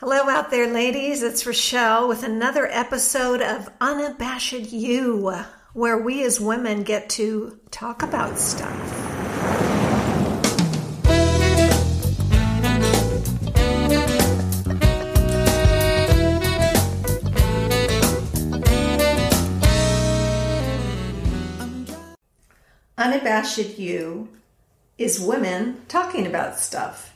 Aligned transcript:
Hello, 0.00 0.30
out 0.30 0.50
there, 0.50 0.66
ladies. 0.66 1.22
It's 1.22 1.44
Rochelle 1.44 2.08
with 2.08 2.22
another 2.22 2.66
episode 2.66 3.42
of 3.42 3.68
Unabashed 3.82 4.72
You, 4.72 5.44
where 5.74 5.98
we 5.98 6.24
as 6.24 6.40
women 6.40 6.84
get 6.84 7.10
to 7.10 7.60
talk 7.70 8.02
about 8.02 8.38
stuff. 8.38 8.72
Unabashed 22.96 23.78
You 23.78 24.30
is 24.96 25.20
women 25.20 25.82
talking 25.88 26.26
about 26.26 26.58
stuff. 26.58 27.09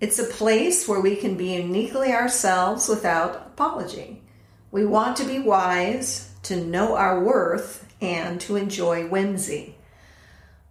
It's 0.00 0.18
a 0.18 0.24
place 0.24 0.88
where 0.88 1.00
we 1.00 1.16
can 1.16 1.36
be 1.36 1.54
uniquely 1.54 2.12
ourselves 2.12 2.88
without 2.88 3.36
apology. 3.46 4.22
We 4.70 4.84
want 4.84 5.16
to 5.18 5.24
be 5.24 5.38
wise, 5.38 6.30
to 6.44 6.56
know 6.56 6.96
our 6.96 7.22
worth, 7.22 7.86
and 8.00 8.40
to 8.42 8.56
enjoy 8.56 9.06
whimsy. 9.06 9.76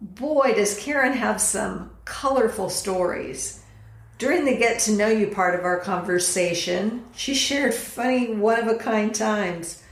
Boy, 0.00 0.52
does 0.54 0.78
Karen 0.78 1.14
have 1.14 1.40
some 1.40 1.90
colorful 2.04 2.68
stories. 2.68 3.62
During 4.18 4.44
the 4.44 4.56
get 4.56 4.78
to 4.80 4.92
know 4.92 5.08
you 5.08 5.28
part 5.28 5.58
of 5.58 5.64
our 5.64 5.80
conversation, 5.80 7.04
she 7.16 7.34
shared 7.34 7.74
funny, 7.74 8.34
one 8.34 8.60
of 8.60 8.68
a 8.68 8.76
kind 8.76 9.14
times. 9.14 9.82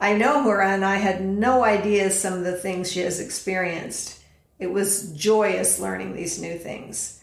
I 0.00 0.14
know 0.14 0.42
her, 0.42 0.60
and 0.60 0.84
I 0.84 0.96
had 0.96 1.24
no 1.24 1.64
idea 1.64 2.10
some 2.10 2.34
of 2.34 2.44
the 2.44 2.56
things 2.56 2.90
she 2.90 3.00
has 3.00 3.20
experienced. 3.20 4.20
It 4.58 4.72
was 4.72 5.12
joyous 5.12 5.78
learning 5.78 6.14
these 6.14 6.40
new 6.40 6.58
things. 6.58 7.21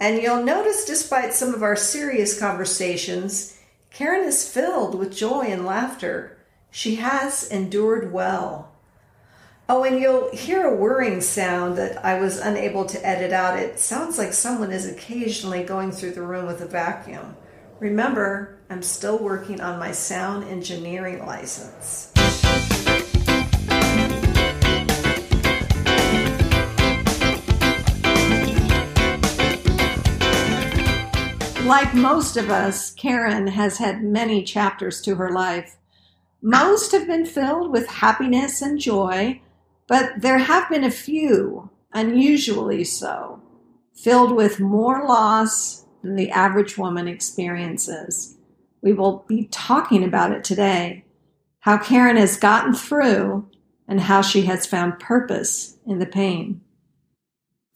And 0.00 0.22
you'll 0.22 0.42
notice, 0.42 0.86
despite 0.86 1.34
some 1.34 1.52
of 1.52 1.62
our 1.62 1.76
serious 1.76 2.40
conversations, 2.40 3.58
Karen 3.90 4.26
is 4.26 4.48
filled 4.48 4.94
with 4.94 5.14
joy 5.14 5.42
and 5.42 5.66
laughter. 5.66 6.38
She 6.70 6.96
has 6.96 7.46
endured 7.50 8.10
well. 8.10 8.72
Oh, 9.68 9.84
and 9.84 10.00
you'll 10.00 10.34
hear 10.34 10.66
a 10.66 10.74
whirring 10.74 11.20
sound 11.20 11.76
that 11.76 12.02
I 12.04 12.18
was 12.18 12.38
unable 12.38 12.86
to 12.86 13.06
edit 13.06 13.32
out. 13.32 13.58
It 13.58 13.78
sounds 13.78 14.16
like 14.16 14.32
someone 14.32 14.72
is 14.72 14.86
occasionally 14.86 15.64
going 15.64 15.92
through 15.92 16.12
the 16.12 16.22
room 16.22 16.46
with 16.46 16.62
a 16.62 16.66
vacuum. 16.66 17.36
Remember, 17.78 18.58
I'm 18.70 18.82
still 18.82 19.18
working 19.18 19.60
on 19.60 19.78
my 19.78 19.92
sound 19.92 20.44
engineering 20.44 21.26
license. 21.26 22.12
Like 31.70 31.94
most 31.94 32.36
of 32.36 32.50
us, 32.50 32.90
Karen 32.94 33.46
has 33.46 33.78
had 33.78 34.02
many 34.02 34.42
chapters 34.42 35.00
to 35.02 35.14
her 35.14 35.30
life. 35.30 35.76
Most 36.42 36.90
have 36.90 37.06
been 37.06 37.24
filled 37.24 37.70
with 37.70 37.86
happiness 37.86 38.60
and 38.60 38.76
joy, 38.76 39.40
but 39.86 40.14
there 40.18 40.38
have 40.38 40.68
been 40.68 40.82
a 40.82 40.90
few, 40.90 41.70
unusually 41.92 42.82
so, 42.82 43.40
filled 43.94 44.34
with 44.34 44.58
more 44.58 45.06
loss 45.06 45.84
than 46.02 46.16
the 46.16 46.32
average 46.32 46.76
woman 46.76 47.06
experiences. 47.06 48.36
We 48.82 48.92
will 48.92 49.24
be 49.28 49.46
talking 49.52 50.02
about 50.02 50.32
it 50.32 50.42
today 50.42 51.04
how 51.60 51.78
Karen 51.78 52.16
has 52.16 52.36
gotten 52.36 52.74
through 52.74 53.48
and 53.86 54.00
how 54.00 54.22
she 54.22 54.42
has 54.42 54.66
found 54.66 54.98
purpose 54.98 55.78
in 55.86 56.00
the 56.00 56.06
pain. 56.06 56.62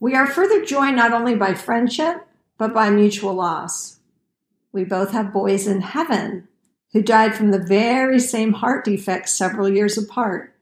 We 0.01 0.17
are 0.17 0.27
further 0.27 0.65
joined 0.65 0.97
not 0.97 1.13
only 1.13 1.37
by 1.37 1.55
friendship, 1.55 2.27
but 2.59 2.75
by 2.75 2.91
mutual 2.91 3.35
loss. 3.35 3.99
We 4.73 4.85
both 4.85 5.13
have 5.13 5.33
boys 5.33 5.67
in 5.67 5.81
heaven 5.81 6.49
who 6.93 7.03
died 7.03 7.35
from 7.35 7.51
the 7.51 7.59
very 7.59 8.21
same 8.21 8.53
heart 8.53 8.85
defect 8.85 9.29
several 9.29 9.69
years 9.69 9.99
apart. 9.99 10.55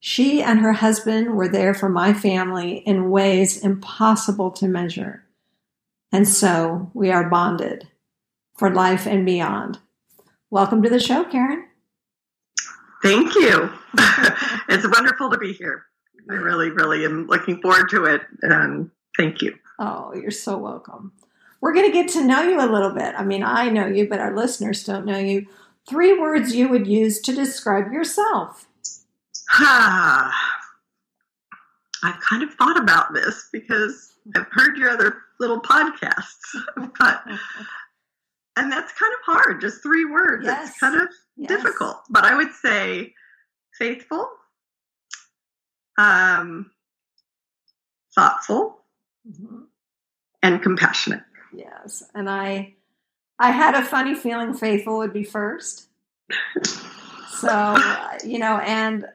She 0.00 0.42
and 0.42 0.60
her 0.60 0.72
husband 0.72 1.36
were 1.36 1.48
there 1.48 1.74
for 1.74 1.88
my 1.88 2.14
family 2.14 2.78
in 2.78 3.10
ways 3.10 3.62
impossible 3.62 4.50
to 4.52 4.68
measure. 4.68 5.24
And 6.12 6.26
so 6.28 6.90
we 6.94 7.10
are 7.10 7.28
bonded 7.28 7.88
for 8.56 8.72
life 8.72 9.06
and 9.06 9.26
beyond. 9.26 9.78
Welcome 10.50 10.82
to 10.82 10.88
the 10.88 11.00
show, 11.00 11.24
Karen. 11.24 11.66
Thank 13.02 13.34
you. 13.34 13.70
it's 14.68 14.88
wonderful 14.88 15.30
to 15.30 15.38
be 15.38 15.52
here. 15.52 15.84
I 16.30 16.34
really, 16.34 16.70
really 16.70 17.04
am 17.04 17.26
looking 17.26 17.60
forward 17.60 17.90
to 17.90 18.04
it. 18.04 18.22
And 18.42 18.90
thank 19.16 19.42
you. 19.42 19.56
Oh, 19.78 20.14
you're 20.14 20.30
so 20.30 20.56
welcome 20.56 21.12
we're 21.60 21.74
going 21.74 21.86
to 21.86 21.92
get 21.92 22.08
to 22.10 22.24
know 22.24 22.42
you 22.42 22.60
a 22.60 22.70
little 22.70 22.90
bit. 22.90 23.14
I 23.16 23.24
mean, 23.24 23.42
I 23.42 23.68
know 23.68 23.86
you, 23.86 24.08
but 24.08 24.20
our 24.20 24.34
listeners 24.34 24.84
don't 24.84 25.06
know 25.06 25.18
you. 25.18 25.46
Three 25.88 26.18
words 26.18 26.54
you 26.54 26.68
would 26.68 26.86
use 26.86 27.20
to 27.22 27.34
describe 27.34 27.92
yourself. 27.92 28.66
Ah, 29.52 30.32
I've 32.02 32.20
kind 32.20 32.42
of 32.42 32.52
thought 32.54 32.78
about 32.78 33.14
this 33.14 33.48
because 33.52 34.14
I've 34.34 34.46
heard 34.50 34.76
your 34.76 34.90
other 34.90 35.16
little 35.38 35.60
podcasts, 35.60 36.54
but 36.98 37.22
and 38.56 38.72
that's 38.72 38.92
kind 38.92 39.12
of 39.12 39.20
hard. 39.24 39.60
Just 39.60 39.82
three 39.82 40.04
words. 40.04 40.44
Yes. 40.44 40.70
It's 40.70 40.78
kind 40.78 41.00
of 41.00 41.08
yes. 41.36 41.48
difficult. 41.48 42.02
But 42.10 42.24
I 42.24 42.36
would 42.36 42.52
say 42.52 43.14
faithful, 43.78 44.28
um, 45.98 46.70
thoughtful, 48.14 48.78
mm-hmm. 49.28 49.62
and 50.42 50.62
compassionate. 50.62 51.22
Yes. 51.56 52.04
And 52.14 52.28
I 52.28 52.74
I 53.38 53.50
had 53.50 53.74
a 53.74 53.82
funny 53.82 54.14
feeling 54.14 54.54
faithful 54.54 54.98
would 54.98 55.12
be 55.12 55.24
first. 55.24 55.88
So, 57.36 57.48
uh, 57.48 58.18
you 58.24 58.38
know, 58.38 58.58
and 58.58 59.06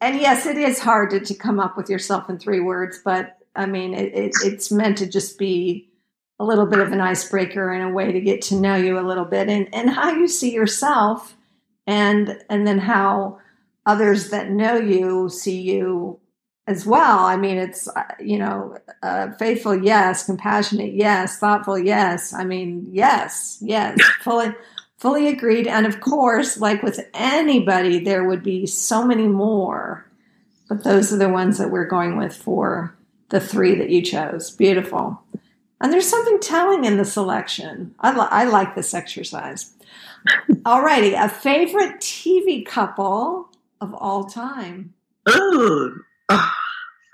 and 0.00 0.20
yes, 0.20 0.46
it 0.46 0.56
is 0.56 0.78
hard 0.78 1.10
to, 1.10 1.20
to 1.20 1.34
come 1.34 1.60
up 1.60 1.76
with 1.76 1.88
yourself 1.88 2.28
in 2.28 2.38
three 2.38 2.60
words, 2.60 3.00
but 3.04 3.38
I 3.56 3.66
mean, 3.66 3.94
it, 3.94 4.14
it, 4.14 4.32
it's 4.42 4.72
meant 4.72 4.98
to 4.98 5.06
just 5.06 5.38
be 5.38 5.90
a 6.38 6.44
little 6.44 6.66
bit 6.66 6.80
of 6.80 6.92
an 6.92 7.00
icebreaker 7.00 7.70
and 7.70 7.90
a 7.90 7.94
way 7.94 8.12
to 8.12 8.20
get 8.20 8.42
to 8.42 8.56
know 8.56 8.76
you 8.76 8.98
a 8.98 9.06
little 9.06 9.24
bit 9.24 9.48
and, 9.48 9.72
and 9.74 9.90
how 9.90 10.10
you 10.10 10.26
see 10.26 10.52
yourself 10.52 11.36
and 11.86 12.42
and 12.48 12.66
then 12.66 12.78
how 12.78 13.38
others 13.86 14.30
that 14.30 14.50
know 14.50 14.76
you 14.76 15.28
see 15.28 15.60
you 15.60 16.18
as 16.66 16.86
well. 16.86 17.20
I 17.24 17.36
mean, 17.36 17.58
it's, 17.58 17.88
uh, 17.88 18.02
you 18.18 18.38
know, 18.38 18.76
uh, 19.02 19.32
faithful, 19.32 19.74
yes, 19.74 20.24
compassionate, 20.24 20.94
yes, 20.94 21.38
thoughtful, 21.38 21.78
yes. 21.78 22.32
I 22.32 22.44
mean, 22.44 22.88
yes, 22.90 23.58
yes, 23.60 24.00
fully, 24.22 24.54
fully 24.96 25.28
agreed. 25.28 25.66
And 25.66 25.86
of 25.86 26.00
course, 26.00 26.58
like 26.58 26.82
with 26.82 27.00
anybody, 27.12 27.98
there 28.02 28.24
would 28.24 28.42
be 28.42 28.66
so 28.66 29.04
many 29.04 29.28
more, 29.28 30.06
but 30.68 30.84
those 30.84 31.12
are 31.12 31.18
the 31.18 31.28
ones 31.28 31.58
that 31.58 31.70
we're 31.70 31.86
going 31.86 32.16
with 32.16 32.34
for 32.34 32.96
the 33.28 33.40
three 33.40 33.74
that 33.74 33.90
you 33.90 34.00
chose. 34.00 34.50
Beautiful. 34.50 35.20
And 35.80 35.92
there's 35.92 36.08
something 36.08 36.40
telling 36.40 36.84
in 36.84 36.96
the 36.96 37.04
selection. 37.04 37.94
I, 38.00 38.12
li- 38.12 38.28
I 38.30 38.44
like 38.44 38.74
this 38.74 38.94
exercise. 38.94 39.72
Alrighty, 40.48 41.22
a 41.22 41.28
favorite 41.28 42.00
TV 42.00 42.64
couple 42.64 43.50
of 43.82 43.92
all 43.92 44.24
time. 44.24 44.94
Ooh, 45.28 46.02
Oh, 46.28 46.52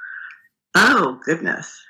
oh 0.75 1.21
goodness. 1.25 1.83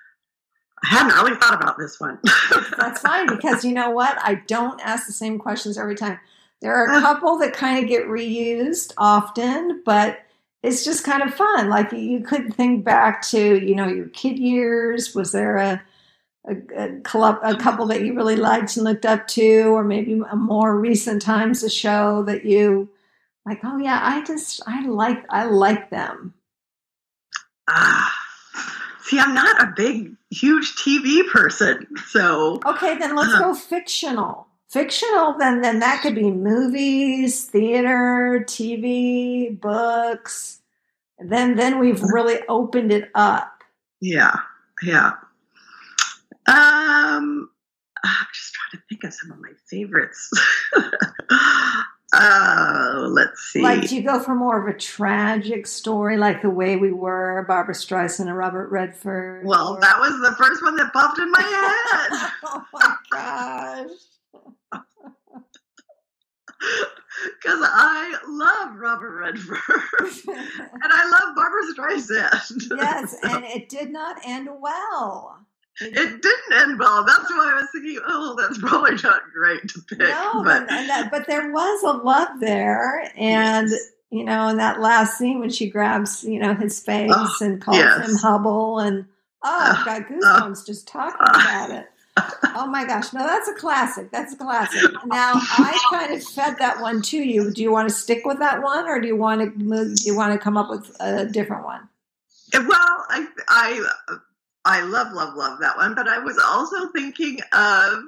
I 0.82 0.88
hadn't 0.88 1.14
really 1.14 1.36
thought 1.36 1.54
about 1.54 1.76
this 1.78 2.00
one. 2.00 2.18
That's 2.78 3.02
fine 3.02 3.26
because 3.26 3.64
you 3.64 3.72
know 3.72 3.90
what? 3.90 4.16
I 4.22 4.36
don't 4.46 4.80
ask 4.80 5.06
the 5.06 5.12
same 5.12 5.38
questions 5.38 5.76
every 5.76 5.94
time. 5.94 6.18
There 6.62 6.74
are 6.74 6.98
a 6.98 7.00
couple 7.00 7.38
that 7.38 7.52
kind 7.52 7.82
of 7.82 7.88
get 7.88 8.06
reused 8.06 8.92
often, 8.98 9.82
but 9.84 10.20
it's 10.62 10.84
just 10.84 11.04
kind 11.04 11.22
of 11.22 11.34
fun. 11.34 11.70
Like 11.70 11.92
you 11.92 12.20
could 12.20 12.54
think 12.54 12.84
back 12.84 13.22
to, 13.28 13.58
you 13.58 13.74
know, 13.74 13.88
your 13.88 14.08
kid 14.08 14.38
years. 14.38 15.14
Was 15.14 15.32
there 15.32 15.56
a 15.56 15.82
a, 16.48 16.56
a, 16.76 17.00
club, 17.00 17.38
a 17.42 17.54
couple 17.56 17.86
that 17.86 18.02
you 18.02 18.14
really 18.14 18.36
liked 18.36 18.76
and 18.76 18.84
looked 18.84 19.04
up 19.04 19.28
to, 19.28 19.74
or 19.74 19.84
maybe 19.84 20.20
a 20.30 20.36
more 20.36 20.78
recent 20.78 21.20
times 21.20 21.62
a 21.62 21.70
show 21.70 22.22
that 22.24 22.44
you 22.44 22.88
like? 23.46 23.60
Oh 23.62 23.78
yeah, 23.78 24.00
I 24.02 24.24
just 24.24 24.62
I 24.66 24.86
like 24.86 25.24
I 25.30 25.44
like 25.44 25.90
them. 25.90 26.34
Ah. 27.70 28.16
See, 29.02 29.18
I'm 29.18 29.34
not 29.34 29.62
a 29.62 29.72
big, 29.74 30.14
huge 30.30 30.76
TV 30.76 31.26
person, 31.28 31.86
so 32.08 32.60
okay. 32.64 32.96
Then 32.98 33.16
let's 33.16 33.34
uh, 33.34 33.40
go 33.40 33.54
fictional. 33.54 34.46
Fictional, 34.68 35.36
then 35.36 35.62
then 35.62 35.80
that 35.80 36.02
could 36.02 36.14
be 36.14 36.30
movies, 36.30 37.44
theater, 37.46 38.44
TV, 38.46 39.58
books. 39.58 40.60
Then 41.18 41.56
then 41.56 41.80
we've 41.80 42.02
really 42.02 42.40
opened 42.48 42.92
it 42.92 43.10
up. 43.14 43.64
Yeah, 44.00 44.36
yeah. 44.82 45.12
Um, 46.46 47.50
I'm 48.04 48.26
just 48.32 48.54
trying 48.54 48.80
to 48.80 48.82
think 48.88 49.04
of 49.04 49.12
some 49.12 49.32
of 49.32 49.40
my 49.40 49.52
favorites. 49.68 50.30
Uh, 52.12 53.06
let's 53.08 53.40
see. 53.40 53.62
Like, 53.62 53.88
do 53.88 53.94
you 53.94 54.02
go 54.02 54.18
for 54.18 54.34
more 54.34 54.60
of 54.60 54.74
a 54.74 54.76
tragic 54.76 55.66
story, 55.66 56.16
like 56.16 56.42
The 56.42 56.50
Way 56.50 56.76
We 56.76 56.92
Were, 56.92 57.44
Barbra 57.46 57.74
Streisand 57.74 58.26
and 58.26 58.36
Robert 58.36 58.68
Redford? 58.70 59.46
Well, 59.46 59.74
or... 59.74 59.80
that 59.80 59.98
was 60.00 60.20
the 60.20 60.34
first 60.36 60.62
one 60.62 60.76
that 60.76 60.92
popped 60.92 61.18
in 61.18 61.30
my 61.30 61.40
head. 61.40 62.30
oh 62.44 62.64
my 62.72 62.96
gosh. 63.12 63.90
because 67.40 67.60
I 67.62 68.16
love 68.26 68.76
Robert 68.76 69.20
Redford 69.20 69.58
and 70.28 70.92
I 70.92 71.10
love 71.10 71.36
Barbra 71.36 71.62
Streisand. 71.74 72.70
yes, 72.76 73.16
and 73.22 73.44
it 73.44 73.68
did 73.68 73.90
not 73.90 74.16
end 74.24 74.48
well. 74.60 75.46
It, 75.80 76.22
didn't 76.22 76.52
end 76.52 76.78
well. 76.78 77.04
That's 77.04 77.30
why 77.30 77.52
I 77.52 77.60
was 77.60 77.68
thinking, 77.72 78.00
oh, 78.06 78.36
that's 78.38 78.58
probably 78.58 78.96
not 79.02 79.22
great 79.32 79.68
to 79.68 79.80
pick. 79.88 79.98
No, 79.98 80.42
but, 80.44 80.68
that, 80.68 81.10
but 81.10 81.26
there 81.26 81.50
was 81.50 81.82
a 81.82 81.98
love 82.04 82.40
there, 82.40 83.10
and 83.16 83.70
yes. 83.70 83.90
you 84.10 84.24
know, 84.24 84.48
in 84.48 84.58
that 84.58 84.80
last 84.80 85.16
scene 85.16 85.40
when 85.40 85.50
she 85.50 85.70
grabs, 85.70 86.24
you 86.24 86.38
know, 86.38 86.54
his 86.54 86.80
face 86.80 87.12
oh, 87.14 87.36
and 87.40 87.62
calls 87.62 87.78
yes. 87.78 88.08
him 88.08 88.16
Hubbell, 88.16 88.86
and 88.86 89.06
oh, 89.42 89.74
I've 89.78 89.86
got 89.86 90.08
goosebumps 90.08 90.62
uh, 90.62 90.66
just 90.66 90.86
talking 90.86 91.20
uh, 91.20 91.30
about 91.30 91.70
it 91.70 91.86
oh 92.54 92.66
my 92.66 92.84
gosh. 92.84 93.12
No, 93.12 93.26
that's 93.26 93.48
a 93.48 93.54
classic. 93.54 94.10
That's 94.10 94.32
a 94.32 94.36
classic. 94.36 94.90
Now, 95.06 95.32
I 95.36 95.78
kind 95.90 96.12
of 96.12 96.22
fed 96.24 96.56
that 96.58 96.80
one 96.80 97.02
to 97.02 97.18
you. 97.18 97.52
Do 97.52 97.62
you 97.62 97.70
want 97.70 97.88
to 97.88 97.94
stick 97.94 98.24
with 98.24 98.38
that 98.38 98.62
one 98.62 98.88
or 98.88 99.00
do 99.00 99.06
you 99.06 99.16
want 99.16 99.40
to 99.40 99.58
move, 99.58 99.96
do 99.96 100.04
you 100.04 100.16
want 100.16 100.32
to 100.32 100.38
come 100.38 100.56
up 100.56 100.70
with 100.70 100.94
a 101.00 101.26
different 101.26 101.64
one? 101.64 101.88
Well, 102.52 102.68
I, 103.08 103.26
I, 103.48 104.18
I 104.64 104.82
love, 104.82 105.12
love, 105.12 105.34
love 105.34 105.58
that 105.60 105.76
one, 105.76 105.94
but 105.94 106.08
I 106.08 106.18
was 106.18 106.38
also 106.38 106.88
thinking 106.92 107.38
of 107.52 108.02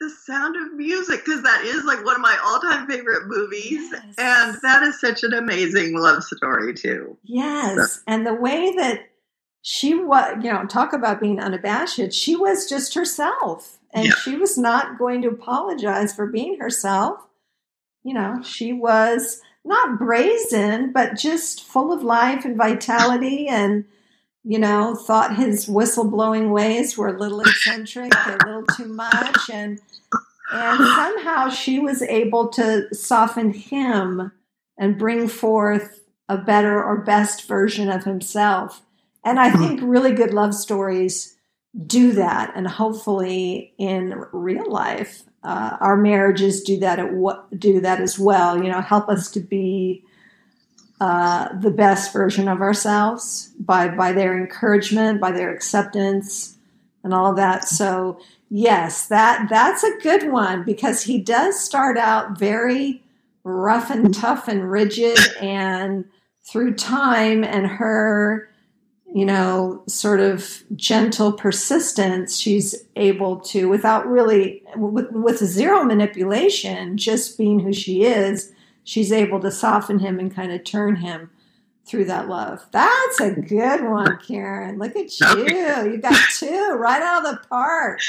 the 0.00 0.10
sound 0.26 0.56
of 0.56 0.74
music 0.74 1.24
because 1.24 1.42
that 1.42 1.64
is 1.64 1.84
like 1.84 2.04
one 2.04 2.16
of 2.16 2.20
my 2.20 2.36
all-time 2.44 2.86
favorite 2.86 3.26
movies 3.28 3.88
yes. 3.92 4.14
and 4.18 4.58
that 4.62 4.82
is 4.82 5.00
such 5.00 5.22
an 5.22 5.32
amazing 5.32 5.96
love 5.96 6.22
story 6.22 6.74
too 6.74 7.16
yes 7.24 7.94
so. 7.94 8.00
and 8.06 8.26
the 8.26 8.34
way 8.34 8.74
that 8.76 9.06
she 9.68 9.94
was, 9.94 10.36
you 10.44 10.52
know, 10.52 10.64
talk 10.64 10.92
about 10.92 11.20
being 11.20 11.40
unabashed. 11.40 12.12
She 12.12 12.36
was 12.36 12.68
just 12.68 12.94
herself 12.94 13.80
and 13.92 14.06
yeah. 14.06 14.14
she 14.14 14.36
was 14.36 14.56
not 14.56 14.96
going 14.96 15.22
to 15.22 15.28
apologize 15.28 16.14
for 16.14 16.28
being 16.28 16.60
herself. 16.60 17.18
You 18.04 18.14
know, 18.14 18.40
she 18.44 18.72
was 18.72 19.40
not 19.64 19.98
brazen, 19.98 20.92
but 20.92 21.16
just 21.16 21.64
full 21.64 21.92
of 21.92 22.04
life 22.04 22.44
and 22.44 22.56
vitality 22.56 23.48
and, 23.48 23.86
you 24.46 24.58
know, 24.58 24.94
thought 24.94 25.36
his 25.36 25.66
whistleblowing 25.66 26.50
ways 26.50 26.96
were 26.96 27.08
a 27.08 27.18
little 27.18 27.40
eccentric, 27.40 28.12
a 28.14 28.38
little 28.46 28.64
too 28.76 28.86
much. 28.86 29.50
And, 29.52 29.80
and 30.52 30.78
somehow 30.78 31.48
she 31.48 31.78
was 31.78 32.02
able 32.02 32.48
to 32.50 32.94
soften 32.94 33.52
him 33.52 34.32
and 34.78 34.98
bring 34.98 35.28
forth 35.28 36.00
a 36.28 36.38
better 36.38 36.82
or 36.82 36.98
best 36.98 37.46
version 37.48 37.88
of 37.88 38.04
himself 38.04 38.82
and 39.26 39.40
I 39.40 39.50
think 39.50 39.80
really 39.82 40.12
good 40.12 40.32
love 40.32 40.54
stories 40.54 41.36
do 41.84 42.12
that. 42.12 42.52
And 42.54 42.68
hopefully 42.68 43.74
in 43.76 44.22
real 44.32 44.70
life, 44.70 45.24
uh, 45.42 45.76
our 45.80 45.96
marriages 45.96 46.62
do 46.62 46.78
that 46.78 47.00
at 47.00 47.12
what 47.12 47.58
do 47.58 47.80
that 47.80 48.00
as 48.00 48.20
well. 48.20 48.62
You 48.62 48.70
know, 48.70 48.80
help 48.80 49.08
us 49.08 49.28
to 49.32 49.40
be 49.40 50.04
uh, 51.00 51.48
the 51.58 51.70
best 51.70 52.12
version 52.12 52.48
of 52.48 52.60
ourselves 52.60 53.52
by 53.58 53.88
by 53.88 54.12
their 54.12 54.36
encouragement, 54.38 55.20
by 55.20 55.30
their 55.30 55.52
acceptance, 55.52 56.56
and 57.04 57.12
all 57.12 57.30
of 57.30 57.36
that. 57.36 57.68
So 57.68 58.18
yes, 58.50 59.06
that 59.08 59.48
that's 59.50 59.82
a 59.82 59.98
good 60.02 60.30
one 60.30 60.64
because 60.64 61.02
he 61.02 61.18
does 61.18 61.58
start 61.60 61.98
out 61.98 62.38
very 62.38 63.02
rough 63.44 63.90
and 63.90 64.14
tough 64.14 64.48
and 64.48 64.70
rigid, 64.70 65.18
and 65.40 66.04
through 66.44 66.74
time 66.74 67.44
and 67.44 67.66
her 67.66 68.48
you 69.16 69.24
know, 69.24 69.82
sort 69.86 70.20
of 70.20 70.62
gentle 70.74 71.32
persistence, 71.32 72.36
she's 72.36 72.74
able 72.96 73.38
to, 73.40 73.66
without 73.66 74.06
really, 74.06 74.62
with, 74.76 75.10
with 75.10 75.38
zero 75.38 75.84
manipulation, 75.84 76.98
just 76.98 77.38
being 77.38 77.60
who 77.60 77.72
she 77.72 78.02
is, 78.02 78.52
she's 78.86 79.12
able 79.12 79.40
to 79.40 79.50
soften 79.50 79.98
him 79.98 80.18
and 80.18 80.34
kind 80.34 80.52
of 80.52 80.64
turn 80.64 80.96
him 80.96 81.28
through 81.84 82.06
that 82.06 82.28
love. 82.28 82.64
That's 82.70 83.20
a 83.20 83.32
good 83.32 83.84
one, 83.84 84.18
Karen. 84.26 84.78
Look 84.78 84.96
at 84.96 85.20
you. 85.36 85.92
You 85.92 85.98
got 85.98 86.18
two 86.38 86.76
right 86.78 87.02
out 87.02 87.26
of 87.26 87.32
the 87.32 87.48
park. 87.48 88.00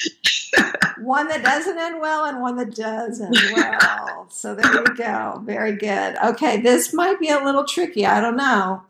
One 1.00 1.28
that 1.28 1.44
doesn't 1.44 1.78
end 1.78 2.00
well 2.00 2.26
and 2.26 2.42
one 2.42 2.56
that 2.58 2.74
does 2.74 3.20
end 3.20 3.36
well. 3.54 4.28
So 4.30 4.56
there 4.56 4.74
you 4.74 4.96
go. 4.96 5.42
Very 5.46 5.74
good. 5.74 6.16
Okay, 6.24 6.62
this 6.62 6.94
might 6.94 7.20
be 7.20 7.30
a 7.30 7.44
little 7.44 7.66
tricky. 7.66 8.06
I 8.06 8.22
don't 8.22 8.38
know. 8.38 8.84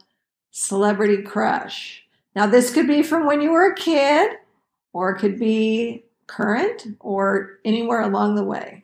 Celebrity 0.52 1.22
crush. 1.22 2.04
Now, 2.36 2.46
this 2.46 2.74
could 2.74 2.88
be 2.88 3.02
from 3.02 3.26
when 3.26 3.42
you 3.42 3.52
were 3.52 3.72
a 3.72 3.76
kid, 3.76 4.32
or 4.94 5.12
it 5.12 5.20
could 5.20 5.40
be 5.40 6.06
current, 6.28 6.86
or 7.00 7.60
anywhere 7.66 8.02
along 8.02 8.36
the 8.36 8.44
way. 8.44 8.84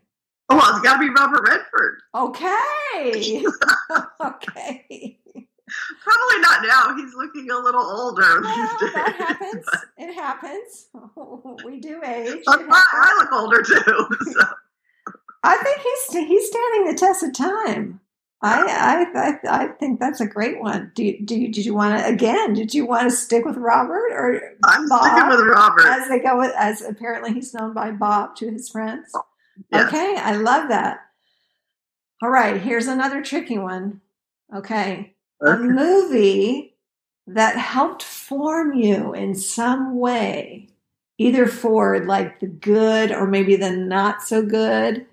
Oh, 0.54 0.58
well, 0.58 0.70
it's 0.70 0.82
got 0.82 0.94
to 0.94 1.00
be 1.00 1.10
Robert 1.10 1.42
Redford. 1.48 2.02
Okay. 2.14 3.44
okay. 4.22 5.20
Probably 6.04 6.40
not 6.42 6.62
now. 6.62 6.96
He's 6.96 7.16
looking 7.16 7.50
a 7.50 7.58
little 7.58 7.82
older 7.82 8.42
well, 8.42 8.78
That 8.94 9.16
happens. 9.18 9.66
But... 9.66 9.82
It 9.98 10.14
happens. 10.14 10.90
We 11.66 11.80
do 11.80 12.02
age. 12.04 12.44
I, 12.48 13.16
look 13.18 13.32
older 13.32 13.64
too. 13.64 14.08
So. 14.34 14.42
I 15.44 15.58
think 15.58 15.80
he's 15.80 16.28
he's 16.28 16.48
standing 16.48 16.86
the 16.86 16.98
test 16.98 17.24
of 17.24 17.34
time. 17.34 18.00
I, 18.42 19.06
I, 19.16 19.64
I 19.64 19.68
think 19.68 20.00
that's 20.00 20.22
a 20.22 20.28
great 20.28 20.62
one. 20.62 20.92
Do 20.96 21.04
you, 21.04 21.26
do 21.26 21.36
you, 21.36 21.52
did 21.52 21.66
you 21.66 21.74
want 21.74 22.00
to 22.00 22.06
again? 22.06 22.54
Did 22.54 22.74
you 22.74 22.86
want 22.86 23.10
to 23.10 23.16
stick 23.16 23.46
with 23.46 23.58
Robert 23.58 24.12
or 24.12 24.56
I'm 24.66 24.88
Bob, 24.88 25.04
sticking 25.04 25.30
with 25.30 25.48
Robert 25.48 25.88
as 25.88 26.08
they 26.08 26.20
go 26.20 26.38
with, 26.38 26.54
as 26.58 26.82
apparently 26.82 27.34
he's 27.34 27.54
known 27.54 27.74
by 27.74 27.92
Bob 27.92 28.36
to 28.38 28.52
his 28.52 28.70
friends. 28.70 29.14
Yes. 29.72 29.88
Okay, 29.88 30.16
I 30.18 30.36
love 30.36 30.70
that. 30.70 31.02
All 32.22 32.30
right, 32.30 32.62
here's 32.62 32.88
another 32.88 33.22
tricky 33.22 33.58
one. 33.58 34.02
Okay, 34.56 35.14
a 35.42 35.58
movie 35.58 36.76
that 37.28 37.58
helped 37.58 38.04
form 38.04 38.74
you 38.74 39.14
in 39.14 39.36
some 39.36 39.98
way, 39.98 40.70
either 41.18 41.48
for 41.48 42.04
like 42.06 42.40
the 42.40 42.48
good 42.48 43.12
or 43.12 43.28
maybe 43.28 43.56
the 43.56 43.72
not 43.72 44.24
so 44.24 44.46
good 44.46 45.06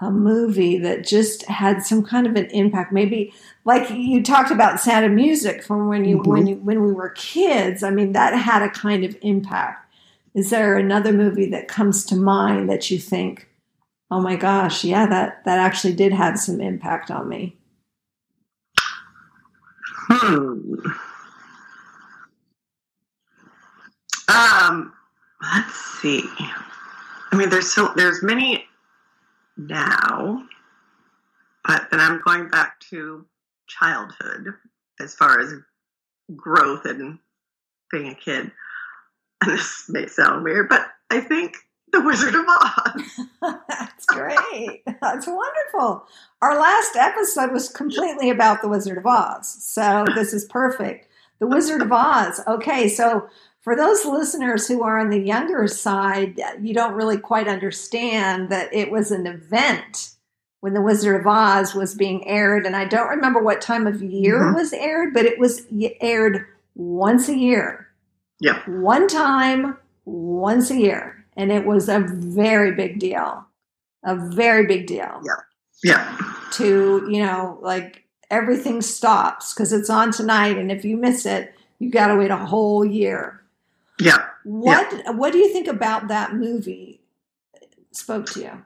a 0.00 0.10
movie 0.10 0.78
that 0.78 1.04
just 1.04 1.42
had 1.46 1.82
some 1.82 2.04
kind 2.04 2.26
of 2.26 2.36
an 2.36 2.46
impact 2.46 2.92
maybe 2.92 3.32
like 3.64 3.90
you 3.90 4.22
talked 4.22 4.50
about 4.50 4.80
sound 4.80 5.04
of 5.04 5.10
music 5.10 5.62
from 5.62 5.88
when 5.88 6.04
you 6.04 6.18
mm-hmm. 6.18 6.30
when 6.30 6.46
you 6.46 6.56
when 6.56 6.82
we 6.84 6.92
were 6.92 7.10
kids 7.10 7.82
i 7.82 7.90
mean 7.90 8.12
that 8.12 8.32
had 8.32 8.62
a 8.62 8.70
kind 8.70 9.04
of 9.04 9.16
impact 9.22 9.87
is 10.34 10.50
there 10.50 10.76
another 10.76 11.12
movie 11.12 11.50
that 11.50 11.68
comes 11.68 12.04
to 12.06 12.16
mind 12.16 12.68
that 12.68 12.90
you 12.90 12.98
think 12.98 13.48
oh 14.10 14.20
my 14.20 14.36
gosh 14.36 14.84
yeah 14.84 15.06
that 15.06 15.44
that 15.44 15.58
actually 15.58 15.94
did 15.94 16.12
have 16.12 16.38
some 16.38 16.60
impact 16.60 17.10
on 17.10 17.28
me 17.28 17.56
hmm. 20.08 20.74
Um 24.28 24.92
let's 25.42 25.74
see. 26.00 26.22
I 27.32 27.36
mean 27.36 27.48
there's 27.48 27.72
so 27.72 27.92
there's 27.96 28.22
many 28.22 28.64
now, 29.56 30.46
but 31.64 31.88
then 31.90 32.00
I'm 32.00 32.20
going 32.24 32.48
back 32.48 32.78
to 32.90 33.26
childhood 33.66 34.54
as 35.00 35.14
far 35.14 35.40
as 35.40 35.54
growth 36.36 36.84
and 36.84 37.18
being 37.90 38.08
a 38.08 38.14
kid. 38.14 38.50
And 39.40 39.50
this 39.58 39.86
may 39.88 40.06
sound 40.06 40.44
weird, 40.44 40.68
but 40.68 40.86
I 41.10 41.20
think 41.20 41.56
The 41.92 42.00
Wizard 42.00 42.34
of 42.34 42.46
Oz. 42.48 43.20
That's 43.68 44.06
great. 44.06 44.82
That's 45.00 45.26
wonderful. 45.26 46.06
Our 46.42 46.58
last 46.58 46.96
episode 46.96 47.52
was 47.52 47.68
completely 47.68 48.30
about 48.30 48.62
The 48.62 48.68
Wizard 48.68 48.98
of 48.98 49.06
Oz. 49.06 49.48
So 49.64 50.04
this 50.14 50.32
is 50.32 50.44
perfect. 50.46 51.08
The 51.40 51.46
Wizard 51.46 51.82
of 51.82 51.92
Oz. 51.92 52.40
Okay, 52.46 52.88
so 52.88 53.28
for 53.60 53.76
those 53.76 54.04
listeners 54.04 54.66
who 54.66 54.82
are 54.82 54.98
on 54.98 55.10
the 55.10 55.20
younger 55.20 55.66
side, 55.66 56.40
you 56.60 56.74
don't 56.74 56.94
really 56.94 57.18
quite 57.18 57.48
understand 57.48 58.50
that 58.50 58.72
it 58.72 58.90
was 58.90 59.10
an 59.10 59.26
event 59.26 60.10
when 60.60 60.74
The 60.74 60.82
Wizard 60.82 61.20
of 61.20 61.26
Oz 61.26 61.74
was 61.74 61.94
being 61.94 62.26
aired. 62.26 62.66
And 62.66 62.74
I 62.74 62.84
don't 62.84 63.08
remember 63.08 63.40
what 63.42 63.60
time 63.60 63.86
of 63.86 64.02
year 64.02 64.40
mm-hmm. 64.40 64.56
it 64.56 64.60
was 64.60 64.72
aired, 64.72 65.14
but 65.14 65.24
it 65.24 65.38
was 65.38 65.66
aired 66.00 66.46
once 66.74 67.28
a 67.28 67.36
year. 67.36 67.87
Yeah. 68.40 68.62
One 68.66 69.08
time, 69.08 69.76
once 70.04 70.70
a 70.70 70.76
year. 70.76 71.24
And 71.36 71.52
it 71.52 71.66
was 71.66 71.88
a 71.88 72.00
very 72.00 72.72
big 72.72 72.98
deal. 72.98 73.46
A 74.04 74.16
very 74.16 74.66
big 74.66 74.86
deal. 74.86 75.20
Yeah. 75.24 75.40
Yeah. 75.84 76.18
To, 76.52 77.06
you 77.08 77.24
know, 77.24 77.58
like 77.62 78.04
everything 78.30 78.82
stops 78.82 79.54
because 79.54 79.72
it's 79.72 79.90
on 79.90 80.10
tonight. 80.10 80.58
And 80.58 80.72
if 80.72 80.84
you 80.84 80.96
miss 80.96 81.26
it, 81.26 81.54
you 81.78 81.90
got 81.90 82.08
to 82.08 82.16
wait 82.16 82.30
a 82.30 82.36
whole 82.36 82.84
year 82.84 83.38
yeah. 83.98 84.26
What 84.44 84.92
yeah. 84.92 85.10
What 85.10 85.32
do 85.32 85.38
you 85.38 85.52
think 85.52 85.66
about 85.66 86.08
that 86.08 86.34
movie? 86.34 87.00
Spoke 87.92 88.26
to 88.32 88.40
you. 88.40 88.64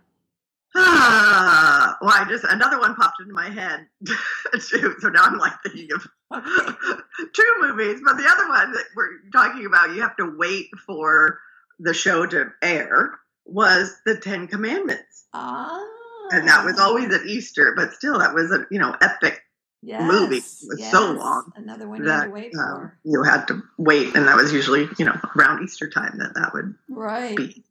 Ah, 0.75 1.97
well, 2.01 2.11
I 2.15 2.25
just 2.29 2.45
another 2.45 2.79
one 2.79 2.95
popped 2.95 3.21
into 3.21 3.33
my 3.35 3.49
head 3.51 3.87
too. 4.07 4.95
So 5.01 5.09
now 5.09 5.23
I'm 5.25 5.39
like 5.39 5.53
thinking 5.63 5.89
of 5.95 6.07
two 7.35 7.55
movies, 7.61 8.01
but 8.05 8.17
the 8.17 8.27
other 8.29 8.49
one 8.49 8.73
that 8.73 8.85
we're 8.97 9.09
talking 9.33 9.67
about, 9.67 9.95
you 9.95 10.03
have 10.03 10.17
to 10.17 10.35
wait 10.37 10.69
for 10.87 11.39
the 11.79 11.93
show 11.95 12.27
to 12.27 12.53
air, 12.63 13.19
was 13.45 13.95
the 14.07 14.17
Ten 14.17 14.47
Commandments. 14.47 15.27
Ah. 15.35 15.83
and 16.31 16.47
that 16.49 16.65
was 16.65 16.79
always 16.79 17.13
at 17.15 17.27
Easter. 17.27 17.73
But 17.77 17.93
still, 17.93 18.19
that 18.19 18.35
was 18.35 18.51
a 18.51 18.67
you 18.71 18.79
know 18.79 18.95
epic 19.01 19.43
yes, 19.83 20.03
movie. 20.03 20.37
It 20.37 20.69
was 20.69 20.77
yes. 20.79 20.91
so 20.93 21.13
long 21.13 21.53
Another 21.57 21.89
one 21.89 22.03
you 22.03 22.09
had 22.09 22.21
that 22.21 22.25
to 22.27 22.31
wait 22.31 22.53
um, 22.59 22.63
for. 22.81 22.99
you 23.05 23.23
had 23.23 23.47
to 23.49 23.63
wait, 23.79 24.15
and 24.15 24.27
that 24.29 24.37
was 24.37 24.53
usually 24.53 24.89
you 24.99 25.05
know 25.05 25.17
around 25.37 25.65
Easter 25.65 25.89
time 25.91 26.19
that 26.19 26.35
that 26.35 26.53
would 26.55 26.75
Right. 26.89 27.37
be. 27.37 27.63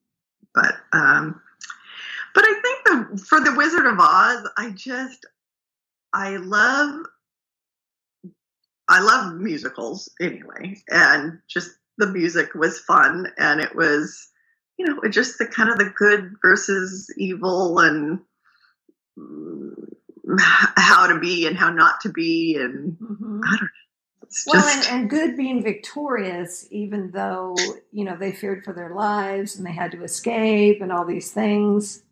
But 0.54 0.76
um, 0.92 1.40
but 2.34 2.44
I 2.46 2.62
think 2.62 2.84
the 2.86 3.18
for 3.26 3.40
the 3.40 3.56
Wizard 3.56 3.86
of 3.86 4.00
Oz, 4.00 4.50
I 4.58 4.72
just 4.72 5.26
I 6.14 6.38
love 6.38 7.06
I 8.88 9.02
love 9.02 9.36
musicals 9.36 10.10
anyway, 10.20 10.76
and 10.90 11.40
just 11.48 11.72
the 11.98 12.08
music 12.08 12.54
was 12.56 12.80
fun, 12.80 13.28
and 13.38 13.62
it 13.62 13.76
was 13.76 14.30
you 14.78 14.86
know 14.86 15.02
just 15.10 15.38
the 15.38 15.46
kind 15.46 15.70
of 15.70 15.78
the 15.78 15.94
good 15.96 16.34
versus 16.42 17.14
evil 17.18 17.80
and 17.80 18.20
how 20.78 21.08
to 21.08 21.20
be 21.20 21.46
and 21.48 21.58
how 21.58 21.70
not 21.72 22.02
to 22.02 22.10
be, 22.10 22.56
and 22.56 22.98
Mhm. 22.98 23.42
I 23.46 23.52
don't 23.52 23.62
know. 23.62 23.68
It's 24.24 24.46
Well, 24.48 24.66
and, 24.66 24.88
and 25.02 25.10
good 25.10 25.36
being 25.36 25.62
victorious, 25.64 26.68
even 26.72 27.12
though 27.12 27.56
you 27.92 28.06
know 28.06 28.16
they 28.16 28.32
feared 28.32 28.64
for 28.64 28.74
their 28.74 28.94
lives 28.96 29.58
and 29.58 29.66
they 29.66 29.74
had 29.74 29.92
to 29.92 30.04
escape 30.04 30.82
and 30.82 30.92
all 30.92 31.06
these 31.06 31.32
things. 31.32 32.04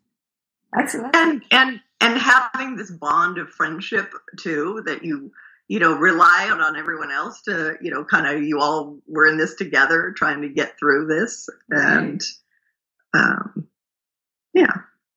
That's, 0.73 0.93
and 0.93 1.43
and 1.51 1.79
and 2.01 2.19
having 2.19 2.75
this 2.75 2.91
bond 2.91 3.37
of 3.37 3.49
friendship 3.49 4.13
too 4.39 4.83
that 4.85 5.03
you 5.03 5.31
you 5.67 5.79
know 5.79 5.95
rely 5.95 6.49
on 6.51 6.61
on 6.61 6.75
everyone 6.75 7.11
else 7.11 7.41
to 7.43 7.75
you 7.81 7.91
know 7.91 8.03
kind 8.03 8.27
of 8.27 8.43
you 8.43 8.59
all 8.59 8.99
were 9.07 9.27
in 9.27 9.37
this 9.37 9.55
together 9.55 10.13
trying 10.15 10.41
to 10.41 10.49
get 10.49 10.77
through 10.77 11.07
this 11.07 11.49
and 11.71 12.21
um 13.15 13.67
yeah 14.53 14.73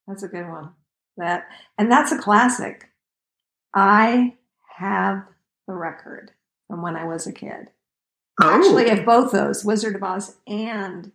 that's 0.06 0.22
a 0.22 0.28
good 0.28 0.48
one. 0.48 0.70
That 1.16 1.46
and 1.78 1.90
that's 1.90 2.12
a 2.12 2.18
classic. 2.18 2.88
I 3.74 4.36
have 4.76 5.24
the 5.66 5.74
record 5.74 6.32
from 6.68 6.82
when 6.82 6.96
I 6.96 7.04
was 7.04 7.26
a 7.26 7.32
kid. 7.32 7.70
oh 8.40 8.54
Actually, 8.54 8.90
of 8.90 9.04
both 9.04 9.32
those, 9.32 9.64
Wizard 9.64 9.96
of 9.96 10.02
Oz 10.02 10.36
and 10.46 11.12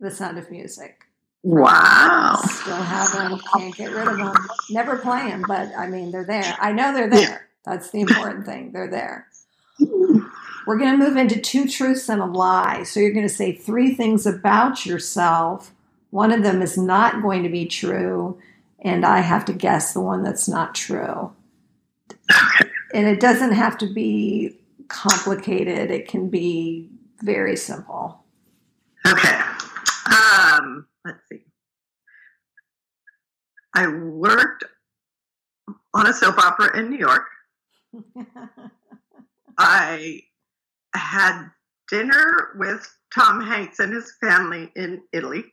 The 0.00 0.10
Sound 0.10 0.38
of 0.38 0.50
Music. 0.50 1.04
Wow 1.44 2.40
Still 2.42 2.74
have 2.74 3.12
them. 3.12 3.40
Can't 3.56 3.76
get 3.76 3.92
rid 3.92 4.08
of 4.08 4.16
them. 4.16 4.34
Never 4.70 4.96
play 4.98 5.28
them, 5.28 5.44
but 5.46 5.70
I 5.76 5.86
mean, 5.86 6.10
they're 6.10 6.24
there. 6.24 6.56
I 6.58 6.72
know 6.72 6.92
they're 6.92 7.10
there. 7.10 7.48
That's 7.64 7.90
the 7.90 8.00
important 8.00 8.46
thing. 8.46 8.72
They're 8.72 8.90
there. 8.90 9.28
We're 10.66 10.78
going 10.78 10.98
to 10.98 11.04
move 11.04 11.16
into 11.16 11.38
two 11.40 11.68
truths 11.68 12.08
and 12.08 12.22
a 12.22 12.26
lie. 12.26 12.84
So 12.84 13.00
you're 13.00 13.12
going 13.12 13.28
to 13.28 13.34
say 13.34 13.52
three 13.52 13.94
things 13.94 14.26
about 14.26 14.86
yourself. 14.86 15.72
One 16.10 16.32
of 16.32 16.42
them 16.42 16.62
is 16.62 16.78
not 16.78 17.22
going 17.22 17.42
to 17.42 17.48
be 17.48 17.66
true, 17.66 18.38
and 18.80 19.04
I 19.04 19.20
have 19.20 19.44
to 19.46 19.52
guess 19.52 19.92
the 19.92 20.00
one 20.00 20.22
that's 20.22 20.48
not 20.48 20.74
true. 20.74 21.32
And 22.94 23.06
it 23.06 23.20
doesn't 23.20 23.52
have 23.52 23.76
to 23.78 23.92
be 23.92 24.56
complicated, 24.88 25.90
it 25.90 26.08
can 26.08 26.28
be 26.30 26.88
very 27.22 27.56
simple. 27.56 28.24
okay 29.06 29.40
um 30.06 30.86
let's 31.04 31.20
see 31.28 31.44
i 33.74 33.86
worked 33.86 34.64
on 35.94 36.06
a 36.06 36.12
soap 36.12 36.38
opera 36.38 36.76
in 36.78 36.90
new 36.90 36.98
york 36.98 37.26
I 39.58 40.20
had 40.94 41.48
dinner 41.88 42.56
with 42.56 42.86
Tom 43.14 43.40
Hanks 43.40 43.78
and 43.78 43.92
his 43.92 44.14
family 44.20 44.70
in 44.74 45.02
Italy, 45.12 45.44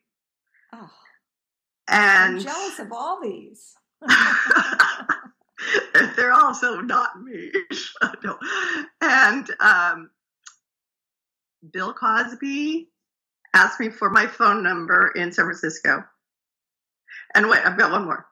oh, 0.74 0.90
I'm 1.88 2.36
and 2.36 2.42
jealous 2.44 2.80
of 2.80 2.92
all 2.92 3.22
these. 3.22 3.76
they're 6.16 6.34
also 6.34 6.82
not 6.82 7.22
me. 7.22 7.52
no. 8.24 8.38
And 9.02 9.48
um, 9.60 10.10
Bill 11.72 11.94
Cosby 11.94 12.88
asked 13.54 13.80
me 13.80 13.90
for 13.90 14.10
my 14.10 14.26
phone 14.26 14.64
number 14.64 15.12
in 15.16 15.32
San 15.32 15.46
Francisco. 15.46 16.04
And 17.36 17.50
wait, 17.50 17.66
I've 17.66 17.78
got 17.78 17.92
one 17.92 18.06
more. 18.06 18.26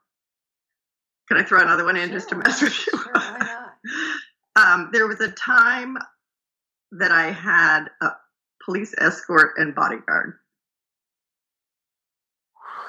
Can 1.28 1.38
I 1.38 1.44
throw 1.44 1.62
another 1.62 1.86
one 1.86 1.96
in 1.96 2.12
just 2.12 2.30
to 2.30 2.36
mess 2.36 2.62
with 2.62 2.74
you? 2.88 2.98
Sure, 2.98 3.12
why 3.14 3.38
not? 4.56 4.56
um, 4.56 4.90
there 4.92 5.08
was 5.08 5.22
a 5.22 5.32
time 5.32 5.98
that 6.92 7.12
I 7.12 7.32
had 7.32 7.86
a 8.02 8.10
police 8.66 8.96
escort 8.98 9.54
and 9.58 9.76
bodyguard. 9.76 10.34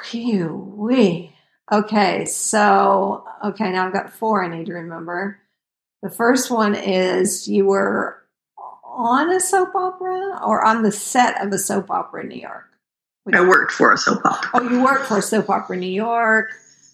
Phew, 0.05 0.75
wee. 0.77 1.35
Okay, 1.71 2.25
so 2.25 3.25
okay, 3.45 3.71
now 3.71 3.87
I've 3.87 3.93
got 3.93 4.13
four 4.13 4.43
I 4.43 4.49
need 4.49 4.67
to 4.67 4.73
remember. 4.73 5.39
The 6.03 6.11
first 6.11 6.51
one 6.51 6.75
is 6.75 7.47
you 7.47 7.67
were 7.67 8.23
on 8.85 9.31
a 9.31 9.39
soap 9.39 9.75
opera 9.75 10.41
or 10.45 10.65
on 10.65 10.83
the 10.83 10.91
set 10.91 11.45
of 11.45 11.53
a 11.53 11.59
soap 11.59 11.91
opera 11.91 12.23
in 12.23 12.29
New 12.29 12.41
York. 12.41 12.70
I 13.35 13.47
worked 13.47 13.73
for 13.73 13.93
a 13.93 13.99
soap 13.99 14.25
opera. 14.25 14.51
Oh, 14.55 14.69
you 14.69 14.83
worked 14.83 15.07
for 15.07 15.19
a 15.19 15.23
soap 15.23 15.51
opera 15.51 15.75
in 15.75 15.81
New 15.81 15.87
York. 15.87 16.53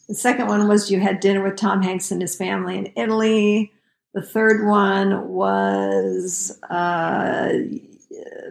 The 0.09 0.15
second 0.15 0.47
one 0.47 0.69
was 0.69 0.91
you 0.91 1.01
had 1.01 1.21
dinner 1.21 1.43
with 1.43 1.57
Tom 1.57 1.83
Hanks 1.83 2.11
and 2.11 2.21
his 2.21 2.37
family 2.37 2.79
in 2.79 2.93
Italy. 2.97 3.73
The 4.15 4.23
third 4.23 4.67
one 4.67 5.29
was 5.29 6.59
uh, 6.71 7.53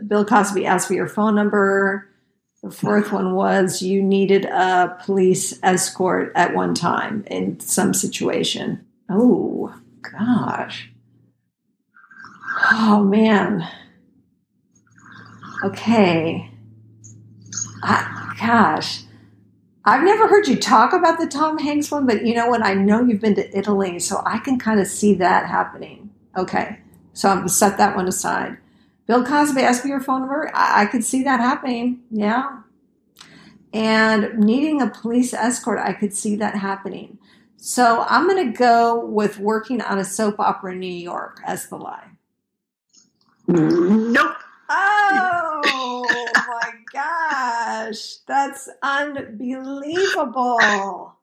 Bill 0.06 0.25
Cosby 0.25 0.65
asked 0.65 0.88
for 0.88 0.94
your 0.94 1.08
phone 1.08 1.36
number. 1.36 2.10
The 2.62 2.72
fourth 2.72 3.12
one 3.12 3.36
was 3.36 3.82
you 3.82 4.01
needed 4.01 4.46
a 4.46 4.98
police 5.04 5.60
escort 5.63 6.32
at 6.36 6.54
one 6.54 6.74
time 6.74 7.24
in 7.27 7.60
some 7.60 7.94
situation. 7.94 8.86
Oh, 9.10 9.74
gosh. 10.01 10.92
Oh, 12.72 13.04
man. 13.04 13.68
Okay. 15.63 16.51
I, 17.86 18.36
gosh. 18.39 19.04
I've 19.88 20.04
never 20.04 20.27
heard 20.27 20.48
you 20.48 20.58
talk 20.58 20.94
about 20.94 21.20
the 21.20 21.27
Tom 21.27 21.60
Hanks 21.60 21.92
one, 21.92 22.08
but 22.08 22.25
you 22.25 22.34
know 22.34 22.48
what? 22.48 22.65
I 22.65 22.74
know 22.74 23.04
you've 23.04 23.22
been 23.22 23.36
to 23.36 23.58
Italy, 23.58 24.00
so 24.00 24.22
I 24.25 24.39
can 24.39 24.58
kind 24.58 24.80
of 24.80 24.88
see 24.88 25.13
that 25.15 25.48
happening. 25.48 26.10
Okay. 26.36 26.80
So 27.13 27.30
I'm 27.30 27.48
set 27.48 27.77
that 27.77 27.96
one 27.96 28.08
aside. 28.08 28.58
Bill 29.06 29.24
Cosby 29.24 29.62
asked 29.62 29.86
me 29.86 29.92
your 29.92 30.01
phone 30.01 30.22
number. 30.22 30.51
I, 30.56 30.84
I 30.84 30.86
could 30.88 31.04
see 31.04 31.24
that 31.24 31.39
happening. 31.39 32.01
Yeah. 32.10 32.62
And 33.74 34.39
needing 34.39 34.82
a 34.82 34.89
police 34.89 35.34
escort, 35.34 35.80
I 35.80 35.94
could 35.94 36.13
see 36.13 36.36
that 36.38 36.56
happening. 36.56 37.20
So 37.58 38.06
I'm 38.08 38.27
going 38.27 38.51
to 38.51 38.58
go 38.58 39.06
with 39.06 39.39
working 39.39 39.82
on 39.82 40.00
a 40.00 40.06
soap 40.06 40.39
opera 40.39 40.74
in 40.74 40.80
New 40.80 40.88
York 40.88 41.42
as 41.46 41.68
the 41.68 41.77
lie. 41.77 42.08
Nope. 43.48 44.36
Oh 44.69 46.25
my 46.48 46.72
gosh, 46.91 48.17
that's 48.27 48.69
unbelievable. 48.81 51.13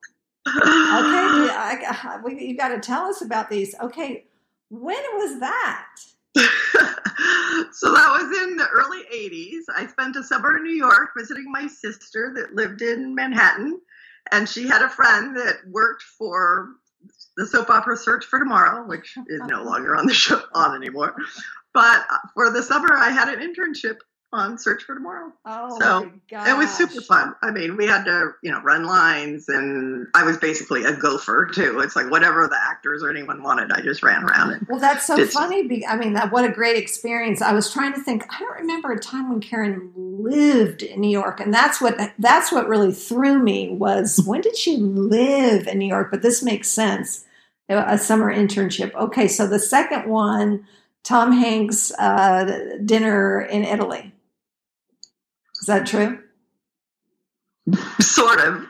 Okay, 0.46 0.46
I, 0.54 1.98
I, 2.04 2.20
we, 2.24 2.44
you 2.44 2.56
got 2.56 2.68
to 2.68 2.80
tell 2.80 3.04
us 3.04 3.22
about 3.22 3.50
these. 3.50 3.74
Okay, 3.80 4.26
when 4.70 5.02
was 5.14 5.40
that? 5.40 5.86
so 6.34 7.92
that 7.92 8.10
was 8.10 8.42
in 8.42 8.56
the 8.56 8.66
early 8.72 9.02
80s. 9.14 9.62
I 9.74 9.86
spent 9.86 10.16
a 10.16 10.22
summer 10.22 10.56
in 10.56 10.64
New 10.64 10.74
York 10.74 11.10
visiting 11.16 11.50
my 11.50 11.66
sister 11.66 12.32
that 12.36 12.54
lived 12.54 12.82
in 12.82 13.14
Manhattan. 13.14 13.80
And 14.30 14.48
she 14.48 14.66
had 14.66 14.82
a 14.82 14.88
friend 14.88 15.36
that 15.36 15.56
worked 15.68 16.02
for 16.02 16.68
the 17.36 17.46
soap 17.46 17.70
opera 17.70 17.96
Search 17.96 18.24
for 18.24 18.38
Tomorrow, 18.38 18.86
which 18.86 19.16
is 19.26 19.40
no 19.46 19.62
longer 19.62 19.96
on 19.96 20.06
the 20.06 20.14
show 20.14 20.40
on 20.54 20.76
anymore. 20.76 21.14
But 21.74 22.04
for 22.34 22.50
the 22.50 22.62
summer, 22.62 22.94
I 22.96 23.10
had 23.10 23.28
an 23.28 23.40
internship 23.40 23.96
on 24.34 24.56
Search 24.56 24.84
for 24.84 24.94
Tomorrow. 24.94 25.30
Oh 25.44 25.78
So, 25.78 26.04
my 26.06 26.12
gosh, 26.30 26.48
It 26.48 26.56
was 26.56 26.70
super 26.70 27.02
fun. 27.02 27.34
I 27.42 27.50
mean, 27.50 27.76
we 27.76 27.86
had 27.86 28.04
to, 28.04 28.30
you 28.42 28.50
know, 28.50 28.60
run 28.62 28.84
lines, 28.84 29.46
and 29.50 30.06
I 30.14 30.24
was 30.24 30.38
basically 30.38 30.84
a 30.84 30.94
gopher 30.94 31.50
too. 31.52 31.80
It's 31.80 31.94
like 31.94 32.10
whatever 32.10 32.48
the 32.48 32.56
actors 32.58 33.02
or 33.02 33.10
anyone 33.10 33.42
wanted, 33.42 33.70
I 33.72 33.82
just 33.82 34.02
ran 34.02 34.24
around 34.24 34.52
it. 34.52 34.62
Well, 34.68 34.80
that's 34.80 35.06
so 35.06 35.22
funny. 35.26 35.66
be- 35.68 35.86
I 35.86 35.96
mean, 35.96 36.14
that 36.14 36.32
what 36.32 36.46
a 36.46 36.48
great 36.50 36.76
experience. 36.76 37.42
I 37.42 37.52
was 37.52 37.70
trying 37.70 37.92
to 37.92 38.00
think. 38.00 38.24
I 38.34 38.38
don't 38.40 38.56
remember 38.60 38.92
a 38.92 38.98
time 38.98 39.28
when 39.28 39.40
Karen 39.40 39.92
lived 39.94 40.82
in 40.82 41.00
New 41.02 41.10
York, 41.10 41.38
and 41.40 41.52
that's 41.52 41.78
what 41.82 41.98
that's 42.18 42.50
what 42.50 42.68
really 42.68 42.92
threw 42.92 43.38
me 43.38 43.68
was 43.68 44.22
when 44.26 44.40
did 44.40 44.56
she 44.56 44.78
live 44.78 45.66
in 45.66 45.78
New 45.78 45.88
York? 45.88 46.10
But 46.10 46.22
this 46.22 46.42
makes 46.42 46.68
sense. 46.68 47.26
A 47.68 47.96
summer 47.98 48.34
internship. 48.34 48.94
Okay, 48.94 49.28
so 49.28 49.46
the 49.46 49.58
second 49.58 50.06
one, 50.08 50.66
Tom 51.04 51.32
Hanks 51.32 51.92
uh, 51.98 52.76
dinner 52.84 53.40
in 53.40 53.64
Italy. 53.64 54.12
Is 55.60 55.66
that 55.66 55.86
true? 55.86 56.18
Sort 58.00 58.40
of. 58.40 58.66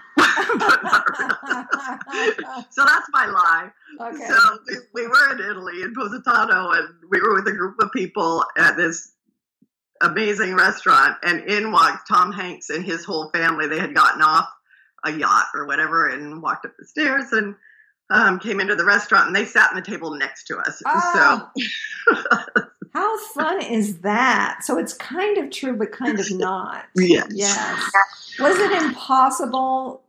But 0.58 0.82
not 0.82 1.04
really. 1.18 2.34
so 2.70 2.84
that's 2.84 3.06
my 3.10 3.26
lie. 3.26 3.70
okay. 4.00 4.26
So 4.26 4.58
we, 4.68 5.02
we 5.02 5.08
were 5.08 5.32
in 5.32 5.50
Italy 5.50 5.82
in 5.82 5.94
Positano, 5.94 6.70
and 6.72 6.88
we 7.10 7.20
were 7.20 7.34
with 7.34 7.46
a 7.48 7.52
group 7.52 7.76
of 7.80 7.90
people 7.92 8.44
at 8.58 8.76
this 8.76 9.12
amazing 10.02 10.54
restaurant. 10.54 11.16
And 11.22 11.48
in 11.48 11.72
walked 11.72 12.08
Tom 12.08 12.32
Hanks 12.32 12.68
and 12.68 12.84
his 12.84 13.04
whole 13.04 13.30
family. 13.30 13.66
They 13.66 13.78
had 13.78 13.94
gotten 13.94 14.20
off 14.20 14.48
a 15.04 15.12
yacht 15.12 15.46
or 15.54 15.66
whatever, 15.66 16.08
and 16.08 16.42
walked 16.42 16.66
up 16.66 16.72
the 16.78 16.86
stairs 16.86 17.32
and 17.32 17.54
um, 18.10 18.38
came 18.38 18.60
into 18.60 18.74
the 18.74 18.84
restaurant, 18.84 19.26
and 19.26 19.36
they 19.36 19.44
sat 19.44 19.70
on 19.70 19.76
the 19.76 19.82
table 19.82 20.14
next 20.14 20.44
to 20.44 20.58
us. 20.58 20.82
Oh. 20.86 21.50
So, 21.54 22.62
how 22.94 23.18
fun 23.28 23.62
is 23.62 24.00
that? 24.00 24.60
So 24.62 24.78
it's 24.78 24.94
kind 24.94 25.38
of 25.38 25.50
true, 25.50 25.76
but 25.76 25.92
kind 25.92 26.18
of 26.18 26.30
not. 26.32 26.84
yes. 26.94 27.26
Yes. 27.30 27.92
Was 28.38 28.58
it 28.58 28.82
impossible 28.82 30.02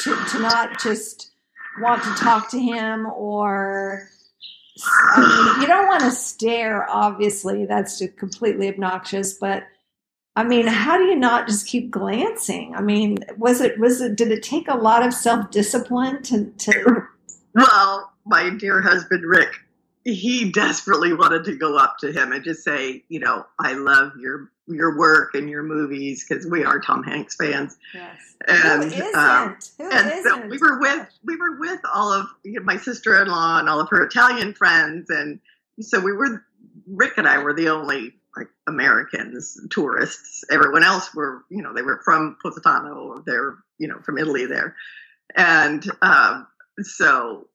to 0.00 0.16
to 0.30 0.38
not 0.38 0.80
just 0.80 1.30
want 1.80 2.02
to 2.02 2.10
talk 2.14 2.50
to 2.50 2.58
him 2.58 3.06
or? 3.06 4.08
I 5.14 5.20
mean, 5.20 5.60
you 5.60 5.66
don't 5.66 5.86
want 5.86 6.00
to 6.00 6.10
stare, 6.10 6.88
obviously, 6.88 7.66
that's 7.66 8.02
completely 8.16 8.68
obnoxious, 8.68 9.34
but 9.34 9.64
I 10.34 10.44
mean, 10.44 10.66
how 10.66 10.96
do 10.96 11.04
you 11.04 11.16
not 11.16 11.46
just 11.46 11.66
keep 11.66 11.90
glancing? 11.90 12.74
I 12.74 12.80
mean, 12.80 13.18
was 13.36 13.60
it 13.60 13.78
was 13.78 14.00
it 14.00 14.16
did 14.16 14.32
it 14.32 14.42
take 14.42 14.68
a 14.68 14.76
lot 14.76 15.06
of 15.06 15.12
self 15.12 15.50
discipline 15.50 16.22
to 16.24 16.46
to 16.46 17.02
Well, 17.54 18.12
my 18.24 18.50
dear 18.50 18.80
husband 18.80 19.24
Rick, 19.24 19.52
he 20.04 20.50
desperately 20.50 21.12
wanted 21.12 21.44
to 21.44 21.56
go 21.56 21.76
up 21.76 21.98
to 21.98 22.12
him 22.12 22.32
and 22.32 22.42
just 22.44 22.64
say, 22.64 23.04
you 23.08 23.20
know, 23.20 23.46
I 23.58 23.72
love 23.74 24.12
your 24.18 24.50
your 24.68 24.96
work 24.96 25.34
and 25.34 25.50
your 25.50 25.62
movies 25.64 26.24
because 26.26 26.46
we 26.46 26.64
are 26.64 26.78
Tom 26.80 27.02
Hanks 27.02 27.34
fans. 27.36 27.76
Yes. 27.92 28.16
And 28.46 28.84
Who 28.84 28.88
isn't? 29.02 29.14
um, 29.14 29.56
Who 29.78 29.90
and 29.90 30.12
isn't? 30.12 30.48
we 30.50 30.58
were 30.58 30.78
with 30.80 31.06
we 31.24 31.36
were 31.36 31.58
with 31.58 31.80
all 31.92 32.12
of 32.12 32.26
you 32.44 32.54
know, 32.54 32.62
my 32.64 32.76
sister 32.76 33.20
in 33.20 33.28
law 33.28 33.58
and 33.58 33.68
all 33.68 33.80
of 33.80 33.88
her 33.90 34.04
Italian 34.04 34.54
friends, 34.54 35.10
and 35.10 35.40
so 35.80 36.00
we 36.00 36.12
were 36.12 36.44
Rick 36.86 37.14
and 37.18 37.28
I 37.28 37.38
were 37.38 37.52
the 37.54 37.68
only 37.68 38.14
like 38.36 38.48
Americans 38.66 39.60
tourists. 39.70 40.42
Everyone 40.50 40.82
else 40.84 41.14
were 41.14 41.44
you 41.50 41.62
know 41.62 41.72
they 41.74 41.82
were 41.82 42.00
from 42.04 42.36
Positano 42.42 42.94
or 42.94 43.22
they're 43.26 43.56
you 43.78 43.88
know 43.88 43.98
from 44.04 44.16
Italy 44.18 44.46
there, 44.46 44.74
and 45.36 45.84
um, 46.02 46.46
so 46.80 47.46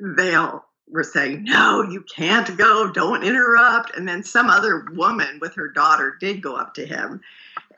they 0.00 0.34
all 0.34 0.64
were 0.90 1.04
saying 1.04 1.44
no 1.44 1.82
you 1.82 2.02
can't 2.02 2.56
go. 2.56 2.90
Don't 2.92 3.24
interrupt. 3.24 3.96
And 3.96 4.06
then 4.06 4.22
some 4.22 4.50
other 4.50 4.86
woman 4.92 5.38
with 5.40 5.54
her 5.54 5.68
daughter 5.68 6.16
did 6.20 6.42
go 6.42 6.54
up 6.56 6.74
to 6.74 6.86
him 6.86 7.20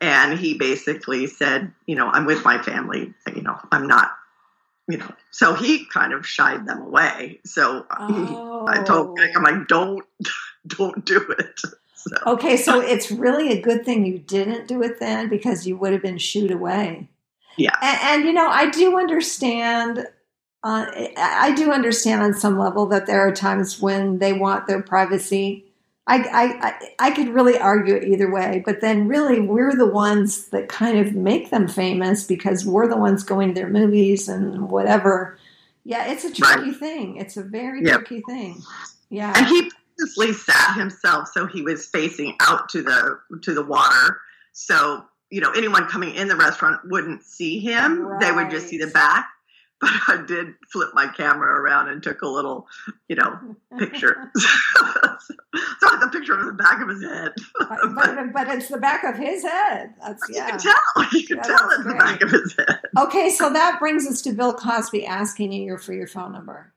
and 0.01 0.39
he 0.39 0.55
basically 0.55 1.27
said 1.27 1.73
you 1.87 1.95
know 1.95 2.09
i'm 2.09 2.25
with 2.25 2.45
my 2.45 2.61
family 2.61 3.13
you 3.35 3.43
know 3.43 3.57
i'm 3.73 3.87
not 3.87 4.13
you 4.89 4.99
know. 4.99 5.11
So 5.31 5.55
he 5.55 5.87
kind 5.87 6.13
of 6.13 6.27
shied 6.27 6.67
them 6.67 6.83
away. 6.83 7.41
So 7.45 7.87
Oh. 7.91 8.67
i 8.69 8.83
told 8.83 9.19
i'm 9.37 9.43
like 9.43 9.55
oh. 9.55 9.65
don't 9.69 10.05
don't 10.67 11.05
do 11.05 11.35
it. 11.39 11.61
So 12.07 12.35
Okay, 12.35 12.59
so 12.59 12.83
it's 12.83 13.11
really 13.11 13.51
a 13.51 13.63
good 13.63 13.87
thing 13.87 14.05
you 14.05 14.19
didn't 14.19 14.69
do 14.69 14.83
it 14.83 15.01
then 15.01 15.31
because 15.31 15.67
you 15.67 15.75
would 15.79 15.95
have 15.95 16.03
been 16.03 16.19
shooed 16.19 16.51
away. 16.51 17.09
Yeah. 17.57 17.75
And, 17.83 17.99
and 18.03 18.25
you 18.25 18.33
know, 18.33 18.49
I 18.49 18.71
do 18.71 18.99
understand. 18.99 20.07
Uh, 20.63 20.87
I 21.17 21.53
do 21.55 21.71
understand 21.73 22.23
on 22.23 22.33
some 22.35 22.59
level 22.59 22.87
that 22.87 23.07
there 23.07 23.21
are 23.27 23.33
times 23.33 23.81
when 23.81 24.19
they 24.19 24.33
want 24.33 24.67
their 24.67 24.83
privacy. 24.83 25.67
I, 26.07 26.19
I, 26.19 26.69
I, 26.69 27.09
I 27.09 27.11
could 27.13 27.29
really 27.29 27.59
argue 27.59 27.95
it 27.95 28.05
either 28.05 28.31
way, 28.31 28.63
but 28.65 28.81
then 28.81 29.09
really 29.09 29.41
we're 29.41 29.75
the 29.75 29.87
ones 29.87 30.47
that 30.49 30.69
kind 30.69 30.99
of 30.99 31.15
make 31.15 31.51
them 31.51 31.67
famous 31.69 32.25
because 32.27 32.65
we're 32.67 32.89
the 32.89 32.97
ones 32.97 33.23
going 33.25 33.49
to 33.49 33.55
their 33.55 33.71
movies 33.71 34.29
and 34.29 34.71
whatever. 34.71 35.39
Yeah, 35.85 36.07
it's 36.11 36.25
a 36.25 36.33
tricky 36.33 36.73
thing. 36.73 37.17
It's 37.17 37.37
a 37.37 37.43
very 37.43 37.83
Yep. 37.85 38.07
tricky 38.07 38.23
thing. 38.23 38.63
Yeah. 39.11 39.33
and 39.37 39.47
he 39.47 39.71
purposely 39.99 40.33
sat 40.33 40.75
himself 40.77 41.29
so 41.33 41.47
he 41.47 41.63
was 41.63 41.87
facing 41.87 42.37
out 42.41 42.69
to 42.71 42.83
the 42.83 43.19
to 43.43 43.55
the 43.55 43.65
water 43.65 44.19
so 44.53 45.05
you 45.31 45.41
know 45.41 45.51
anyone 45.53 45.87
coming 45.87 46.15
in 46.15 46.29
the 46.29 46.37
restaurant 46.37 46.81
wouldn't 46.85 47.23
see 47.25 47.59
him. 47.61 48.09
They 48.21 48.31
would 48.33 48.51
just 48.51 48.69
see 48.69 48.79
the 48.79 48.89
back. 48.89 49.29
But 49.81 49.91
i 50.09 50.25
did 50.27 50.55
flip 50.73 50.91
my 50.95 51.09
camera 51.09 51.61
around 51.61 51.89
and 51.89 52.01
took 52.03 52.23
a 52.23 52.29
little 52.29 52.69
you 53.09 53.17
know 53.17 53.57
picture. 53.79 54.31
So 55.81 55.89
I 55.89 55.99
took 56.01 56.03
a 56.05 56.09
picture 56.11 56.39
of 56.39 56.47
the 56.47 56.53
back 56.53 56.81
of 56.81 56.89
his 56.89 57.03
head. 57.03 57.33
But, 57.59 57.79
but, 57.95 58.33
but 58.33 58.49
it's 58.49 58.69
the 58.69 58.79
back 58.79 59.05
of 59.05 59.17
his 59.17 59.43
head. 59.43 59.95
That's 60.01 60.23
you 60.29 60.35
can 60.37 60.59
tell. 60.59 60.75
You 61.13 61.27
can 61.27 61.37
Yeah, 61.37 61.43
tell 61.43 61.71
it's 61.71 61.85
the 61.85 61.95
back 61.95 62.21
of 62.23 62.31
his 62.31 62.55
head. 62.57 62.81
Okay, 62.99 63.31
so 63.31 63.53
that 63.53 63.79
brings 63.79 64.07
us 64.07 64.21
to 64.23 64.33
Bill 64.33 64.53
Cosby 64.55 65.07
asking 65.07 65.53
you 65.53 65.77
for 65.79 65.93
your 65.93 66.07
phone 66.09 66.33
number. 66.33 66.73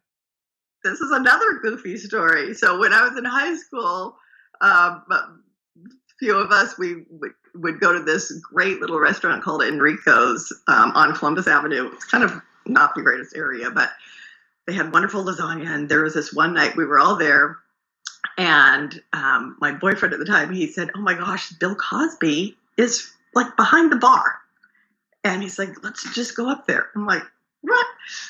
this 0.83 0.99
is 0.99 1.12
another 1.12 1.60
goofy 1.62 1.97
story. 1.97 2.53
So 2.53 2.79
when 2.79 2.93
I 2.93 3.07
was 3.07 3.17
in 3.17 3.25
high 3.25 3.55
school, 3.55 4.17
um, 4.62 5.03
a 5.12 5.27
few 6.19 6.36
of 6.38 6.51
us 6.51 6.77
we 6.77 7.05
would, 7.10 7.31
would 7.62 7.80
go 7.80 7.93
to 7.93 8.00
this 8.00 8.32
great 8.32 8.80
little 8.80 9.00
restaurant 9.00 9.43
called 9.43 9.62
Enrico's 9.63 10.52
um, 10.67 10.91
on 10.91 11.15
Columbus 11.15 11.48
Avenue. 11.48 11.89
It's 11.93 12.06
kind 12.06 12.24
of 12.24 12.41
not 12.65 12.96
the 12.96 13.02
greatest 13.02 13.36
area, 13.36 13.72
but 13.72 13.89
they 14.65 14.74
had 14.74 14.93
wonderful 14.93 15.24
lasagna. 15.24 15.67
And 15.67 15.89
there 15.89 16.04
was 16.04 16.13
this 16.13 16.34
one 16.34 16.54
night 16.54 16.76
we 16.76 16.86
were 16.86 17.00
all 17.00 17.15
there, 17.15 17.58
and 18.38 19.02
um, 19.13 19.58
my 19.60 19.72
boyfriend 19.72 20.13
at 20.13 20.20
the 20.20 20.26
time 20.26 20.52
he 20.52 20.67
said, 20.67 20.91
"Oh 20.96 21.02
my 21.02 21.13
gosh, 21.13 21.52
Bill 21.54 21.76
Cosby 21.76 22.58
is 22.78 23.12
like 23.34 23.56
behind 23.56 23.91
the 23.91 23.98
bar," 23.98 24.39
and 25.24 25.41
he's 25.41 25.58
like, 25.58 25.84
"Let's 25.84 26.13
just 26.13 26.36
go 26.36 26.50
up 26.50 26.67
there." 26.67 26.89
I'm 26.96 27.06
like, 27.06 27.24
"What?" 27.62 27.88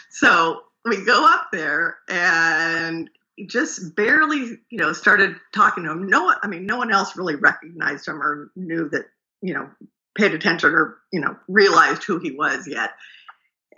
So 0.10 0.64
we 0.86 1.04
go 1.04 1.26
up 1.26 1.50
there 1.52 1.98
and 2.08 3.10
just 3.46 3.96
barely, 3.96 4.60
you 4.70 4.80
know, 4.80 4.94
started 4.94 5.36
talking 5.54 5.84
to 5.84 5.92
him. 5.92 6.08
No 6.08 6.34
I 6.42 6.48
mean, 6.48 6.66
no 6.66 6.78
one 6.78 6.92
else 6.92 7.16
really 7.16 7.36
recognized 7.36 8.08
him 8.08 8.22
or 8.22 8.52
knew 8.56 8.90
that, 8.90 9.06
you 9.42 9.54
know, 9.54 9.70
paid 10.18 10.34
attention 10.34 10.74
or, 10.74 10.98
you 11.12 11.20
know, 11.20 11.38
realized 11.48 12.04
who 12.04 12.20
he 12.20 12.32
was 12.32 12.68
yet. 12.68 12.92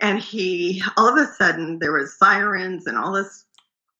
And 0.00 0.18
he, 0.18 0.82
all 0.96 1.08
of 1.08 1.16
a 1.16 1.32
sudden, 1.32 1.78
there 1.78 1.92
was 1.92 2.16
sirens 2.18 2.86
and 2.86 2.96
all 2.96 3.12
this, 3.12 3.44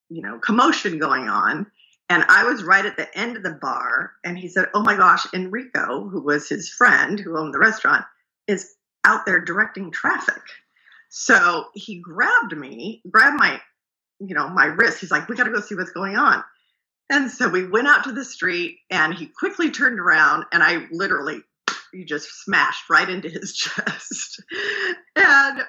you 0.09 0.23
know, 0.23 0.39
commotion 0.39 0.99
going 0.99 1.29
on. 1.29 1.67
And 2.09 2.25
I 2.29 2.45
was 2.45 2.65
right 2.65 2.85
at 2.85 2.97
the 2.97 3.17
end 3.17 3.37
of 3.37 3.43
the 3.43 3.59
bar. 3.61 4.13
And 4.25 4.39
he 4.39 4.49
said, 4.49 4.69
Oh 4.75 4.83
my 4.83 4.97
gosh, 4.97 5.27
Enrico, 5.35 6.09
who 6.09 6.23
was 6.23 6.49
his 6.49 6.69
friend 6.69 7.21
who 7.21 7.39
owned 7.39 7.55
the 7.55 7.59
restaurant, 7.59 8.05
is 8.49 8.75
out 9.05 9.27
there 9.27 9.41
directing 9.41 9.91
traffic. 9.91 10.43
So 11.11 11.67
he 11.75 12.01
grabbed 12.01 12.57
me, 12.57 13.03
grabbed 13.11 13.39
my, 13.39 13.61
you 14.21 14.35
know, 14.35 14.49
my 14.49 14.67
wrist. 14.67 15.01
He's 15.01 15.11
like, 15.11 15.29
"We 15.29 15.37
got 15.37 15.45
to 15.45 15.51
go 15.51 15.61
see 15.61 15.75
what's 15.75 15.91
going 15.91 16.17
on." 16.17 16.43
And 17.11 17.31
so 17.31 17.49
we 17.49 17.67
went 17.67 17.89
out 17.89 18.05
to 18.05 18.13
the 18.13 18.25
street, 18.25 18.79
and 18.91 19.13
he 19.13 19.27
quickly 19.27 19.71
turned 19.73 19.99
around, 19.99 20.45
and 20.53 20.63
I 20.63 20.87
literally, 20.93 21.43
you 21.93 22.05
just 22.05 22.29
smashed 22.45 22.89
right 22.91 23.09
into 23.09 23.29
his 23.29 23.55
chest. 23.57 24.43
and 25.17 25.61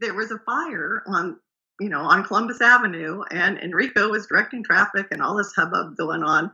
there 0.00 0.14
was 0.14 0.30
a 0.30 0.38
fire 0.38 1.02
on, 1.06 1.38
you 1.80 1.88
know, 1.88 2.00
on 2.00 2.24
Columbus 2.24 2.60
Avenue, 2.60 3.22
and 3.30 3.58
Enrico 3.58 4.08
was 4.08 4.26
directing 4.26 4.64
traffic, 4.64 5.08
and 5.10 5.22
all 5.22 5.36
this 5.36 5.52
hubbub 5.54 5.96
going 5.96 6.22
on. 6.22 6.50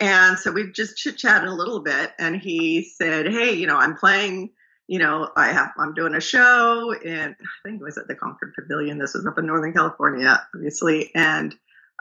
And 0.00 0.38
so 0.38 0.50
we 0.50 0.72
just 0.72 0.96
chit 0.96 1.18
chatted 1.18 1.48
a 1.48 1.54
little 1.54 1.80
bit, 1.80 2.12
and 2.18 2.36
he 2.36 2.84
said, 2.84 3.26
"Hey, 3.26 3.52
you 3.52 3.66
know, 3.66 3.76
I'm 3.76 3.96
playing." 3.96 4.50
you 4.88 4.98
know, 4.98 5.30
I 5.36 5.52
have 5.52 5.70
I'm 5.78 5.94
doing 5.94 6.14
a 6.14 6.20
show 6.20 6.92
and 6.92 7.34
I 7.40 7.68
think 7.68 7.80
it 7.80 7.84
was 7.84 7.96
at 7.96 8.08
the 8.08 8.14
Concord 8.14 8.52
Pavilion. 8.54 8.98
This 8.98 9.14
was 9.14 9.24
up 9.24 9.38
in 9.38 9.46
Northern 9.46 9.72
California, 9.72 10.38
obviously. 10.54 11.10
And 11.14 11.54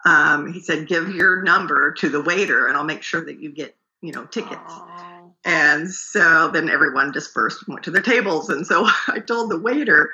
um, 0.03 0.51
he 0.51 0.59
said, 0.59 0.87
give 0.87 1.15
your 1.15 1.43
number 1.43 1.93
to 1.99 2.09
the 2.09 2.21
waiter 2.21 2.67
and 2.67 2.75
I'll 2.75 2.83
make 2.83 3.03
sure 3.03 3.23
that 3.23 3.39
you 3.39 3.51
get, 3.53 3.77
you 4.01 4.11
know, 4.11 4.25
tickets. 4.25 4.59
Oh. 4.67 5.10
And 5.43 5.89
so 5.89 6.49
then 6.51 6.69
everyone 6.69 7.11
dispersed 7.11 7.63
and 7.65 7.73
went 7.73 7.83
to 7.85 7.91
their 7.91 8.01
tables. 8.01 8.49
And 8.49 8.65
so 8.65 8.85
I 9.07 9.19
told 9.19 9.49
the 9.49 9.59
waiter, 9.59 10.11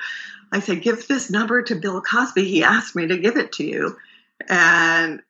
I 0.52 0.60
said, 0.60 0.82
give 0.82 1.06
this 1.06 1.30
number 1.30 1.62
to 1.62 1.74
Bill 1.74 2.00
Cosby. 2.00 2.44
He 2.44 2.62
asked 2.62 2.96
me 2.96 3.06
to 3.08 3.18
give 3.18 3.36
it 3.36 3.52
to 3.52 3.64
you. 3.64 3.96
And 4.48 5.22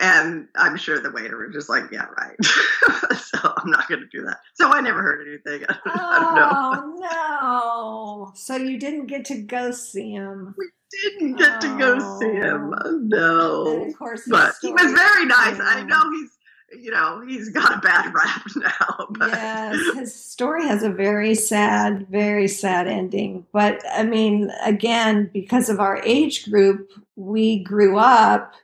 and 0.00 0.48
I'm 0.56 0.76
sure 0.76 1.00
the 1.00 1.10
waiter 1.12 1.38
was 1.38 1.54
just 1.54 1.68
like, 1.68 1.84
yeah, 1.92 2.06
right. 2.18 2.36
so 3.16 3.38
I'm 3.56 3.70
not 3.70 3.88
going 3.88 4.00
to 4.00 4.06
do 4.08 4.24
that. 4.26 4.38
So 4.54 4.68
I 4.70 4.80
never 4.80 5.00
heard 5.00 5.26
anything. 5.26 5.64
I 5.86 6.18
don't 6.18 7.00
know. 7.00 7.08
Oh 7.08 8.26
no! 8.30 8.32
So 8.34 8.56
you 8.56 8.78
didn't 8.78 9.06
get 9.06 9.24
to 9.26 9.40
go 9.40 9.70
see 9.70 10.10
him. 10.10 10.54
We 10.58 10.66
didn't 11.02 11.36
get 11.36 11.60
to 11.60 11.78
go 11.78 12.18
see 12.18 12.32
him. 12.32 12.74
And 12.84 13.08
No. 13.08 13.84
of 13.86 13.96
course, 13.96 14.22
But 14.28 14.54
he 14.60 14.72
was 14.72 14.92
very 14.92 15.26
nice. 15.26 15.58
I 15.60 15.82
know 15.84 16.10
he's, 16.10 16.30
you 16.78 16.90
know, 16.90 17.22
he's 17.26 17.48
got 17.48 17.78
a 17.78 17.80
bad 17.80 18.12
rap 18.14 18.42
now. 18.56 19.06
But 19.10 19.30
yes, 19.30 19.94
his 19.96 20.14
story 20.14 20.66
has 20.66 20.82
a 20.82 20.90
very 20.90 21.34
sad, 21.34 22.06
very 22.08 22.48
sad 22.48 22.86
ending. 22.86 23.46
But 23.52 23.82
I 23.92 24.02
mean, 24.02 24.50
again, 24.64 25.30
because 25.32 25.68
of 25.68 25.80
our 25.80 26.00
age 26.04 26.50
group, 26.50 26.90
we 27.16 27.62
grew 27.62 27.98
up 27.98 28.54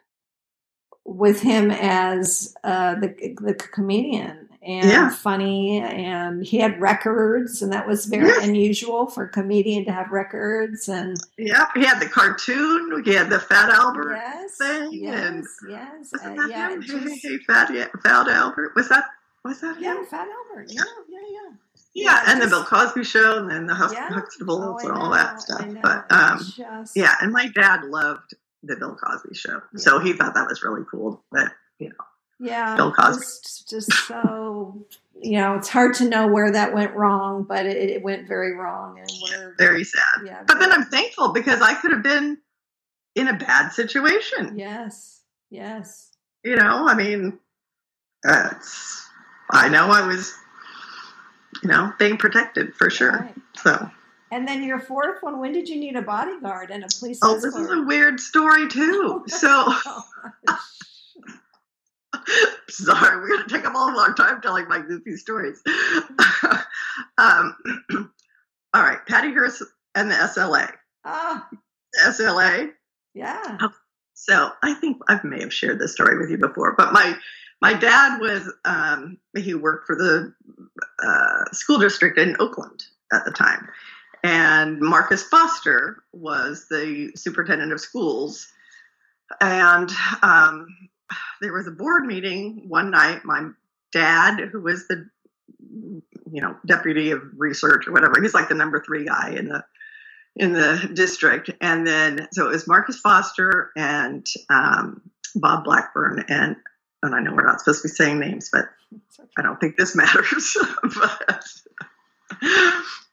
with 1.05 1.41
him 1.41 1.71
as 1.71 2.55
uh, 2.65 2.97
the 2.97 3.37
the 3.41 3.55
comedian 3.55 4.46
and 4.67 4.85
Yeah. 4.91 5.11
funny, 5.11 5.81
and 5.81 6.45
he 6.45 6.59
had 6.59 6.81
records, 6.81 7.63
and 7.63 7.73
that 7.73 7.87
was 7.87 8.07
very 8.07 8.33
unusual 8.45 9.07
for 9.07 9.25
a 9.25 9.29
comedian 9.29 9.85
to 9.87 9.93
have 9.93 10.11
records. 10.11 10.89
And 10.89 11.17
yeah, 11.39 11.67
he 11.75 11.85
had 11.85 12.01
the 12.01 12.09
cartoon. 12.09 13.03
He 13.05 13.15
had 13.15 13.31
the 13.31 13.39
Fat 13.39 13.71
Albert. 13.71 14.15
yes, 14.17 14.57
thing, 14.59 14.89
yes, 14.93 15.21
and- 15.21 15.47
yes, 15.69 16.13
uh, 16.25 16.47
yeah, 16.49 16.71
him? 16.71 16.83
just- 16.83 17.07
Hey, 17.07 17.19
hey, 17.23 17.39
Fat, 17.47 17.73
yeah, 17.73 17.87
Fat 18.03 18.29
Albert. 18.29 18.73
Was 18.75 18.89
that? 18.89 19.05
Was 19.45 19.61
that 19.61 19.81
yeah, 19.81 19.97
him? 19.97 20.07
Fat 20.07 20.27
Albert, 20.29 20.67
yeah, 20.71 20.83
yeah, 21.09 21.21
yeah. 21.31 21.51
yeah, 21.95 22.21
and 22.27 22.41
just, 22.41 22.51
the 22.51 22.57
Bill 22.57 22.65
Cosby 22.65 23.05
show, 23.05 23.39
and 23.39 23.49
then 23.49 23.67
the 23.67 23.75
Hux- 23.75 23.93
yeah. 23.93 24.09
Huxtables 24.09 24.81
oh, 24.83 24.89
and 24.89 24.99
all 24.99 25.11
that 25.11 25.41
stuff. 25.41 25.65
But 25.83 26.11
um, 26.11 26.39
just, 26.39 26.97
yeah, 26.97 27.15
and 27.21 27.33
my 27.33 27.47
dad 27.55 27.85
loved 27.85 28.35
the 28.65 28.75
Bill 28.75 28.97
Cosby 28.97 29.35
show, 29.37 29.61
yeah. 29.73 29.79
so 29.79 30.01
he 30.01 30.13
thought 30.15 30.35
that 30.35 30.49
was 30.49 30.65
really 30.65 30.83
cool. 30.91 31.23
But 31.31 31.53
you 31.79 31.91
know, 31.91 31.95
yeah, 32.39 32.77
Bill 32.77 32.93
Cosby, 32.93 33.21
just, 33.21 33.69
just 33.69 33.93
so 34.07 34.87
you 35.23 35.39
know, 35.39 35.55
it's 35.55 35.69
hard 35.69 35.95
to 35.95 36.09
know 36.09 36.27
where 36.29 36.53
that 36.53 36.75
went 36.75 36.95
wrong, 36.95 37.45
but 37.49 37.67
it, 37.67 37.77
it 37.77 38.03
went 38.03 38.29
very 38.29 38.55
wrong, 38.55 38.99
and 38.99 39.11
we're 39.23 39.55
very 39.57 39.85
sad. 39.85 40.27
Yeah, 40.27 40.43
but 40.47 40.59
then 40.59 40.73
I'm 40.73 40.85
thankful 40.85 41.33
because 41.33 41.63
I 41.63 41.75
could 41.75 41.93
have 41.93 42.03
been 42.03 42.39
in 43.15 43.29
a 43.29 43.35
bad 43.35 43.71
situation. 43.71 44.59
Yes, 44.59 45.23
yes. 45.51 46.11
You 46.45 46.57
know, 46.57 46.87
I 46.87 46.95
mean, 46.95 47.39
I 48.25 49.69
know 49.69 49.89
I 49.89 50.07
was 50.07 50.35
you 51.63 51.69
know, 51.69 51.93
being 51.99 52.17
protected 52.17 52.75
for 52.75 52.91
sure. 52.91 53.13
Right. 53.13 53.35
So. 53.57 53.91
And 54.31 54.47
then 54.47 54.63
your 54.65 54.81
fourth 54.81 55.23
one, 55.23 55.41
when 55.41 55.53
did 55.53 55.69
you 55.69 55.77
need 55.77 55.97
a 55.97 56.03
bodyguard 56.03 56.71
and 56.71 56.85
a 56.85 56.89
police 56.99 57.21
Oh, 57.23 57.37
escort? 57.37 57.55
this 57.55 57.63
is 57.63 57.71
a 57.71 57.83
weird 57.83 58.21
story 58.21 58.69
too. 58.69 59.25
Oh 59.33 59.81
so. 60.47 60.53
Sorry, 62.69 63.17
we're 63.21 63.29
going 63.29 63.49
to 63.49 63.55
take 63.55 63.67
a 63.67 63.73
long, 63.73 63.95
long 63.95 64.15
time 64.15 64.41
telling 64.41 64.69
my 64.69 64.81
goofy 64.81 65.17
stories. 65.17 65.63
um, 67.19 67.57
all 68.75 68.83
right, 68.83 68.99
Patty 69.07 69.33
Hearst 69.33 69.63
and 69.95 70.11
the 70.11 70.15
SLA. 70.15 70.71
Ah. 71.05 71.49
The 71.93 72.11
SLA. 72.11 72.71
Yeah. 73.15 73.59
So 74.15 74.51
I 74.63 74.75
think 74.75 74.99
I 75.09 75.21
may 75.25 75.41
have 75.41 75.53
shared 75.53 75.79
this 75.79 75.93
story 75.93 76.19
with 76.19 76.31
you 76.31 76.39
before, 76.39 76.75
but 76.77 76.93
my 76.93 77.17
my 77.63 77.73
dad 77.73 78.21
was 78.21 78.53
um, 78.65 79.19
he 79.37 79.55
worked 79.55 79.87
for 79.87 79.97
the 79.97 80.35
uh, 81.03 81.45
school 81.53 81.79
district 81.79 82.19
in 82.19 82.37
Oakland 82.39 82.83
at 83.13 83.25
the 83.25 83.31
time, 83.31 83.69
and 84.23 84.81
Marcus 84.81 85.23
Foster 85.23 86.03
was 86.13 86.67
the 86.69 87.13
superintendent 87.15 87.73
of 87.73 87.81
schools. 87.81 88.49
And 89.41 89.91
um, 90.23 90.69
there 91.41 91.53
was 91.53 91.67
a 91.67 91.73
board 91.73 92.07
meeting 92.07 92.65
one 92.69 92.91
night. 92.91 93.25
My 93.25 93.51
dad, 93.93 94.41
who 94.53 94.61
was 94.61 94.87
the 94.89 95.09
you 95.61 96.41
know 96.41 96.57
deputy 96.67 97.11
of 97.11 97.23
research 97.37 97.87
or 97.87 97.93
whatever, 97.93 98.21
he's 98.21 98.35
like 98.35 98.49
the 98.49 98.55
number 98.55 98.83
three 98.85 99.05
guy 99.05 99.35
in 99.37 99.49
the 99.49 99.65
in 100.35 100.53
the 100.53 100.91
district. 100.93 101.51
And 101.61 101.87
then 101.87 102.29
so 102.33 102.47
it 102.47 102.53
was 102.53 102.69
Marcus 102.69 103.01
Foster 103.01 103.71
and 103.77 104.27
um, 104.51 105.03
Bob 105.35 105.65
Blackburn 105.65 106.25
and 106.29 106.57
and 107.03 107.15
I 107.15 107.21
know 107.21 107.35
we're 107.35 107.47
not 107.47 107.61
supposed 107.61 107.83
to 107.83 107.89
be 107.89 107.95
saying 107.95 108.19
names, 108.19 108.51
but 108.53 108.69
I 109.39 109.43
don't 109.43 109.61
think 109.61 109.77
this 109.77 109.95
matters. 109.97 110.57
but, 110.83 111.47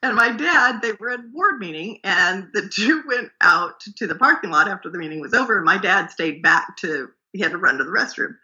and 0.02 0.16
my 0.16 0.34
dad, 0.36 0.82
they 0.82 0.92
were 0.92 1.10
at 1.10 1.20
a 1.20 1.22
board 1.22 1.58
meeting, 1.58 2.00
and 2.04 2.48
the 2.52 2.68
two 2.68 3.02
went 3.06 3.30
out 3.40 3.80
to 3.96 4.06
the 4.06 4.14
parking 4.14 4.50
lot 4.50 4.68
after 4.68 4.90
the 4.90 4.98
meeting 4.98 5.20
was 5.20 5.34
over. 5.34 5.56
And 5.56 5.64
my 5.64 5.78
dad 5.78 6.10
stayed 6.10 6.42
back 6.42 6.76
to 6.78 7.10
he 7.34 7.40
had 7.40 7.52
to 7.52 7.58
run 7.58 7.76
to 7.76 7.84
the 7.84 7.90
restroom, 7.90 8.36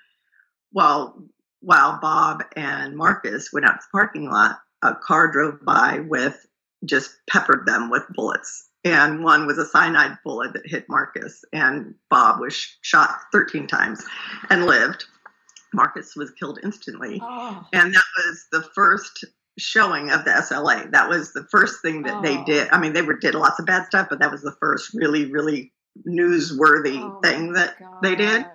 while 0.72 1.22
while 1.62 1.98
Bob 2.00 2.44
and 2.56 2.96
Marcus 2.96 3.50
went 3.52 3.66
out 3.66 3.72
to 3.72 3.86
the 3.86 3.98
parking 3.98 4.30
lot. 4.30 4.58
A 4.82 4.94
car 4.94 5.30
drove 5.30 5.62
by 5.62 6.00
with 6.08 6.46
just 6.86 7.10
peppered 7.28 7.66
them 7.66 7.90
with 7.90 8.02
bullets 8.14 8.70
and 8.84 9.22
one 9.22 9.46
was 9.46 9.58
a 9.58 9.66
cyanide 9.66 10.18
bullet 10.24 10.52
that 10.54 10.66
hit 10.66 10.88
Marcus, 10.88 11.44
and 11.52 11.94
Bob 12.08 12.40
was 12.40 12.54
shot 12.80 13.20
13 13.32 13.66
times 13.66 14.04
and 14.48 14.64
lived. 14.64 15.04
Marcus 15.74 16.16
was 16.16 16.30
killed 16.32 16.58
instantly. 16.62 17.20
Oh. 17.22 17.64
And 17.72 17.94
that 17.94 18.04
was 18.16 18.46
the 18.50 18.62
first 18.74 19.24
showing 19.58 20.10
of 20.10 20.24
the 20.24 20.30
SLA. 20.30 20.90
That 20.90 21.08
was 21.08 21.32
the 21.32 21.46
first 21.50 21.82
thing 21.82 22.02
that 22.02 22.16
oh. 22.16 22.22
they 22.22 22.42
did. 22.44 22.68
I 22.70 22.80
mean, 22.80 22.94
they 22.94 23.02
were 23.02 23.18
did 23.18 23.34
lots 23.34 23.60
of 23.60 23.66
bad 23.66 23.86
stuff, 23.86 24.08
but 24.08 24.18
that 24.20 24.30
was 24.30 24.42
the 24.42 24.56
first 24.60 24.94
really, 24.94 25.26
really 25.30 25.72
newsworthy 26.06 27.00
oh 27.00 27.20
thing 27.22 27.54
that 27.54 27.76
they 28.02 28.14
did. 28.14 28.46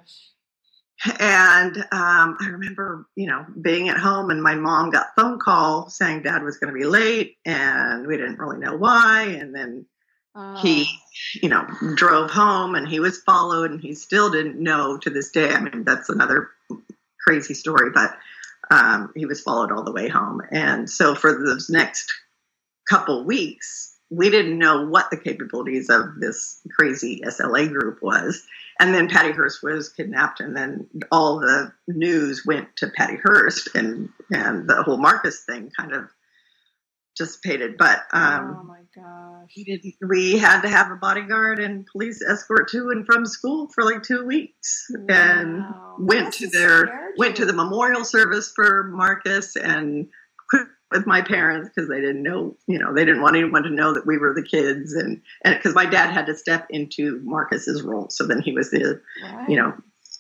And 1.20 1.78
um, 1.78 2.38
I 2.40 2.48
remember, 2.52 3.06
you 3.16 3.28
know, 3.28 3.46
being 3.62 3.90
at 3.90 3.98
home 3.98 4.30
and 4.30 4.42
my 4.42 4.56
mom 4.56 4.90
got 4.90 5.16
phone 5.16 5.40
call 5.40 5.90
saying 5.90 6.24
dad 6.24 6.42
was 6.42 6.58
going 6.58 6.74
to 6.74 6.80
be 6.80 6.86
late 6.86 7.38
and 7.46 8.08
we 8.08 8.18
didn't 8.18 8.40
really 8.40 8.58
know 8.58 8.76
why. 8.76 9.24
And 9.24 9.54
then 9.54 9.86
he, 10.62 10.86
oh. 10.88 11.40
you 11.42 11.50
know, 11.50 11.68
drove 11.96 12.32
home 12.32 12.76
and 12.76 12.88
he 12.88 13.00
was 13.00 13.22
followed 13.22 13.72
and 13.72 13.82
he 13.82 13.94
still 13.94 14.32
didn't 14.32 14.62
know 14.62 14.98
to 14.98 15.10
this 15.10 15.32
day. 15.32 15.50
I 15.50 15.62
mean, 15.62 15.84
that's 15.84 16.10
another 16.10 16.50
crazy 17.26 17.54
story, 17.54 17.92
but 17.94 18.18
um, 18.72 19.12
he 19.16 19.26
was 19.26 19.42
followed 19.42 19.72
all 19.72 19.84
the 19.84 19.92
way 19.92 20.08
home. 20.08 20.42
And 20.52 20.90
so 20.90 21.14
for 21.14 21.32
those 21.34 21.70
next 21.70 22.12
couple 22.90 23.26
weeks, 23.26 23.95
we 24.10 24.30
didn't 24.30 24.60
know 24.60 24.88
what 24.88 25.10
the 25.10 25.18
capabilities 25.18 25.90
of 25.90 26.20
this 26.20 26.62
crazy 26.70 27.22
SLA 27.26 27.70
group 27.70 28.02
was. 28.02 28.46
And 28.80 28.94
then 28.94 29.08
Patty 29.08 29.32
Hearst 29.32 29.64
was 29.64 29.90
kidnapped, 29.90 30.42
and 30.42 30.56
then 30.56 30.88
all 31.12 31.40
the 31.40 31.72
news 31.88 32.44
went 32.46 32.76
to 32.78 32.90
Patty 32.90 33.18
Hearst, 33.24 33.70
and 33.74 34.10
and 34.32 34.70
the 34.70 34.84
whole 34.84 34.98
Marcus 34.98 35.44
thing 35.46 35.72
kind 35.78 35.94
of 35.94 36.10
dissipated. 37.16 37.78
But 37.78 38.02
um, 38.12 38.58
oh 38.60 38.64
my 38.64 38.82
gosh, 38.94 39.52
we 39.56 39.64
didn't. 39.64 39.96
We 40.06 40.38
had 40.38 40.62
to 40.62 40.70
have 40.70 40.92
a 40.92 40.96
bodyguard 40.96 41.60
and 41.60 41.86
police 41.86 42.22
escort 42.22 42.68
to 42.72 42.90
and 42.90 43.06
from 43.06 43.26
school 43.26 43.70
for 43.74 43.86
like 43.86 44.04
two 44.04 44.26
weeks, 44.26 44.88
wow. 44.90 45.06
and 45.10 45.64
went 45.98 46.34
to 46.36 46.48
their 46.48 47.12
went 47.18 47.38
to 47.38 47.46
the 47.46 47.54
memorial 47.54 48.04
service 48.04 48.52
for 48.54 48.84
Marcus 48.84 49.56
and 49.56 50.10
with 50.96 51.06
my 51.06 51.22
parents 51.22 51.70
because 51.70 51.90
they 51.90 52.00
didn't 52.00 52.24
know, 52.24 52.56
you 52.68 52.80
know, 52.80 52.94
they 52.94 53.06
didn't 53.06 53.22
want 53.22 53.36
anyone 53.36 53.64
to 53.64 53.70
know 53.70 53.94
that 53.94 54.06
we 54.06 54.18
were 54.18 54.34
the 54.34 54.44
kids, 54.44 54.94
and 54.94 55.22
and 55.44 55.56
because 55.56 55.76
my 55.76 55.86
dad 55.86 56.12
had 56.12 56.26
to 56.28 56.36
step 56.36 56.68
into 56.70 57.20
Marcus's 57.24 57.84
role, 57.84 58.10
so 58.10 58.26
then 58.26 58.42
he 58.42 58.54
was 58.54 58.72
the, 58.72 59.02
you 59.48 59.58
know, 59.58 59.74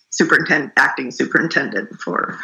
superintendent, 0.10 0.74
acting 0.78 1.12
superintendent 1.12 2.00
for 2.00 2.38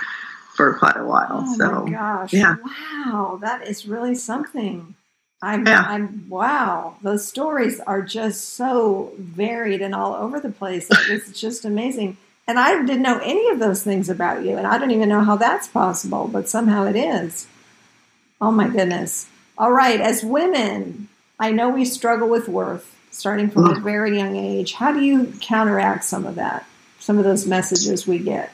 for 0.56 0.78
quite 0.78 0.98
a 0.98 1.06
while. 1.06 1.46
Oh 1.48 1.58
so, 1.58 1.88
gosh! 1.88 2.34
Yeah. 2.34 2.56
Wow, 2.63 3.39
that 3.41 3.67
is 3.67 3.88
really 3.88 4.15
something. 4.15 4.96
I'm, 5.44 5.65
yeah. 5.65 5.82
I'm 5.82 6.30
wow. 6.30 6.98
Those 7.02 7.28
stories 7.28 7.80
are 7.80 8.04
just 8.04 8.50
so 8.50 9.12
varied 9.17 9.82
and 9.82 9.96
all 9.96 10.13
over 10.13 10.39
the 10.39 10.52
place. 10.52 10.88
It's 11.10 11.39
just 11.39 11.65
amazing. 11.65 12.17
And 12.48 12.60
I 12.60 12.80
didn't 12.84 13.02
know 13.02 13.20
any 13.24 13.50
of 13.50 13.60
those 13.60 13.84
things 13.84 14.10
about 14.10 14.44
you, 14.44 14.58
and 14.58 14.67
I 14.67 14.78
don't 14.78 14.91
even 14.91 15.10
know 15.10 15.22
how 15.22 15.38
that's 15.38 15.67
possible, 15.67 16.28
but 16.28 16.50
somehow 16.50 16.86
it 16.86 16.96
is. 16.96 17.48
Oh 18.42 18.52
my 18.52 18.68
goodness. 18.68 19.28
All 19.58 19.72
right, 19.72 20.02
as 20.02 20.24
women, 20.24 21.08
I 21.40 21.52
know 21.52 21.70
we 21.70 21.86
struggle 21.86 22.28
with 22.28 22.48
worth 22.48 22.98
starting 23.12 23.50
from 23.50 23.66
a 23.66 23.80
very 23.80 24.18
young 24.18 24.36
age. 24.36 24.74
How 24.74 24.92
do 24.92 25.02
you 25.02 25.34
counteract 25.42 26.04
some 26.04 26.26
of 26.26 26.36
that? 26.36 26.66
Some 27.00 27.18
of 27.18 27.24
those 27.24 27.46
messages 27.46 28.08
we 28.08 28.20
get? 28.20 28.52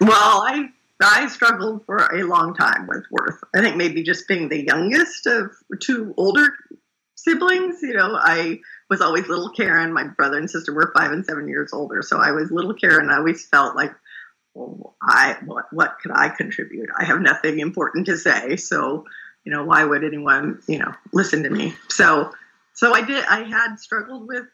Well, 0.00 0.12
I 0.42 0.68
I 1.00 1.28
struggled 1.28 1.84
for 1.86 1.96
a 1.96 2.24
long 2.24 2.54
time 2.54 2.86
with 2.86 3.04
worth. 3.10 3.42
I 3.54 3.60
think 3.60 3.76
maybe 3.76 4.02
just 4.02 4.28
being 4.28 4.48
the 4.48 4.64
youngest 4.64 5.26
of 5.26 5.52
two 5.80 6.14
older 6.16 6.54
siblings, 7.14 7.82
you 7.82 7.94
know, 7.94 8.16
I 8.16 8.60
was 8.90 9.00
always 9.00 9.28
little 9.28 9.50
Karen. 9.50 9.92
My 9.92 10.04
brother 10.04 10.38
and 10.38 10.50
sister 10.50 10.72
were 10.72 10.92
five 10.96 11.12
and 11.12 11.24
seven 11.24 11.48
years 11.48 11.72
older, 11.72 12.02
so 12.02 12.18
I 12.18 12.32
was 12.32 12.50
little 12.50 12.74
Karen. 12.74 13.10
I 13.10 13.18
always 13.18 13.46
felt 13.46 13.76
like, 13.76 13.92
well, 14.66 14.96
I 15.02 15.36
what 15.44 15.72
what 15.72 15.98
could 16.00 16.12
I 16.12 16.28
contribute? 16.28 16.88
I 16.96 17.04
have 17.04 17.20
nothing 17.20 17.60
important 17.60 18.06
to 18.06 18.16
say, 18.16 18.56
so 18.56 19.04
you 19.44 19.52
know, 19.52 19.64
why 19.64 19.84
would 19.84 20.04
anyone 20.04 20.60
you 20.66 20.78
know 20.78 20.92
listen 21.12 21.42
to 21.44 21.50
me? 21.50 21.74
So 21.88 22.32
so 22.74 22.92
I 22.94 23.02
did. 23.02 23.24
I 23.24 23.42
had 23.44 23.76
struggled 23.76 24.26
with 24.26 24.44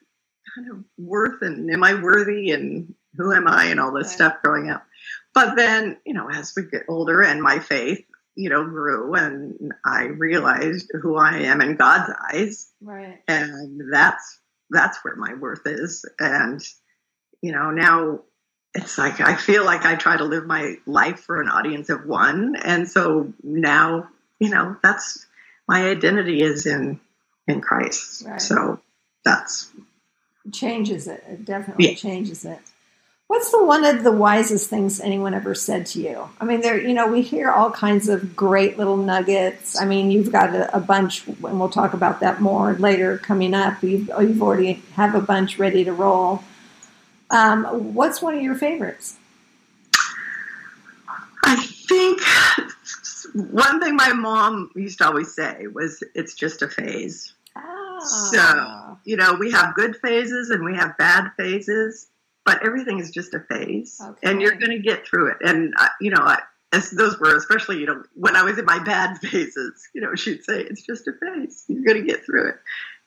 kind 0.55 0.71
of 0.71 0.85
worth 0.99 1.43
and 1.43 1.71
am 1.71 1.83
I 1.83 1.95
worthy 2.01 2.51
and 2.51 2.95
who 3.17 3.33
am 3.33 3.47
I 3.47 3.67
and 3.67 3.81
all 3.81 3.93
this 3.93 4.12
stuff 4.12 4.37
growing 4.43 4.71
up. 4.71 4.85
But 5.35 5.57
then, 5.57 5.99
you 6.05 6.14
know, 6.14 6.29
as 6.31 6.53
we 6.57 6.64
get 6.64 6.85
older 6.88 7.23
and 7.23 7.43
my 7.43 7.59
faith, 7.59 8.05
you 8.37 8.51
know, 8.51 8.64
grew 8.64 9.14
and 9.14 9.73
I 9.85 10.05
realized 10.05 10.90
who 11.01 11.17
I 11.17 11.38
am 11.38 11.61
in 11.61 11.77
God's 11.77 12.12
eyes. 12.33 12.71
Right. 12.81 13.21
And 13.29 13.81
that's 13.93 14.40
that's 14.71 14.99
where 15.05 15.17
my 15.17 15.35
worth 15.35 15.67
is. 15.67 16.05
And, 16.19 16.61
you 17.43 17.53
know, 17.53 17.71
now 17.71 18.21
it's 18.75 18.99
like 18.99 19.21
I 19.21 19.37
feel 19.37 19.65
like 19.65 19.85
I 19.85 19.95
try 19.95 20.17
to 20.17 20.25
live 20.25 20.47
my 20.47 20.77
life 20.87 21.21
for 21.21 21.41
an 21.41 21.49
audience 21.49 21.91
of 21.91 22.07
one. 22.07 22.57
And 22.57 22.89
so 22.89 23.33
now, 23.43 24.09
you 24.39 24.51
know, 24.51 24.77
that's 24.83 25.27
my 25.69 25.89
identity 25.89 26.43
is 26.43 26.67
in 26.67 27.01
in 27.47 27.61
Christ. 27.61 28.25
Right. 28.27 28.41
So 28.41 28.81
that's 29.25 29.71
changes 30.53 31.07
it. 31.09 31.25
It 31.29 31.45
definitely 31.45 31.91
yeah. 31.91 31.95
changes 31.95 32.45
it. 32.45 32.59
What's 33.27 33.51
the 33.51 33.65
one 33.65 33.85
of 33.85 34.05
the 34.05 34.13
wisest 34.13 34.69
things 34.69 35.01
anyone 35.01 35.33
ever 35.33 35.55
said 35.55 35.87
to 35.87 36.01
you? 36.01 36.29
I 36.39 36.45
mean, 36.45 36.61
there, 36.61 36.79
you 36.79 36.93
know, 36.93 37.07
we 37.07 37.23
hear 37.23 37.51
all 37.51 37.71
kinds 37.71 38.09
of 38.09 38.37
great 38.37 38.77
little 38.77 38.99
nuggets. 38.99 39.81
I 39.81 39.87
mean, 39.87 40.11
you've 40.11 40.31
got 40.31 40.55
a, 40.55 40.77
a 40.77 40.81
bunch, 40.81 41.27
and 41.27 41.41
we'll 41.41 41.71
talk 41.71 41.95
about 41.95 42.21
that 42.21 42.43
more 42.43 42.75
later 42.75 43.17
coming 43.17 43.55
up. 43.55 43.83
You've, 43.83 44.11
you've 44.21 44.43
already 44.43 44.83
have 44.95 45.15
a 45.15 45.23
bunch 45.23 45.59
ready 45.59 45.85
to 45.85 45.93
roll. 45.93 46.45
Um, 47.31 47.95
what's 47.95 48.21
one 48.23 48.35
of 48.35 48.43
your 48.43 48.55
favorites? 48.55 49.17
I 51.45 51.57
think 51.57 52.21
one 53.35 53.81
thing 53.81 53.97
my 53.97 54.13
mom 54.13 54.71
used 54.75 54.99
to 54.99 55.07
always 55.07 55.35
say 55.35 55.67
was, 55.67 56.03
"It's 56.15 56.35
just 56.35 56.63
a 56.63 56.69
phase." 56.69 57.33
Ah. 57.57 57.99
So 58.01 58.99
you 59.05 59.17
know, 59.17 59.35
we 59.35 59.51
have 59.51 59.75
good 59.75 59.97
phases 59.97 60.51
and 60.51 60.65
we 60.65 60.75
have 60.77 60.97
bad 60.97 61.31
phases, 61.37 62.09
but 62.45 62.65
everything 62.65 62.99
is 62.99 63.11
just 63.11 63.35
a 63.35 63.41
phase, 63.41 64.01
Okay. 64.03 64.31
and 64.31 64.41
you're 64.41 64.57
going 64.57 64.71
to 64.71 64.79
get 64.79 65.07
through 65.07 65.31
it. 65.33 65.39
And 65.43 65.75
uh, 65.79 65.89
you 66.01 66.11
know, 66.11 66.23
I, 66.23 66.39
as 66.73 66.91
those 66.91 67.19
were 67.21 67.37
especially 67.37 67.79
you 67.79 67.87
know 67.87 68.03
when 68.15 68.37
I 68.37 68.43
was 68.43 68.59
in 68.59 68.65
my 68.65 68.79
bad 68.83 69.19
phases, 69.23 69.89
you 69.95 70.01
know, 70.01 70.15
she'd 70.15 70.45
say, 70.45 70.61
"It's 70.63 70.83
just 70.83 71.07
a 71.09 71.13
phase. 71.13 71.65
You're 71.69 71.85
going 71.85 72.01
to 72.05 72.07
get 72.11 72.25
through 72.25 72.49
it." 72.51 72.57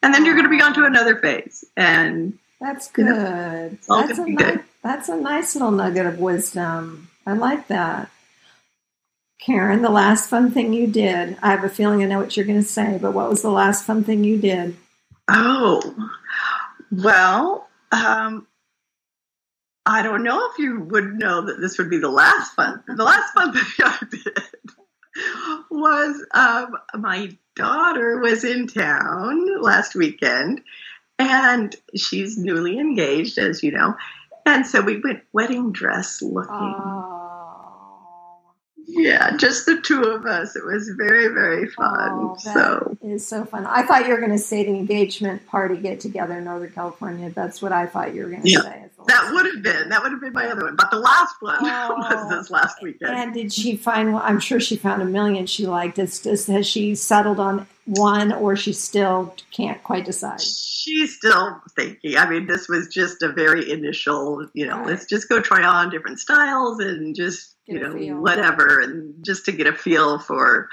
And 0.04 0.14
then 0.14 0.26
you're 0.26 0.36
going 0.36 0.46
to 0.46 0.56
be 0.56 0.62
on 0.62 0.76
to 0.76 0.86
another 0.86 1.16
phase, 1.18 1.66
and 1.76 2.38
That's 2.60 2.92
good. 2.92 3.78
That's 3.88 4.18
a 4.18 4.26
nice, 4.28 4.60
that's 4.84 5.10
a 5.10 5.16
nice 5.16 5.56
little 5.56 5.72
nugget 5.72 6.06
of 6.06 6.20
wisdom. 6.20 7.10
I 7.26 7.34
like 7.34 7.68
that. 7.68 8.10
Karen, 9.40 9.82
the 9.82 9.90
last 9.90 10.30
fun 10.30 10.52
thing 10.52 10.74
you 10.74 10.88
did. 10.88 11.38
I 11.42 11.52
have 11.52 11.64
a 11.64 11.70
feeling 11.70 12.02
I 12.02 12.06
know 12.06 12.20
what 12.20 12.36
you're 12.36 12.46
going 12.46 12.62
to 12.62 12.68
say, 12.68 12.98
but 13.00 13.14
what 13.14 13.30
was 13.30 13.44
the 13.44 13.52
last 13.52 13.86
fun 13.86 14.04
thing 14.04 14.24
you 14.24 14.38
did? 14.38 14.76
Oh, 15.30 15.96
well, 16.92 17.68
um, 17.92 18.48
I 19.86 20.02
don't 20.02 20.24
know 20.24 20.50
if 20.52 20.60
you 20.60 20.82
would 20.82 21.20
know 21.20 21.46
that 21.46 21.62
this 21.62 21.78
would 21.78 21.90
be 21.90 22.00
the 22.00 22.10
last 22.10 22.56
fun. 22.56 22.84
The 22.88 23.04
last 23.04 23.34
fun 23.34 23.54
thing 23.54 23.64
I 23.80 23.98
did 24.10 24.44
was 25.70 26.26
um, 26.34 26.76
my 27.02 27.38
daughter 27.56 28.20
was 28.20 28.44
in 28.44 28.68
town 28.68 29.62
last 29.62 29.96
weekend, 29.96 30.62
and 31.20 31.76
she's 31.96 32.38
newly 32.38 32.80
engaged, 32.80 33.38
as 33.38 33.64
you 33.64 33.72
know. 33.72 33.96
And 34.46 34.66
so 34.66 34.82
we 34.82 35.00
went 35.02 35.24
wedding 35.34 35.72
dress 35.72 36.22
looking. 36.22 36.52
Oh, 36.52 38.40
Yeah, 38.88 39.36
just 39.38 39.66
the 39.66 39.82
two 39.82 40.02
of 40.04 40.26
us. 40.26 40.56
It 40.56 40.64
was 40.66 40.90
very, 40.98 41.28
very 41.28 41.68
fun. 41.70 42.10
Oh, 42.12 42.36
so 42.40 42.98
is 43.04 43.28
so 43.28 43.44
fun. 43.46 43.66
I 43.66 43.84
thought 43.84 44.06
you 44.06 44.14
were 44.14 44.20
going 44.20 44.32
to 44.32 44.38
say 44.38 44.64
the 44.64 44.72
engagement 44.72 45.46
party 45.48 45.78
get 45.78 46.00
together 46.00 46.38
in 46.38 46.46
Northern 46.46 46.72
California. 46.72 47.30
That's 47.30 47.62
what 47.62 47.72
I 47.74 47.88
thought 47.88 48.14
you 48.16 48.24
were 48.24 48.30
going 48.30 48.44
to 48.44 48.50
Yeah, 48.50 48.62
say. 48.62 48.86
That 49.08 49.32
would 49.34 49.46
have 49.46 49.64
been 49.64 49.90
that 49.90 50.04
would 50.04 50.12
have 50.12 50.22
been 50.22 50.34
my 50.34 50.48
other 50.48 50.66
one. 50.66 50.76
But 50.76 50.92
the 50.92 51.00
last 51.00 51.36
one 51.40 51.58
Oh. 51.62 51.96
was 51.98 52.30
this 52.30 52.50
last 52.52 52.82
weekend. 52.82 53.16
And 53.16 53.34
did 53.34 53.52
she 53.54 53.76
find? 53.76 54.14
one- 54.14 54.22
I'm 54.24 54.40
sure 54.40 54.60
she 54.60 54.76
found 54.76 55.02
a 55.02 55.06
million 55.06 55.46
she 55.46 55.66
liked. 55.68 55.98
Is, 56.00 56.26
is, 56.26 56.48
has 56.48 56.68
she 56.68 56.96
settled 56.96 57.40
on 57.40 57.68
one, 57.86 58.34
or 58.34 58.56
she 58.58 58.74
still 58.74 59.34
can't 59.52 59.82
quite 59.84 60.04
decide? 60.06 60.42
She's 60.42 61.16
still 61.16 61.62
thinking. 61.76 62.18
I 62.18 62.30
mean, 62.30 62.46
this 62.48 62.68
was 62.68 62.88
just 62.90 63.22
a 63.24 63.30
very 63.32 63.72
initial, 63.72 64.48
you 64.54 64.66
know, 64.68 64.78
Right. 64.80 64.88
let's 64.88 65.06
just 65.06 65.30
go 65.30 65.42
try 65.42 65.64
on 65.64 65.90
different 65.90 66.20
styles 66.20 66.80
and 66.80 67.16
just, 67.16 67.56
Get 67.66 67.76
you 67.76 67.80
know, 67.82 67.94
feel. 67.94 68.18
whatever, 68.22 68.80
and 68.82 69.14
just 69.26 69.46
to 69.46 69.52
get 69.54 69.68
a 69.68 69.74
feel 69.74 70.20
for, 70.20 70.68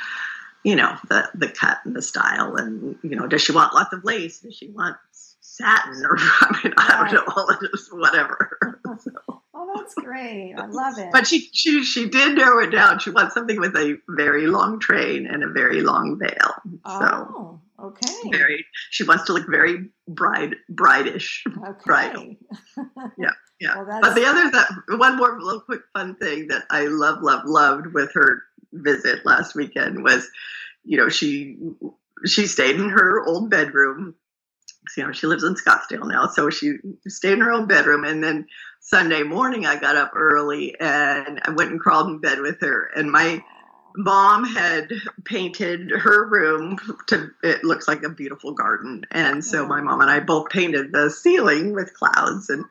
you 0.65 0.75
know, 0.77 0.97
the 1.09 1.29
the 1.35 1.49
cut 1.49 1.79
and 1.85 1.95
the 1.95 2.03
style, 2.03 2.57
and 2.57 2.97
you 3.03 3.15
know, 3.17 3.27
does 3.29 3.43
she 3.43 3.53
want 3.53 3.75
lots 3.75 3.93
of 3.93 4.03
lace? 4.05 4.41
Does 4.41 4.55
she 4.57 4.69
want 4.71 4.97
satin, 5.57 6.05
or 6.05 6.17
I 6.19 6.61
mean, 6.65 6.75
I 6.77 7.09
don't 7.11 7.15
know, 7.27 7.33
all 7.37 7.49
of 7.49 7.59
this, 7.61 7.89
whatever. 7.93 8.59
So- 9.01 9.11
Oh, 9.57 9.71
that's 9.77 9.95
great. 9.95 10.53
I 10.59 10.67
love 10.67 10.99
it. 10.99 11.11
but 11.13 11.27
she 11.29 11.49
she 11.53 11.85
she 11.85 12.09
did 12.09 12.37
narrow 12.37 12.59
it 12.65 12.71
down. 12.71 12.99
She 12.99 13.11
wants 13.11 13.35
something 13.35 13.59
with 13.61 13.75
a 13.77 13.97
very 14.09 14.49
long 14.49 14.81
train 14.81 15.27
and 15.27 15.45
a 15.45 15.49
very 15.49 15.81
long 15.81 16.19
veil. 16.19 16.55
So. 16.85 17.01
oh, 17.39 17.61
okay. 17.81 18.13
Very, 18.33 18.67
she 18.91 19.05
wants 19.05 19.25
to 19.27 19.33
look 19.33 19.47
very 19.49 19.87
bride, 20.09 20.57
bride-ish. 20.69 21.45
okay. 21.47 21.81
bridal. 21.87 22.35
Yeah. 23.61 23.77
Well, 23.77 24.01
But 24.03 24.15
the 24.15 24.27
other 24.27 24.51
that 24.51 24.69
one 24.99 25.17
more 25.17 25.41
little 25.41 25.61
quick 25.61 25.83
fun 25.95 26.17
thing 26.17 26.49
that 26.49 26.65
I 26.71 26.87
love, 26.87 27.23
love, 27.23 27.43
loved 27.47 27.87
with 27.95 28.11
her 28.15 28.43
visit 28.73 29.25
last 29.25 29.55
weekend 29.55 30.03
was, 30.03 30.29
you 30.85 30.99
know, 30.99 31.09
she 31.09 31.57
she 32.27 32.47
stayed 32.49 32.77
in 32.77 32.91
her 32.91 33.25
old 33.25 33.49
bedroom. 33.51 34.17
You 34.97 35.07
know, 35.07 35.13
she 35.13 35.27
lives 35.27 35.45
in 35.45 35.55
Scottsdale 35.55 36.09
now, 36.09 36.27
so 36.27 36.51
she 36.51 36.75
stayed 37.09 37.35
in 37.35 37.41
her 37.41 37.53
own 37.53 37.67
bedroom. 37.67 38.05
And 38.05 38.23
then 38.23 38.47
Sunday 38.81 39.23
morning, 39.23 39.67
I 39.67 39.77
got 39.77 39.97
up 39.97 40.13
early 40.15 40.79
and 40.79 41.41
I 41.45 41.51
went 41.51 41.71
and 41.71 41.81
crawled 41.81 42.09
in 42.09 42.19
bed 42.21 42.41
with 42.41 42.61
her. 42.61 42.91
And 42.95 43.11
my 43.11 43.43
mom 43.97 44.45
had 44.45 44.91
painted 45.25 45.91
her 45.91 46.29
room 46.29 46.79
to 47.07 47.31
it 47.43 47.63
looks 47.63 47.87
like 47.87 48.03
a 48.03 48.09
beautiful 48.09 48.53
garden 48.53 49.05
and 49.13 49.45
so 49.45 49.67
my 49.67 49.81
mom 49.81 50.01
and 50.01 50.11
i 50.11 50.19
both 50.19 50.49
painted 50.49 50.93
the 50.93 51.09
ceiling 51.09 51.73
with 51.73 51.95
clouds 51.95 52.51
and 52.51 52.65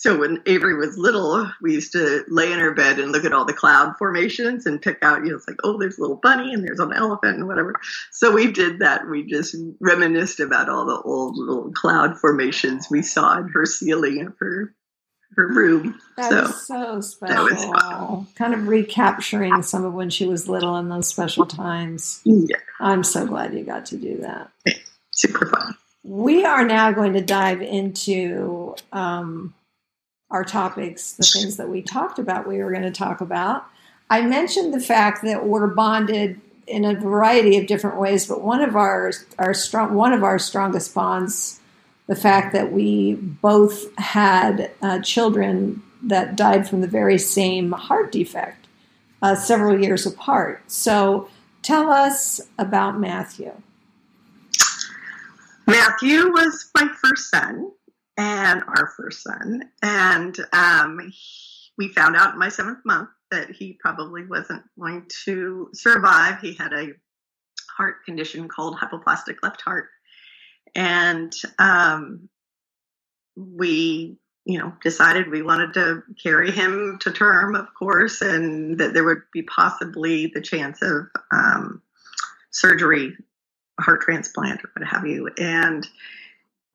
so 0.00 0.16
when 0.16 0.40
avery 0.46 0.74
was 0.76 0.96
little 0.96 1.50
we 1.60 1.74
used 1.74 1.90
to 1.92 2.24
lay 2.28 2.52
in 2.52 2.58
her 2.60 2.72
bed 2.72 2.98
and 3.00 3.10
look 3.10 3.24
at 3.24 3.32
all 3.32 3.44
the 3.44 3.52
cloud 3.52 3.94
formations 3.98 4.64
and 4.64 4.80
pick 4.80 4.98
out 5.02 5.24
you 5.24 5.30
know 5.30 5.36
it's 5.36 5.48
like 5.48 5.56
oh 5.64 5.76
there's 5.78 5.98
a 5.98 6.00
little 6.00 6.16
bunny 6.22 6.54
and 6.54 6.62
there's 6.64 6.78
an 6.78 6.92
elephant 6.92 7.36
and 7.36 7.48
whatever 7.48 7.74
so 8.12 8.30
we 8.30 8.50
did 8.52 8.78
that 8.78 9.08
we 9.08 9.24
just 9.26 9.56
reminisced 9.80 10.38
about 10.40 10.68
all 10.68 10.86
the 10.86 11.00
old 11.02 11.36
little 11.36 11.72
cloud 11.72 12.16
formations 12.18 12.86
we 12.90 13.02
saw 13.02 13.38
in 13.38 13.48
her 13.48 13.66
ceiling 13.66 14.24
of 14.26 14.34
her 14.38 14.72
her 15.36 15.48
room 15.48 16.00
That 16.16 16.30
so 16.30 16.42
was 16.42 16.66
so 16.66 16.94
that 16.96 17.02
special. 17.02 17.44
was 17.44 17.64
fun. 17.64 18.26
Kind 18.34 18.54
of 18.54 18.66
recapturing 18.66 19.62
some 19.62 19.84
of 19.84 19.92
when 19.92 20.10
she 20.10 20.26
was 20.26 20.48
little 20.48 20.76
in 20.76 20.88
those 20.88 21.06
special 21.08 21.44
times. 21.46 22.20
yeah 22.24 22.56
I'm 22.80 23.04
so 23.04 23.26
glad 23.26 23.52
you 23.54 23.62
got 23.64 23.84
to 23.86 23.96
do 23.96 24.16
that. 24.18 24.50
super 25.10 25.46
fun 25.46 25.74
We 26.02 26.44
are 26.44 26.64
now 26.64 26.92
going 26.92 27.12
to 27.12 27.20
dive 27.20 27.60
into 27.60 28.74
um, 28.92 29.54
our 30.30 30.44
topics, 30.44 31.12
the 31.12 31.22
things 31.24 31.56
that 31.56 31.68
we 31.68 31.82
talked 31.82 32.18
about, 32.18 32.46
we 32.46 32.58
were 32.58 32.70
going 32.70 32.82
to 32.82 32.90
talk 32.90 33.20
about. 33.20 33.66
I 34.10 34.22
mentioned 34.22 34.74
the 34.74 34.80
fact 34.80 35.22
that 35.24 35.46
we're 35.46 35.66
bonded 35.68 36.40
in 36.66 36.84
a 36.84 36.94
variety 36.94 37.56
of 37.56 37.66
different 37.66 37.98
ways, 37.98 38.26
but 38.26 38.42
one 38.42 38.60
of 38.60 38.76
our, 38.76 39.12
our 39.38 39.54
strong, 39.54 39.94
one 39.94 40.12
of 40.12 40.22
our 40.22 40.38
strongest 40.38 40.94
bonds, 40.94 41.60
the 42.06 42.16
fact 42.16 42.52
that 42.52 42.72
we 42.72 43.14
both 43.14 43.96
had 43.98 44.70
uh, 44.82 45.00
children 45.00 45.82
that 46.02 46.36
died 46.36 46.68
from 46.68 46.80
the 46.80 46.86
very 46.86 47.18
same 47.18 47.72
heart 47.72 48.12
defect 48.12 48.66
uh, 49.22 49.34
several 49.34 49.80
years 49.80 50.06
apart. 50.06 50.62
So 50.66 51.28
tell 51.62 51.90
us 51.90 52.40
about 52.58 53.00
Matthew. 53.00 53.52
Matthew 55.66 56.30
was 56.30 56.70
my 56.74 56.88
first 57.02 57.30
son 57.30 57.72
and 58.18 58.62
our 58.66 58.92
first 58.96 59.22
son. 59.22 59.62
And 59.82 60.36
um, 60.52 60.98
he- 61.10 61.54
we 61.78 61.88
found 61.88 62.16
out 62.16 62.32
in 62.32 62.40
my 62.40 62.48
seventh 62.48 62.80
month 62.84 63.08
that 63.30 63.50
he 63.52 63.78
probably 63.80 64.26
wasn't 64.26 64.64
going 64.76 65.06
to 65.24 65.70
survive. 65.72 66.40
He 66.40 66.54
had 66.54 66.72
a 66.72 66.88
heart 67.76 68.04
condition 68.04 68.48
called 68.48 68.76
hypoplastic 68.76 69.36
left 69.44 69.60
heart. 69.60 69.86
And 70.74 71.32
um, 71.60 72.28
we, 73.36 74.18
you 74.44 74.58
know, 74.58 74.72
decided 74.82 75.30
we 75.30 75.42
wanted 75.42 75.74
to 75.74 76.02
carry 76.20 76.50
him 76.50 76.98
to 77.02 77.12
term, 77.12 77.54
of 77.54 77.72
course, 77.78 78.22
and 78.22 78.78
that 78.78 78.92
there 78.92 79.04
would 79.04 79.22
be 79.32 79.42
possibly 79.42 80.32
the 80.34 80.40
chance 80.40 80.82
of 80.82 81.06
um, 81.30 81.80
surgery 82.50 83.16
heart 83.78 84.00
transplant 84.00 84.64
or 84.64 84.70
what 84.74 84.88
have 84.88 85.06
you. 85.06 85.30
And 85.38 85.86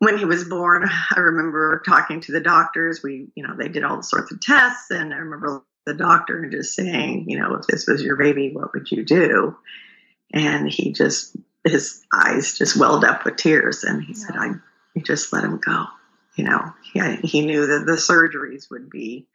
when 0.03 0.17
he 0.17 0.25
was 0.25 0.43
born, 0.43 0.89
I 1.15 1.19
remember 1.19 1.81
talking 1.85 2.21
to 2.21 2.31
the 2.31 2.39
doctors. 2.41 3.01
We, 3.03 3.27
you 3.35 3.45
know, 3.45 3.55
they 3.57 3.69
did 3.69 3.83
all 3.83 4.01
sorts 4.03 4.31
of 4.31 4.41
tests, 4.41 4.91
and 4.91 5.13
I 5.13 5.17
remember 5.17 5.63
the 5.85 5.93
doctor 5.93 6.47
just 6.49 6.75
saying, 6.75 7.25
you 7.29 7.39
know, 7.39 7.55
if 7.55 7.67
this 7.67 7.87
was 7.87 8.01
your 8.01 8.15
baby, 8.15 8.51
what 8.53 8.73
would 8.73 8.91
you 8.91 9.03
do? 9.03 9.57
And 10.33 10.69
he 10.69 10.93
just, 10.93 11.35
his 11.63 12.03
eyes 12.13 12.57
just 12.57 12.77
welled 12.77 13.03
up 13.03 13.25
with 13.25 13.37
tears, 13.37 13.83
and 13.83 14.03
he 14.03 14.13
said, 14.13 14.35
I 14.35 14.51
just 15.03 15.33
let 15.33 15.43
him 15.43 15.59
go. 15.63 15.85
You 16.35 16.45
know, 16.45 16.73
he, 16.81 17.15
he 17.27 17.45
knew 17.45 17.67
that 17.67 17.85
the 17.85 17.93
surgeries 17.93 18.69
would 18.71 18.89
be 18.89 19.27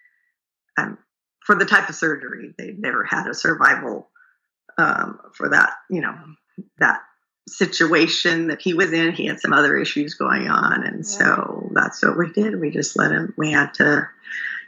um, 0.77 0.99
for 1.45 1.55
the 1.55 1.65
type 1.65 1.89
of 1.89 1.95
surgery. 1.95 2.55
They'd 2.59 2.79
never 2.79 3.05
had 3.05 3.27
a 3.27 3.35
survival 3.35 4.09
um, 4.77 5.21
for 5.35 5.51
that, 5.51 5.75
you 5.89 6.01
know, 6.01 6.15
that 6.79 7.01
situation 7.49 8.49
that 8.49 8.61
he 8.61 8.75
was 8.75 8.93
in. 8.93 9.13
He 9.13 9.27
had 9.27 9.41
some 9.41 9.53
other 9.53 9.77
issues 9.77 10.15
going 10.15 10.49
on. 10.49 10.85
And 10.85 11.07
so 11.07 11.71
that's 11.75 12.03
what 12.03 12.19
we 12.19 12.33
did. 12.33 12.61
We 12.61 12.71
just 12.71 12.99
let 12.99 13.13
him, 13.13 13.35
we 13.37 13.53
had 13.53 13.75
to, 13.75 14.09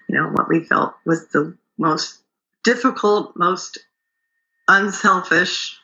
you 0.09 0.15
know, 0.15 0.29
what 0.29 0.49
we 0.49 0.65
felt 0.65 0.95
was 1.05 1.29
the 1.29 1.57
most 1.79 2.19
difficult, 2.65 3.37
most 3.37 3.79
unselfish 4.69 5.79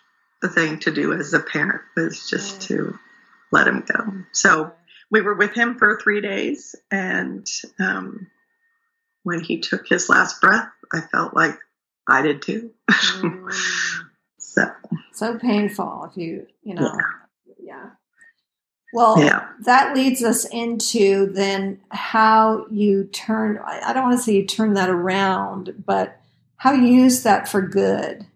thing 0.48 0.78
to 0.78 0.92
do 0.92 1.12
as 1.12 1.32
a 1.34 1.40
parent 1.40 1.82
was 1.96 2.28
just 2.28 2.62
to 2.62 2.96
let 3.50 3.66
him 3.66 3.84
go. 3.86 4.12
So 4.32 4.72
we 5.10 5.20
were 5.20 5.34
with 5.34 5.54
him 5.54 5.76
for 5.76 5.98
three 5.98 6.20
days. 6.20 6.76
And 6.90 7.46
um, 7.78 8.28
when 9.22 9.40
he 9.40 9.60
took 9.60 9.88
his 9.88 10.08
last 10.08 10.40
breath, 10.40 10.68
I 10.92 11.00
felt 11.00 11.34
like 11.34 11.58
I 12.08 12.22
did 12.22 12.42
too. 12.42 12.70
So, 14.56 14.70
so 15.12 15.38
painful 15.38 16.08
if 16.10 16.16
you 16.16 16.46
you 16.62 16.74
know 16.74 16.96
yeah, 17.62 17.90
well 18.94 19.18
yeah. 19.18 19.48
that 19.64 19.94
leads 19.94 20.22
us 20.22 20.46
into 20.46 21.26
then 21.32 21.80
how 21.90 22.66
you 22.70 23.04
turn 23.12 23.58
i 23.66 23.92
don't 23.92 24.04
want 24.04 24.16
to 24.18 24.22
say 24.22 24.34
you 24.34 24.46
turn 24.46 24.74
that 24.74 24.88
around 24.88 25.84
but 25.84 26.20
how 26.56 26.72
you 26.72 26.86
use 26.86 27.22
that 27.22 27.48
for 27.48 27.60
good 27.60 28.26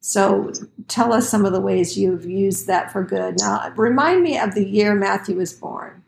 So 0.00 0.52
tell 0.88 1.12
us 1.12 1.28
some 1.28 1.44
of 1.44 1.52
the 1.52 1.60
ways 1.60 1.96
you've 1.98 2.24
used 2.24 2.66
that 2.66 2.90
for 2.90 3.04
good. 3.04 3.36
Now, 3.38 3.70
remind 3.76 4.22
me 4.22 4.38
of 4.38 4.54
the 4.54 4.64
year 4.66 4.94
Matthew 4.94 5.36
was 5.36 5.52
born. 5.52 6.02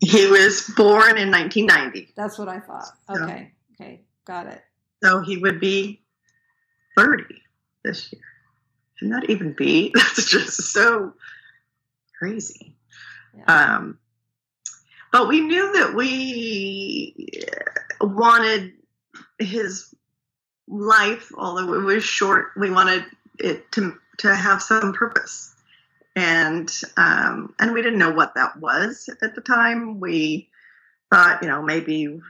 He 0.00 0.28
was 0.28 0.72
born 0.76 1.18
in 1.18 1.30
1990. 1.30 2.12
That's 2.16 2.38
what 2.38 2.48
I 2.48 2.60
thought. 2.60 2.86
Okay. 3.10 3.52
So, 3.76 3.84
okay. 3.84 4.00
Got 4.24 4.46
it. 4.46 4.62
So 5.02 5.20
he 5.20 5.36
would 5.36 5.58
be 5.58 6.00
30 6.96 7.24
this 7.84 8.12
year. 8.12 8.22
Not 9.00 9.30
even 9.30 9.52
be. 9.52 9.92
That's 9.94 10.30
just 10.30 10.72
so 10.72 11.12
crazy. 12.18 12.74
Yeah. 13.36 13.76
Um, 13.76 13.98
but 15.12 15.28
we 15.28 15.40
knew 15.40 15.72
that 15.74 15.94
we 15.94 17.28
wanted 18.00 18.72
his 19.38 19.94
life, 20.66 21.32
although 21.36 21.74
it 21.74 21.82
was 21.82 22.04
short, 22.04 22.48
we 22.56 22.70
wanted 22.70 23.04
it 23.38 23.70
to 23.72 23.96
to 24.18 24.34
have 24.34 24.60
some 24.60 24.92
purpose, 24.92 25.54
and 26.16 26.70
um, 26.96 27.54
and 27.58 27.72
we 27.72 27.82
didn't 27.82 28.00
know 28.00 28.10
what 28.10 28.34
that 28.34 28.58
was 28.58 29.08
at 29.22 29.34
the 29.34 29.40
time. 29.40 30.00
We 30.00 30.50
thought, 31.10 31.42
you 31.42 31.48
know, 31.48 31.62
maybe, 31.62 32.20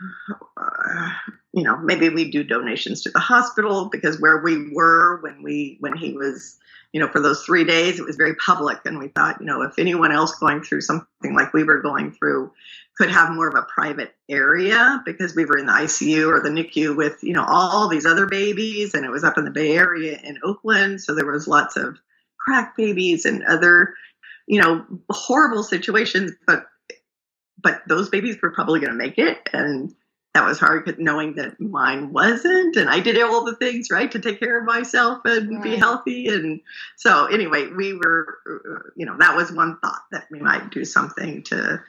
uh, 0.57 1.11
you 1.59 1.65
know, 1.65 1.77
maybe 1.77 2.09
we 2.09 2.31
do 2.31 2.45
donations 2.45 3.03
to 3.03 3.11
the 3.11 3.19
hospital 3.19 3.89
because 3.91 4.21
where 4.21 4.39
we 4.39 4.71
were 4.73 5.21
when 5.23 5.43
we 5.43 5.77
when 5.81 5.97
he 5.97 6.13
was, 6.13 6.57
you 6.93 7.01
know, 7.01 7.09
for 7.09 7.21
those 7.21 7.43
three 7.43 7.65
days, 7.65 7.99
it 7.99 8.07
was 8.07 8.15
very 8.15 8.37
public, 8.37 8.79
and 8.85 8.97
we 8.97 9.09
thought, 9.09 9.41
you 9.41 9.47
know, 9.47 9.63
if 9.63 9.77
anyone 9.77 10.13
else 10.13 10.37
going 10.37 10.63
through 10.63 10.83
something 10.83 11.35
like 11.35 11.53
we 11.53 11.65
were 11.65 11.83
going 11.83 12.13
through 12.13 12.53
could 12.97 13.11
have 13.11 13.33
more 13.33 13.49
of 13.49 13.57
a 13.57 13.63
private 13.63 14.15
area 14.29 15.03
because 15.05 15.35
we 15.35 15.45
were 15.45 15.59
in 15.59 15.67
the 15.67 15.73
ICU 15.73 16.29
or 16.29 16.41
the 16.41 16.49
NICU 16.49 16.97
with, 16.97 17.19
you 17.23 17.33
know, 17.33 17.45
all 17.45 17.89
these 17.89 18.07
other 18.07 18.27
babies, 18.27 18.95
and 18.95 19.05
it 19.05 19.11
was 19.11 19.25
up 19.25 19.37
in 19.37 19.45
the 19.45 19.51
Bay 19.51 19.77
Area 19.77 20.17
in 20.23 20.39
Oakland, 20.45 21.01
so 21.01 21.17
there 21.17 21.27
was 21.27 21.49
lots 21.49 21.77
of 21.77 21.99
crack 22.39 22.77
babies 22.77 23.25
and 23.25 23.43
other, 23.45 23.95
you 24.47 24.63
know, 24.63 24.85
horrible 25.11 25.65
situations, 25.65 26.31
but 26.47 26.67
but 27.61 27.83
those 27.89 28.09
babies 28.09 28.37
were 28.41 28.53
probably 28.53 28.79
going 28.79 28.93
to 28.93 28.97
make 28.97 29.19
it. 29.19 29.39
And 29.53 29.93
that 30.39 30.47
was 30.47 30.61
hard 30.61 30.99
knowing 31.01 31.35
that 31.35 31.59
mine 31.59 32.13
wasn't 32.13 32.77
and 32.77 32.89
i 32.89 33.01
did 33.01 33.21
all 33.21 33.45
the 33.45 33.57
things 33.57 33.91
right 33.91 34.13
to 34.13 34.21
take 34.21 34.39
care 34.39 34.61
of 34.61 34.65
myself 34.65 35.21
and 35.25 35.51
right. 35.51 35.65
be 35.65 35.75
healthy 35.75 36.29
and 36.29 36.61
so 36.97 37.27
anyway 37.27 37.67
we 37.67 37.93
were 37.95 38.39
you 38.95 39.05
know 39.05 39.17
that 39.19 39.37
was 39.37 39.51
one 39.51 39.77
thought 39.81 40.03
that 40.13 40.27
we 40.31 40.39
might 40.39 40.71
do 40.71 40.85
something 40.85 41.43
to 41.43 41.83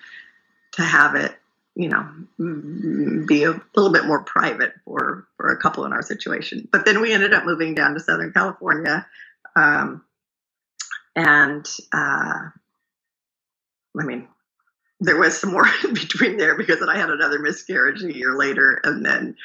to 0.72 0.82
have 0.82 1.14
it 1.14 1.36
you 1.76 1.90
know 1.90 3.26
be 3.28 3.44
a 3.44 3.62
little 3.76 3.92
bit 3.92 4.06
more 4.06 4.24
private 4.24 4.74
for 4.84 5.28
for 5.38 5.50
a 5.50 5.58
couple 5.58 5.86
in 5.86 5.94
our 5.94 6.02
situation 6.02 6.68
but 6.72 6.86
then 6.86 7.02
we 7.02 7.14
ended 7.14 7.34
up 7.34 7.46
moving 7.46 7.76
down 7.76 7.94
to 7.94 8.00
southern 8.00 8.34
california 8.34 9.06
um, 9.56 10.04
and 11.16 11.68
uh, 11.94 12.50
i 14.00 14.04
mean 14.04 14.28
there 15.00 15.18
was 15.18 15.40
some 15.40 15.52
more 15.52 15.68
in 15.84 15.94
between 15.94 16.38
there 16.38 16.56
because 16.56 16.80
then 16.80 16.90
I 16.90 16.98
had 16.98 17.10
another 17.10 17.40
miscarriage 17.40 18.04
a 18.04 18.14
year 18.14 18.36
later. 18.36 18.82
And 18.84 19.06
then 19.06 19.36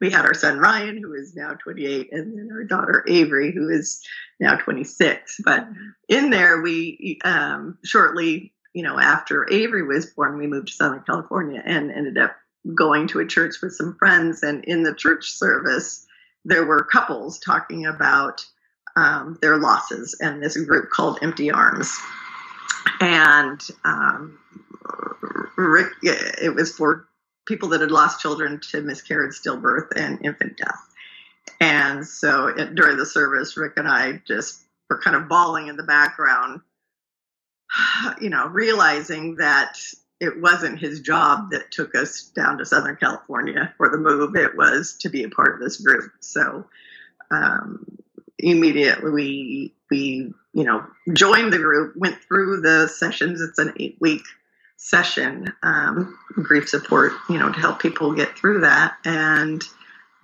we 0.00 0.10
had 0.10 0.24
our 0.24 0.34
son 0.34 0.58
Ryan, 0.58 0.98
who 0.98 1.14
is 1.14 1.34
now 1.36 1.52
28, 1.52 2.12
and 2.12 2.36
then 2.36 2.50
our 2.52 2.64
daughter 2.64 3.04
Avery, 3.06 3.52
who 3.52 3.68
is 3.68 4.02
now 4.40 4.56
26. 4.56 5.40
But 5.44 5.68
in 6.08 6.30
there, 6.30 6.60
we 6.60 7.18
um, 7.24 7.78
shortly, 7.84 8.52
you 8.74 8.82
know, 8.82 8.98
after 8.98 9.46
Avery 9.50 9.84
was 9.84 10.06
born, 10.06 10.38
we 10.38 10.46
moved 10.46 10.68
to 10.68 10.74
Southern 10.74 11.02
California 11.02 11.62
and 11.64 11.92
ended 11.92 12.18
up 12.18 12.36
going 12.74 13.06
to 13.08 13.20
a 13.20 13.26
church 13.26 13.56
with 13.62 13.74
some 13.74 13.96
friends. 13.98 14.42
And 14.42 14.64
in 14.64 14.82
the 14.82 14.94
church 14.94 15.30
service, 15.30 16.06
there 16.44 16.64
were 16.64 16.84
couples 16.84 17.38
talking 17.38 17.86
about 17.86 18.44
um, 18.96 19.38
their 19.40 19.56
losses 19.58 20.16
and 20.20 20.42
this 20.42 20.56
group 20.56 20.90
called 20.90 21.18
Empty 21.22 21.50
Arms. 21.50 21.96
And 23.00 23.60
um, 23.84 24.38
Rick, 25.56 25.92
it 26.02 26.54
was 26.54 26.72
for 26.74 27.08
people 27.46 27.70
that 27.70 27.80
had 27.80 27.90
lost 27.90 28.20
children 28.20 28.60
to 28.70 28.80
miscarriage, 28.80 29.34
stillbirth, 29.34 29.88
and 29.96 30.24
infant 30.24 30.56
death. 30.56 30.80
And 31.60 32.06
so 32.06 32.46
it, 32.48 32.74
during 32.74 32.96
the 32.96 33.06
service, 33.06 33.56
Rick 33.56 33.74
and 33.76 33.88
I 33.88 34.22
just 34.26 34.60
were 34.88 35.00
kind 35.00 35.16
of 35.16 35.28
bawling 35.28 35.68
in 35.68 35.76
the 35.76 35.82
background, 35.82 36.60
you 38.20 38.30
know, 38.30 38.46
realizing 38.46 39.36
that 39.36 39.78
it 40.20 40.40
wasn't 40.40 40.78
his 40.78 41.00
job 41.00 41.50
that 41.50 41.72
took 41.72 41.96
us 41.96 42.30
down 42.34 42.58
to 42.58 42.64
Southern 42.64 42.96
California 42.96 43.74
for 43.76 43.88
the 43.88 43.98
move. 43.98 44.36
It 44.36 44.56
was 44.56 44.96
to 45.00 45.08
be 45.08 45.24
a 45.24 45.28
part 45.28 45.54
of 45.54 45.60
this 45.60 45.80
group. 45.80 46.12
So 46.20 46.64
um, 47.32 47.84
immediately 48.38 49.10
we 49.10 49.74
we 49.90 50.32
you 50.52 50.64
know 50.64 50.86
joined 51.12 51.52
the 51.52 51.58
group, 51.58 51.96
went 51.96 52.22
through 52.22 52.60
the 52.60 52.86
sessions. 52.88 53.40
It's 53.40 53.58
an 53.58 53.72
eight 53.80 53.96
week 54.00 54.22
session, 54.82 55.52
um, 55.62 56.18
grief 56.34 56.68
support, 56.68 57.12
you 57.30 57.38
know, 57.38 57.52
to 57.52 57.58
help 57.60 57.80
people 57.80 58.12
get 58.12 58.36
through 58.36 58.60
that. 58.60 58.96
And 59.04 59.62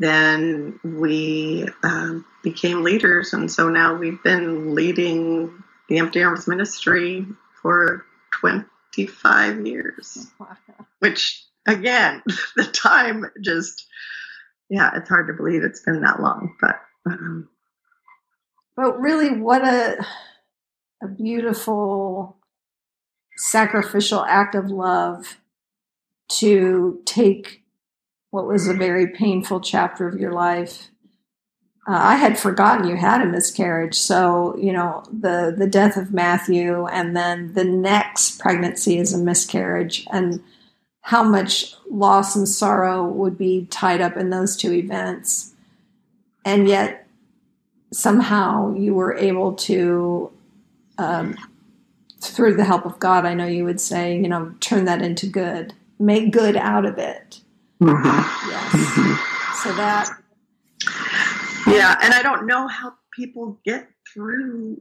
then 0.01 0.81
we 0.83 1.69
um, 1.85 2.27
became 2.43 2.83
leaders. 2.83 3.33
And 3.33 3.51
so 3.51 3.69
now 3.69 3.95
we've 3.95 4.23
been 4.25 4.75
leading 4.75 5.63
the 5.89 5.99
Empty 5.99 6.25
Arms 6.25 6.49
Ministry 6.49 7.25
for 7.63 8.05
25 8.41 9.65
years, 9.65 10.27
wow. 10.41 10.57
which 10.99 11.45
again, 11.67 12.21
the 12.57 12.65
time 12.65 13.27
just, 13.41 13.87
yeah, 14.69 14.91
it's 14.97 15.09
hard 15.09 15.29
to 15.29 15.35
believe 15.35 15.63
it's 15.63 15.83
been 15.83 16.03
that 16.03 16.21
long, 16.21 16.57
but. 16.61 16.81
Um, 17.07 17.49
but 18.77 19.01
really, 19.01 19.31
what 19.31 19.67
a, 19.67 20.05
a 21.03 21.09
beautiful 21.09 22.38
sacrificial 23.39 24.25
act 24.25 24.57
of 24.57 24.69
love 24.71 25.39
to 26.29 27.01
take 27.05 27.63
what 28.31 28.47
was 28.47 28.67
a 28.67 28.75
very 28.75 29.07
painful 29.07 29.61
chapter 29.61 30.07
of 30.07 30.21
your 30.21 30.33
life. 30.33 30.89
Uh, 31.87 31.93
I 31.97 32.17
had 32.17 32.39
forgotten 32.39 32.87
you 32.87 32.97
had 32.97 33.23
a 33.23 33.27
miscarriage, 33.27 33.95
so 33.95 34.55
you 34.59 34.73
know 34.73 35.05
the 35.11 35.55
the 35.57 35.67
death 35.67 35.97
of 35.97 36.13
Matthew, 36.13 36.87
and 36.87 37.17
then 37.17 37.55
the 37.55 37.65
next 37.65 38.39
pregnancy 38.41 38.99
is 38.99 39.15
a 39.15 39.19
miscarriage, 39.19 40.07
and 40.11 40.43
how 41.01 41.23
much 41.23 41.75
loss 41.89 42.37
and 42.37 42.47
sorrow 42.47 43.07
would 43.07 43.39
be 43.39 43.67
tied 43.71 44.03
up 44.03 44.17
in 44.19 44.29
those 44.29 44.57
two 44.57 44.75
events, 44.75 45.55
and 46.45 46.69
yet 46.69 47.07
somehow 47.91 48.75
you 48.75 48.93
were 48.93 49.15
able 49.15 49.55
to 49.55 50.31
um, 50.99 51.35
through 52.21 52.57
the 52.57 52.65
help 52.65 52.85
of 52.85 52.99
God, 52.99 53.25
I 53.25 53.35
know 53.35 53.47
you 53.47 53.65
would 53.65 53.81
say, 53.81 54.17
you 54.17 54.29
know, 54.29 54.55
turn 54.61 54.85
that 54.87 55.03
into 55.03 55.27
good, 55.27 55.75
make 55.99 56.33
good 56.33 56.57
out 56.57 56.85
of 56.85 56.99
it. 56.99 57.41
Mm-hmm. 57.81 58.51
Yes. 58.51 58.73
Mm-hmm. 58.73 59.69
So 59.69 59.75
that. 59.77 60.11
Yeah, 61.67 61.97
and 62.03 62.15
I 62.15 62.23
don't 62.23 62.47
know 62.47 62.67
how 62.67 62.95
people 63.13 63.59
get 63.65 63.89
through. 64.13 64.81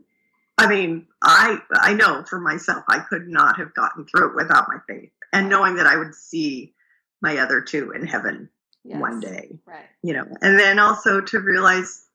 I 0.57 0.67
mean, 0.67 1.07
I 1.21 1.59
I 1.73 1.93
know 1.93 2.23
for 2.27 2.39
myself, 2.39 2.83
I 2.87 2.99
could 2.99 3.27
not 3.27 3.57
have 3.57 3.73
gotten 3.73 4.05
through 4.05 4.29
it 4.29 4.35
without 4.35 4.67
my 4.67 4.77
faith, 4.87 5.11
and 5.33 5.49
knowing 5.49 5.75
that 5.75 5.85
I 5.85 5.97
would 5.97 6.15
see 6.15 6.73
my 7.21 7.37
other 7.37 7.61
two 7.61 7.91
in 7.91 8.05
heaven 8.05 8.49
yes. 8.83 8.99
one 8.99 9.19
day. 9.19 9.59
Right. 9.65 9.85
You 10.01 10.13
know, 10.13 10.27
and 10.41 10.59
then 10.59 10.79
also 10.79 11.21
to 11.21 11.39
realize 11.39 12.06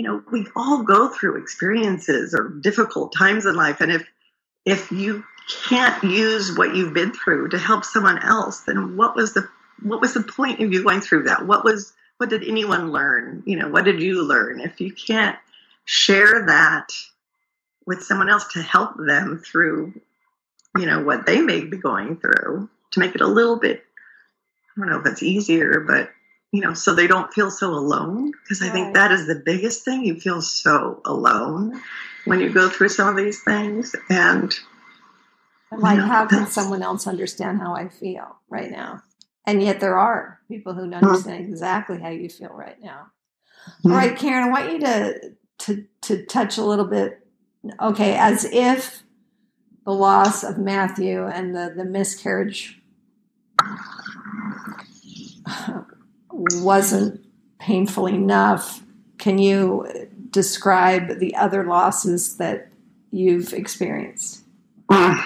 you 0.00 0.06
know, 0.06 0.22
we 0.32 0.46
all 0.56 0.82
go 0.82 1.10
through 1.10 1.36
experiences 1.42 2.32
or 2.32 2.48
difficult 2.48 3.12
times 3.12 3.44
in 3.44 3.54
life. 3.54 3.82
And 3.82 3.92
if 3.92 4.08
if 4.64 4.90
you 4.90 5.22
can't 5.68 6.02
use 6.02 6.56
what 6.56 6.74
you've 6.74 6.94
been 6.94 7.12
through 7.12 7.50
to 7.50 7.58
help 7.58 7.84
someone 7.84 8.18
else, 8.20 8.60
then 8.60 8.96
what 8.96 9.14
was 9.14 9.34
the 9.34 9.46
what 9.82 10.00
was 10.00 10.14
the 10.14 10.22
point 10.22 10.62
of 10.62 10.72
you 10.72 10.82
going 10.82 11.02
through 11.02 11.24
that? 11.24 11.46
What 11.46 11.66
was 11.66 11.92
what 12.16 12.30
did 12.30 12.48
anyone 12.48 12.92
learn? 12.92 13.42
You 13.44 13.56
know, 13.56 13.68
what 13.68 13.84
did 13.84 14.00
you 14.00 14.22
learn? 14.26 14.60
If 14.60 14.80
you 14.80 14.90
can't 14.90 15.36
share 15.84 16.46
that 16.46 16.88
with 17.84 18.02
someone 18.02 18.30
else 18.30 18.46
to 18.54 18.62
help 18.62 18.92
them 18.96 19.42
through, 19.44 19.92
you 20.78 20.86
know, 20.86 21.02
what 21.02 21.26
they 21.26 21.42
may 21.42 21.60
be 21.60 21.76
going 21.76 22.16
through, 22.16 22.70
to 22.92 23.00
make 23.00 23.14
it 23.14 23.20
a 23.20 23.26
little 23.26 23.56
bit 23.56 23.84
I 24.74 24.80
don't 24.80 24.88
know 24.88 25.00
if 25.00 25.06
it's 25.06 25.22
easier, 25.22 25.80
but 25.86 26.10
you 26.52 26.60
know, 26.60 26.74
so 26.74 26.94
they 26.94 27.06
don't 27.06 27.32
feel 27.32 27.50
so 27.50 27.70
alone. 27.70 28.32
Because 28.32 28.62
I 28.62 28.70
think 28.70 28.94
that 28.94 29.12
is 29.12 29.26
the 29.26 29.40
biggest 29.44 29.84
thing. 29.84 30.04
You 30.04 30.18
feel 30.18 30.42
so 30.42 31.00
alone 31.04 31.80
when 32.24 32.40
you 32.40 32.50
go 32.50 32.68
through 32.68 32.88
some 32.88 33.08
of 33.08 33.16
these 33.16 33.42
things. 33.42 33.94
And 34.08 34.52
like, 35.70 35.98
know, 35.98 36.06
how 36.06 36.26
can 36.26 36.46
someone 36.46 36.82
else 36.82 37.06
understand 37.06 37.60
how 37.60 37.74
I 37.74 37.88
feel 37.88 38.36
right 38.48 38.70
now? 38.70 39.02
And 39.46 39.62
yet 39.62 39.80
there 39.80 39.98
are 39.98 40.40
people 40.48 40.74
who 40.74 40.92
understand 40.92 41.42
mm-hmm. 41.42 41.52
exactly 41.52 42.00
how 42.00 42.08
you 42.08 42.28
feel 42.28 42.50
right 42.52 42.80
now. 42.82 43.06
Mm-hmm. 43.68 43.92
All 43.92 43.96
right, 43.96 44.16
Karen, 44.16 44.48
I 44.48 44.50
want 44.50 44.72
you 44.72 44.80
to 44.80 45.32
to 45.58 45.84
to 46.02 46.26
touch 46.26 46.58
a 46.58 46.64
little 46.64 46.84
bit. 46.84 47.26
Okay, 47.80 48.16
as 48.16 48.44
if 48.44 49.02
the 49.84 49.92
loss 49.92 50.42
of 50.44 50.58
Matthew 50.58 51.26
and 51.26 51.54
the 51.54 51.72
the 51.76 51.84
miscarriage 51.84 52.80
wasn't 56.32 57.24
painful 57.58 58.06
enough. 58.06 58.82
Can 59.18 59.38
you 59.38 59.86
describe 60.30 61.18
the 61.18 61.34
other 61.34 61.64
losses 61.64 62.36
that 62.36 62.68
you've 63.10 63.52
experienced? 63.52 64.44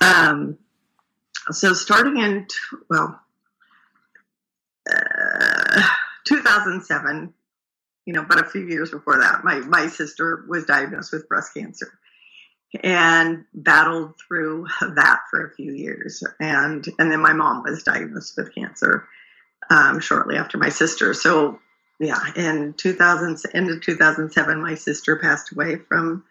Um, 0.00 0.58
so 1.50 1.72
starting 1.72 2.18
in 2.18 2.46
well, 2.90 3.18
uh, 4.90 5.82
2007, 6.26 7.32
you 8.04 8.12
know, 8.12 8.24
but 8.28 8.38
a 8.38 8.44
few 8.44 8.66
years 8.66 8.90
before 8.90 9.18
that, 9.18 9.44
my 9.44 9.60
my 9.60 9.86
sister 9.86 10.44
was 10.46 10.66
diagnosed 10.66 11.12
with 11.12 11.28
breast 11.28 11.54
cancer 11.54 11.98
and 12.82 13.44
battled 13.54 14.14
through 14.26 14.66
that 14.94 15.20
for 15.30 15.46
a 15.46 15.54
few 15.54 15.72
years, 15.72 16.22
and 16.38 16.86
and 16.98 17.10
then 17.10 17.20
my 17.20 17.32
mom 17.32 17.62
was 17.62 17.82
diagnosed 17.82 18.34
with 18.36 18.54
cancer 18.54 19.08
um, 19.70 20.00
shortly 20.00 20.36
after 20.36 20.58
my 20.58 20.68
sister. 20.68 21.14
So 21.14 21.60
yeah, 22.00 22.20
in 22.36 22.74
2000, 22.74 23.38
end 23.54 23.70
of 23.70 23.80
2007, 23.80 24.62
my 24.62 24.74
sister 24.74 25.16
passed 25.16 25.52
away 25.52 25.76
from 25.76 26.24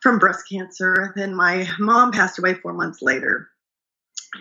from 0.00 0.18
breast 0.18 0.48
cancer. 0.50 1.12
Then 1.14 1.34
my 1.34 1.68
mom 1.78 2.12
passed 2.12 2.38
away 2.38 2.54
four 2.54 2.72
months 2.72 3.02
later, 3.02 3.48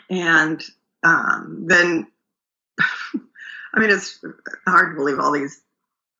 and 0.09 0.63
um, 1.03 1.65
then 1.67 2.07
I 2.79 3.79
mean 3.79 3.89
it's 3.89 4.23
hard 4.65 4.91
to 4.91 4.95
believe 4.95 5.19
all 5.19 5.31
these, 5.31 5.61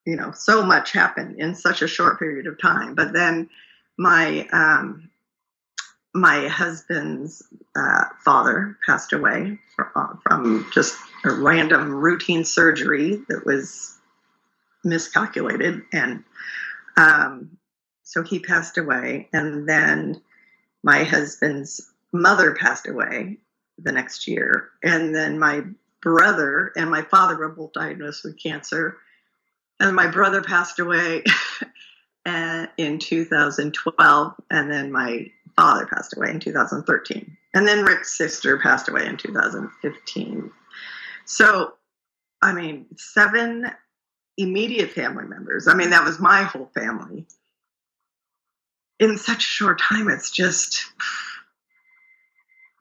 you 0.05 0.15
know, 0.15 0.31
so 0.31 0.63
much 0.63 0.91
happened 0.91 1.39
in 1.39 1.55
such 1.55 1.81
a 1.81 1.87
short 1.87 2.19
period 2.19 2.47
of 2.47 2.59
time. 2.59 2.95
But 2.95 3.13
then 3.13 3.49
my 3.97 4.47
um, 4.51 5.08
my 6.13 6.47
husband's 6.47 7.43
uh, 7.75 8.05
father 8.23 8.77
passed 8.85 9.13
away 9.13 9.59
from, 9.75 9.87
uh, 9.95 10.07
from 10.23 10.69
just 10.73 10.97
a 11.23 11.31
random 11.31 11.91
routine 11.91 12.43
surgery 12.43 13.21
that 13.29 13.45
was 13.45 13.97
miscalculated 14.83 15.81
and 15.93 16.23
um, 16.97 17.57
so 18.09 18.23
he 18.23 18.39
passed 18.39 18.79
away. 18.79 19.29
And 19.31 19.69
then 19.69 20.19
my 20.81 21.03
husband's 21.03 21.91
mother 22.11 22.55
passed 22.55 22.87
away 22.87 23.37
the 23.77 23.91
next 23.91 24.27
year. 24.27 24.69
And 24.83 25.13
then 25.13 25.37
my 25.37 25.61
brother 26.01 26.71
and 26.75 26.89
my 26.89 27.03
father 27.03 27.37
were 27.37 27.49
both 27.49 27.73
diagnosed 27.73 28.23
with 28.23 28.41
cancer. 28.41 28.97
And 29.79 29.95
my 29.95 30.07
brother 30.07 30.41
passed 30.41 30.79
away 30.79 31.23
in 32.25 32.97
2012 32.97 34.33
and 34.49 34.71
then 34.71 34.91
my 34.91 35.27
father 35.59 35.85
passed 35.85 36.15
away 36.15 36.29
in 36.29 36.39
2013 36.39 37.37
and 37.53 37.67
then 37.67 37.83
rick's 37.83 38.17
sister 38.17 38.57
passed 38.57 38.87
away 38.87 39.05
in 39.05 39.17
2015 39.17 40.51
so 41.25 41.73
i 42.41 42.53
mean 42.53 42.85
seven 42.95 43.69
immediate 44.39 44.91
family 44.91 45.25
members. 45.25 45.67
I 45.67 45.73
mean, 45.73 45.89
that 45.89 46.05
was 46.05 46.19
my 46.19 46.43
whole 46.43 46.71
family. 46.73 47.27
In 48.99 49.17
such 49.17 49.39
a 49.39 49.41
short 49.41 49.79
time, 49.79 50.09
it's 50.09 50.31
just, 50.31 50.85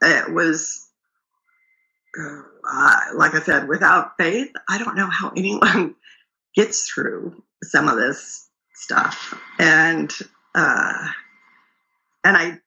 it 0.01 0.33
was, 0.33 0.89
uh, 2.19 3.01
like 3.15 3.35
I 3.35 3.41
said, 3.43 3.69
without 3.69 4.17
faith, 4.19 4.53
I 4.69 4.79
don't 4.79 4.97
know 4.97 5.11
how 5.11 5.33
anyone 5.37 5.97
gets 6.55 6.89
through 6.89 7.43
some 7.65 7.89
of 7.89 7.97
this 7.97 8.49
stuff. 8.75 9.37
And, 9.59 10.13
uh, 10.55 11.09
and 12.25 12.37
I, 12.37 12.59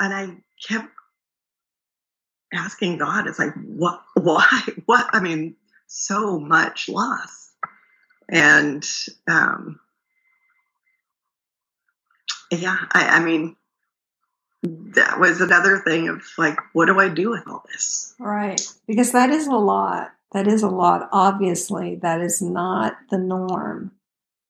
and 0.00 0.14
I 0.14 0.36
kept 0.66 0.88
asking 2.52 2.98
God, 2.98 3.26
it's 3.26 3.38
like, 3.38 3.54
what, 3.54 4.02
why, 4.14 4.60
what? 4.86 5.08
I 5.12 5.20
mean, 5.20 5.56
so 5.86 6.38
much 6.38 6.88
loss 6.88 7.48
and 8.28 8.86
um, 9.26 9.80
yeah, 12.50 12.76
I, 12.92 13.08
I 13.08 13.24
mean, 13.24 13.56
that 14.62 15.18
was 15.18 15.40
another 15.40 15.78
thing 15.78 16.08
of 16.08 16.22
like, 16.36 16.58
what 16.72 16.86
do 16.86 16.98
I 16.98 17.08
do 17.08 17.30
with 17.30 17.46
all 17.48 17.64
this? 17.70 18.14
Right, 18.18 18.60
because 18.86 19.12
that 19.12 19.30
is 19.30 19.46
a 19.46 19.52
lot. 19.52 20.12
That 20.32 20.46
is 20.46 20.62
a 20.62 20.68
lot. 20.68 21.08
Obviously, 21.10 21.96
that 21.96 22.20
is 22.20 22.42
not 22.42 22.96
the 23.10 23.18
norm. 23.18 23.92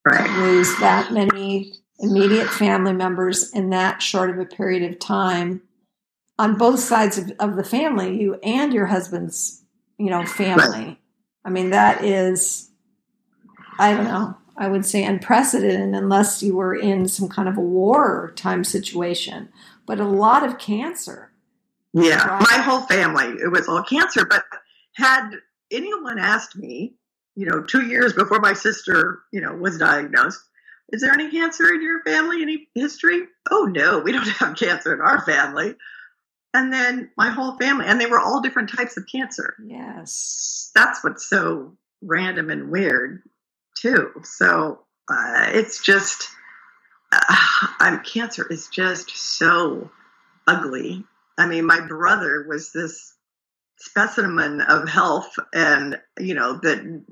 Right. 0.05 0.26
To 0.26 0.42
lose 0.42 0.76
that 0.78 1.12
many 1.12 1.74
immediate 2.01 2.49
family 2.49 2.92
members 2.92 3.51
in 3.53 3.70
that 3.70 4.03
short 4.03 4.30
of 4.30 4.38
a 4.38 4.44
period 4.44 4.90
of 4.90 4.99
time 4.99 5.62
on 6.38 6.57
both 6.57 6.80
sides 6.80 7.18
of, 7.18 7.32
of 7.40 7.57
the 7.57 7.64
family, 7.64 8.20
you 8.20 8.34
and 8.42 8.72
your 8.72 8.86
husband's, 8.86 9.64
you 9.99 10.09
know, 10.11 10.24
family. 10.24 11.01
I 11.44 11.51
mean, 11.51 11.70
that 11.70 12.05
is 12.05 12.68
I 13.78 13.94
don't 13.94 14.05
know. 14.05 14.36
I 14.57 14.68
would 14.68 14.84
say 14.84 15.05
unprecedented 15.05 15.94
unless 15.94 16.42
you 16.42 16.57
were 16.57 16.74
in 16.74 17.07
some 17.07 17.28
kind 17.28 17.49
of 17.49 17.57
a 17.57 17.62
war 17.62 18.32
time 18.34 18.64
situation. 18.64 19.49
But 19.86 20.01
a 20.01 20.05
lot 20.05 20.44
of 20.44 20.59
cancer. 20.59 21.32
Yeah, 21.94 22.26
right? 22.26 22.40
my 22.40 22.59
whole 22.59 22.82
family, 22.82 23.40
it 23.42 23.51
was 23.51 23.68
all 23.68 23.82
cancer. 23.82 24.26
But 24.26 24.44
had 24.94 25.30
anyone 25.70 26.18
asked 26.18 26.57
me, 26.57 26.94
you 27.36 27.46
know, 27.46 27.62
two 27.62 27.86
years 27.86 28.12
before 28.12 28.40
my 28.40 28.53
sister, 28.53 29.20
you 29.32 29.40
know, 29.40 29.55
was 29.55 29.78
diagnosed, 29.78 30.40
is 30.91 31.03
there 31.03 31.12
any 31.12 31.30
cancer 31.30 31.72
in 31.72 31.82
your 31.82 32.03
family, 32.03 32.43
any 32.43 32.68
history? 32.74 33.22
Oh, 33.51 33.64
no, 33.64 33.99
we 34.01 34.12
don't 34.12 34.26
have 34.39 34.57
cancer 34.57 34.95
in 34.95 35.01
our 35.01 35.24
family. 35.24 35.74
And 36.55 36.72
then 36.72 37.11
my 37.16 37.30
whole 37.30 37.57
family, 37.59 37.86
and 37.86 38.01
they 38.01 38.07
were 38.07 38.20
all 38.20 38.41
different 38.41 38.70
types 38.74 38.97
of 38.97 39.07
cancer. 39.07 39.55
Yes. 39.64 40.70
That's 40.74 41.05
what's 41.05 41.28
so 41.28 41.76
random 42.03 42.49
and 42.51 42.70
weird 42.70 43.22
too. 43.76 44.11
So 44.24 44.80
uh, 45.11 45.47
it's 45.49 45.82
just, 45.82 46.28
uh, 47.12 47.99
cancer 48.05 48.47
is 48.51 48.68
just 48.68 49.11
so 49.11 49.91
ugly. 50.47 51.05
I 51.36 51.47
mean, 51.47 51.66
my 51.66 51.80
brother 51.80 52.47
was 52.49 52.72
this 52.72 53.14
specimen 53.76 54.61
of 54.62 54.89
health, 54.89 55.32
and 55.55 56.01
you 56.18 56.34
know 56.34 56.59
that 56.62 57.03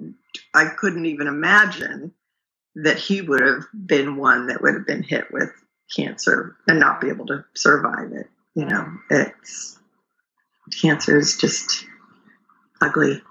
I 0.53 0.66
couldn't 0.77 1.07
even 1.07 1.29
imagine 1.29 2.12
that 2.77 2.99
he 2.99 3.22
would 3.22 3.41
have 3.41 3.64
been 3.87 4.16
one 4.16 4.47
that 4.47 4.62
would 4.62 4.74
have 4.74 4.87
been 4.87 5.03
hit 5.03 5.33
with 5.33 5.51
cancer 5.95 6.57
and 6.68 6.79
not 6.79 7.01
be 7.01 7.09
able 7.09 7.27
to 7.27 7.45
survive 7.55 8.12
it. 8.12 8.29
You 8.55 8.66
know, 8.66 8.87
it's 9.11 9.79
cancer 10.81 11.18
is 11.18 11.37
just 11.37 11.85
ugly. 12.81 13.22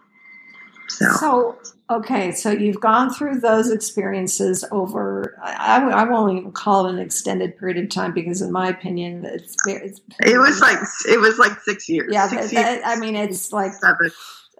So, 0.87 1.11
so 1.11 1.59
okay, 1.89 2.31
so 2.31 2.51
you've 2.51 2.79
gone 2.79 3.11
through 3.11 3.39
those 3.39 3.71
experiences 3.71 4.63
over. 4.71 5.39
I, 5.43 5.81
I 5.81 6.03
won't 6.03 6.37
even 6.37 6.51
call 6.51 6.85
it 6.87 6.93
an 6.93 6.99
extended 6.99 7.57
period 7.57 7.77
of 7.77 7.89
time 7.89 8.13
because, 8.13 8.41
in 8.41 8.51
my 8.51 8.69
opinion, 8.69 9.25
it's, 9.25 9.55
it's 9.65 9.99
it 10.21 10.37
was 10.37 10.59
like 10.61 10.77
it 11.09 11.19
was 11.19 11.39
like 11.39 11.59
six 11.61 11.89
years. 11.89 12.09
Yeah, 12.11 12.27
six 12.27 12.51
that, 12.51 12.73
years. 12.73 12.83
I 12.85 12.97
mean, 12.97 13.15
it's 13.15 13.51
like 13.51 13.73
Seven. 13.73 14.11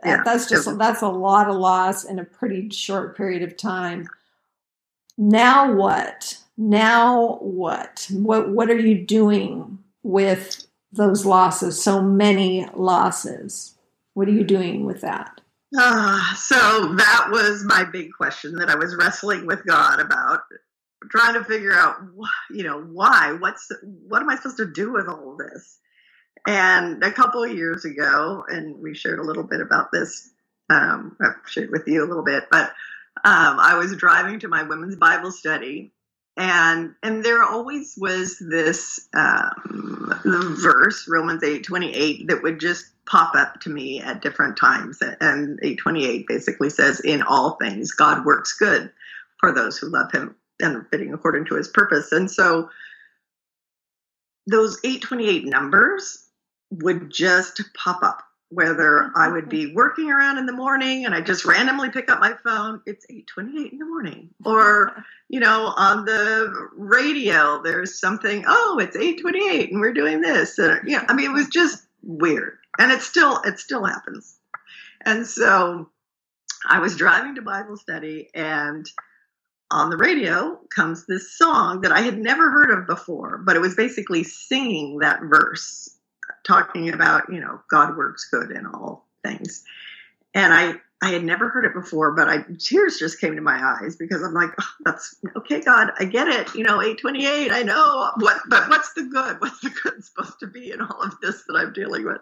Yeah, 0.04 0.24
that's 0.24 0.50
just 0.50 0.78
that's 0.78 1.02
a 1.02 1.08
lot 1.08 1.48
of 1.48 1.56
loss 1.56 2.04
in 2.04 2.20
a 2.20 2.26
pretty 2.26 2.70
short 2.70 3.16
period 3.16 3.44
of 3.44 3.56
time. 3.56 4.08
Now 5.18 5.74
what? 5.74 6.38
Now 6.57 7.38
what? 7.41 8.07
What 8.11 8.49
what 8.49 8.70
are 8.70 8.80
you 8.80 9.05
doing 9.05 9.80
with 10.03 10.68
those 10.91 11.26
losses? 11.26 11.82
So 11.82 12.01
many 12.01 12.68
losses. 12.74 13.78
What 14.13 14.28
are 14.28 14.32
you 14.32 14.43
doing 14.43 14.86
with 14.86 15.01
that? 15.01 15.41
Uh, 15.78 16.36
so 16.36 16.93
that 16.95 17.28
was 17.32 17.63
my 17.66 17.84
big 17.84 18.11
question 18.13 18.55
that 18.55 18.70
I 18.70 18.76
was 18.76 18.95
wrestling 18.95 19.45
with 19.45 19.66
God 19.66 19.99
about, 19.99 20.41
trying 21.09 21.34
to 21.34 21.43
figure 21.43 21.74
out, 21.74 21.97
you 22.49 22.63
know, 22.63 22.82
why? 22.82 23.36
What's 23.39 23.70
what 24.07 24.22
am 24.22 24.30
I 24.30 24.36
supposed 24.36 24.57
to 24.57 24.72
do 24.72 24.93
with 24.93 25.07
all 25.07 25.34
of 25.34 25.38
this? 25.38 25.80
And 26.47 27.03
a 27.03 27.11
couple 27.11 27.43
of 27.43 27.51
years 27.51 27.86
ago, 27.86 28.43
and 28.47 28.78
we 28.82 28.93
shared 28.93 29.20
a 29.20 29.24
little 29.24 29.43
bit 29.43 29.61
about 29.61 29.91
this. 29.91 30.30
Um, 30.70 31.18
I've 31.20 31.49
shared 31.49 31.72
with 31.72 31.88
you 31.88 32.03
a 32.03 32.07
little 32.07 32.24
bit, 32.24 32.45
but 32.51 32.72
um, 33.24 33.59
I 33.59 33.78
was 33.78 33.95
driving 33.95 34.39
to 34.41 34.47
my 34.47 34.63
women's 34.63 34.95
Bible 34.95 35.32
study, 35.32 35.93
and 36.38 36.93
and 37.01 37.24
there 37.24 37.43
always 37.43 37.95
was 37.97 38.38
this 38.39 39.07
um, 39.13 40.57
verse 40.61 41.07
Romans 41.07 41.43
eight 41.43 41.63
twenty 41.63 41.93
eight 41.93 42.28
that 42.28 42.43
would 42.43 42.59
just 42.59 42.86
pop 43.05 43.36
up 43.36 43.59
to 43.61 43.70
me 43.70 44.01
at 44.01 44.22
different 44.22 44.57
times. 44.57 45.01
And 45.01 45.59
828 45.61 46.28
basically 46.28 46.70
says, 46.70 46.99
In 46.99 47.22
all 47.22 47.57
things, 47.61 47.91
God 47.91 48.26
works 48.26 48.53
good 48.53 48.91
for 49.39 49.51
those 49.51 49.78
who 49.78 49.89
love 49.89 50.11
him 50.11 50.36
and 50.59 50.88
fitting 50.89 51.13
according 51.13 51.45
to 51.45 51.55
his 51.55 51.68
purpose. 51.68 52.11
And 52.11 52.30
so 52.30 52.70
those 54.47 54.80
828 54.84 55.45
numbers 55.45 56.28
would 56.72 57.11
just 57.11 57.61
pop 57.76 58.03
up, 58.03 58.24
whether 58.50 59.12
I 59.16 59.28
would 59.28 59.50
be 59.50 59.74
working 59.74 60.12
around 60.12 60.38
in 60.38 60.46
the 60.46 60.54
morning 60.54 61.06
and 61.06 61.14
I 61.14 61.22
just 61.22 61.46
randomly 61.46 61.89
pick 61.89 62.10
up 62.10 62.20
my 62.20 62.34
phone, 62.43 62.82
it's 62.86 63.06
828 63.10 63.74
in 63.74 63.80
the 63.80 63.86
morning. 63.86 64.30
Or, 64.46 65.04
you 65.30 65.39
know, 65.39 65.74
on 65.76 66.06
the 66.06 66.70
radio, 66.76 67.62
there's 67.64 68.00
something, 68.00 68.46
oh, 68.48 68.80
it's 68.80 68.96
828 68.96 69.72
and 69.72 69.82
we're 69.82 69.93
doing 69.93 70.22
this. 70.22 70.58
And, 70.60 70.88
yeah, 70.88 71.06
I 71.10 71.14
mean, 71.14 71.32
it 71.32 71.34
was 71.34 71.48
just 71.48 71.86
weird 72.04 72.60
and 72.78 72.91
it 72.91 73.02
still 73.02 73.41
it 73.43 73.60
still 73.60 73.84
happens 73.84 74.38
and 75.06 75.26
so 75.26 75.89
i 76.70 76.80
was 76.80 76.96
driving 76.96 77.36
to 77.36 77.41
bible 77.41 77.78
study 77.78 78.30
and 78.34 78.89
on 79.72 79.89
the 79.89 79.98
radio 79.98 80.60
comes 80.74 81.06
this 81.06 81.36
song 81.38 81.82
that 81.82 81.91
I 81.91 82.02
had 82.02 82.20
never 82.20 82.52
heard 82.52 82.72
of 82.72 82.86
before, 82.86 83.39
but 83.39 83.56
it 83.56 83.62
was 83.62 83.76
basically 83.76 84.24
singing 84.24 85.00
that 85.00 85.22
verse, 85.24 85.95
talking 86.46 86.93
about, 86.93 87.24
you 87.32 87.39
know, 87.39 87.60
God 87.70 87.98
works 87.98 88.28
good 88.30 88.52
in 88.52 88.66
all 88.66 89.08
things. 89.24 89.64
And 90.34 90.54
I, 90.54 90.76
I 91.02 91.10
had 91.10 91.24
never 91.24 91.50
heard 91.50 91.66
it 91.66 91.74
before, 91.74 92.14
but 92.14 92.28
I 92.28 92.46
tears 92.60 92.98
just 92.98 93.20
came 93.20 93.36
to 93.36 93.41
my 93.41 93.78
eyes 93.82 93.96
because 93.96 94.24
I'm 94.24 94.34
like, 94.34 94.52
oh, 94.60 94.70
that's 94.84 95.16
okay, 95.38 95.62
God, 95.62 95.91
I 96.00 96.06
get 96.06 96.28
it. 96.28 96.54
You 96.56 96.64
know, 96.64 96.82
828, 96.82 97.52
I 97.52 97.64
know 97.64 98.12
what, 98.18 98.41
but 98.48 98.70
what's 98.70 98.93
the 98.93 99.04
good? 99.04 99.39
What's 99.39 99.62
the 99.62 99.70
good 99.70 100.04
supposed 100.04 100.39
to 100.39 100.48
be 100.48 100.72
in 100.72 100.82
all 100.82 101.02
of 101.02 101.20
this 101.22 101.43
that 101.48 101.56
I'm 101.56 101.74
dealing 101.74 102.06
with? 102.06 102.22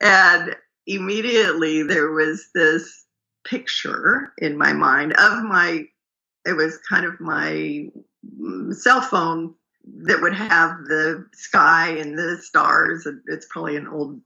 And 0.00 0.56
immediately 0.86 1.82
there 1.82 2.10
was 2.10 2.48
this 2.54 3.04
picture 3.44 4.32
in 4.38 4.56
my 4.56 4.72
mind 4.72 5.12
of 5.14 5.44
my 5.44 5.84
it 6.44 6.54
was 6.54 6.78
kind 6.88 7.06
of 7.06 7.20
my 7.20 7.88
mm, 8.40 8.74
cell 8.74 9.00
phone 9.00 9.54
that 9.84 10.20
would 10.20 10.34
have 10.34 10.84
the 10.84 11.26
sky 11.32 11.90
and 11.98 12.18
the 12.18 12.38
stars 12.40 13.06
it's 13.26 13.46
probably 13.50 13.76
an 13.76 13.88
old 13.88 14.20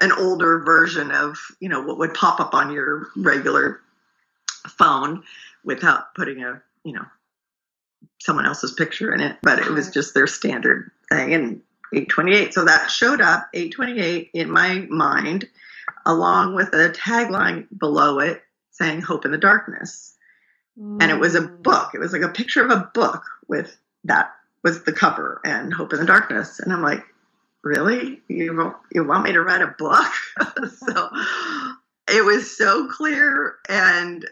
an 0.00 0.12
older 0.12 0.62
version 0.64 1.10
of 1.10 1.36
you 1.60 1.68
know 1.68 1.82
what 1.82 1.98
would 1.98 2.14
pop 2.14 2.40
up 2.40 2.54
on 2.54 2.72
your 2.72 3.08
regular 3.16 3.80
phone 4.78 5.22
without 5.64 6.14
putting 6.14 6.42
a 6.42 6.62
you 6.84 6.92
know 6.92 7.04
someone 8.20 8.46
else's 8.46 8.72
picture 8.72 9.12
in 9.12 9.20
it 9.20 9.36
but 9.42 9.58
it 9.58 9.70
was 9.70 9.90
just 9.90 10.14
their 10.14 10.26
standard 10.26 10.90
thing 11.10 11.34
and 11.34 11.60
828 11.94 12.54
so 12.54 12.64
that 12.64 12.90
showed 12.90 13.20
up 13.20 13.48
828 13.52 14.30
in 14.32 14.50
my 14.50 14.86
mind 14.88 15.46
along 16.06 16.54
with 16.54 16.68
a 16.72 16.90
tagline 16.90 17.66
below 17.76 18.18
it 18.18 18.42
saying 18.70 19.02
hope 19.02 19.24
in 19.26 19.30
the 19.30 19.38
darkness 19.38 20.12
and 20.76 21.10
it 21.10 21.18
was 21.18 21.34
a 21.34 21.42
mm. 21.42 21.62
book. 21.62 21.90
It 21.94 22.00
was 22.00 22.12
like 22.12 22.22
a 22.22 22.28
picture 22.28 22.64
of 22.64 22.70
a 22.70 22.90
book 22.94 23.24
with 23.48 23.76
that 24.04 24.32
was 24.62 24.84
the 24.84 24.92
cover 24.92 25.40
and 25.44 25.72
Hope 25.72 25.92
in 25.92 26.00
the 26.00 26.06
Darkness. 26.06 26.60
And 26.60 26.72
I'm 26.72 26.82
like, 26.82 27.04
really? 27.62 28.20
You 28.28 28.74
you 28.92 29.04
want 29.04 29.24
me 29.24 29.32
to 29.32 29.42
write 29.42 29.62
a 29.62 29.74
book? 29.78 30.12
so 30.76 31.08
it 32.08 32.24
was 32.24 32.56
so 32.56 32.88
clear 32.88 33.56
and 33.68 34.24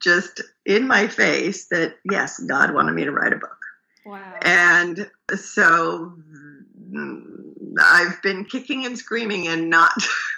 just 0.00 0.40
in 0.64 0.86
my 0.86 1.08
face 1.08 1.66
that 1.66 1.96
yes, 2.10 2.38
God 2.40 2.74
wanted 2.74 2.92
me 2.92 3.04
to 3.04 3.12
write 3.12 3.32
a 3.32 3.36
book. 3.36 3.58
Wow. 4.06 4.38
And 4.42 5.10
so 5.36 6.14
I've 7.80 8.22
been 8.22 8.44
kicking 8.44 8.86
and 8.86 8.96
screaming 8.96 9.48
and 9.48 9.68
not 9.68 9.92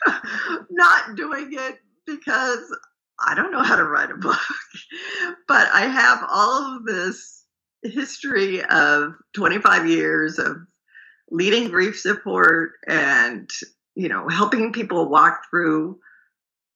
not 0.71 1.17
doing 1.17 1.51
it 1.53 1.79
because 2.07 2.77
I 3.25 3.35
don't 3.35 3.53
know 3.53 3.63
how 3.63 3.77
to 3.77 3.85
write 3.85 4.11
a 4.11 4.17
book, 4.17 4.41
but 5.49 5.69
I 5.73 5.83
have 5.83 6.25
all 6.29 6.77
of 6.77 6.85
this 6.85 7.40
history 7.83 8.63
of 8.65 9.15
25 9.35 9.89
years 9.89 10.39
of 10.39 10.67
leading 11.31 11.69
grief 11.69 11.99
support 11.99 12.73
and, 12.87 13.49
you 13.95 14.09
know, 14.09 14.29
helping 14.29 14.73
people 14.73 15.09
walk 15.09 15.43
through 15.49 15.99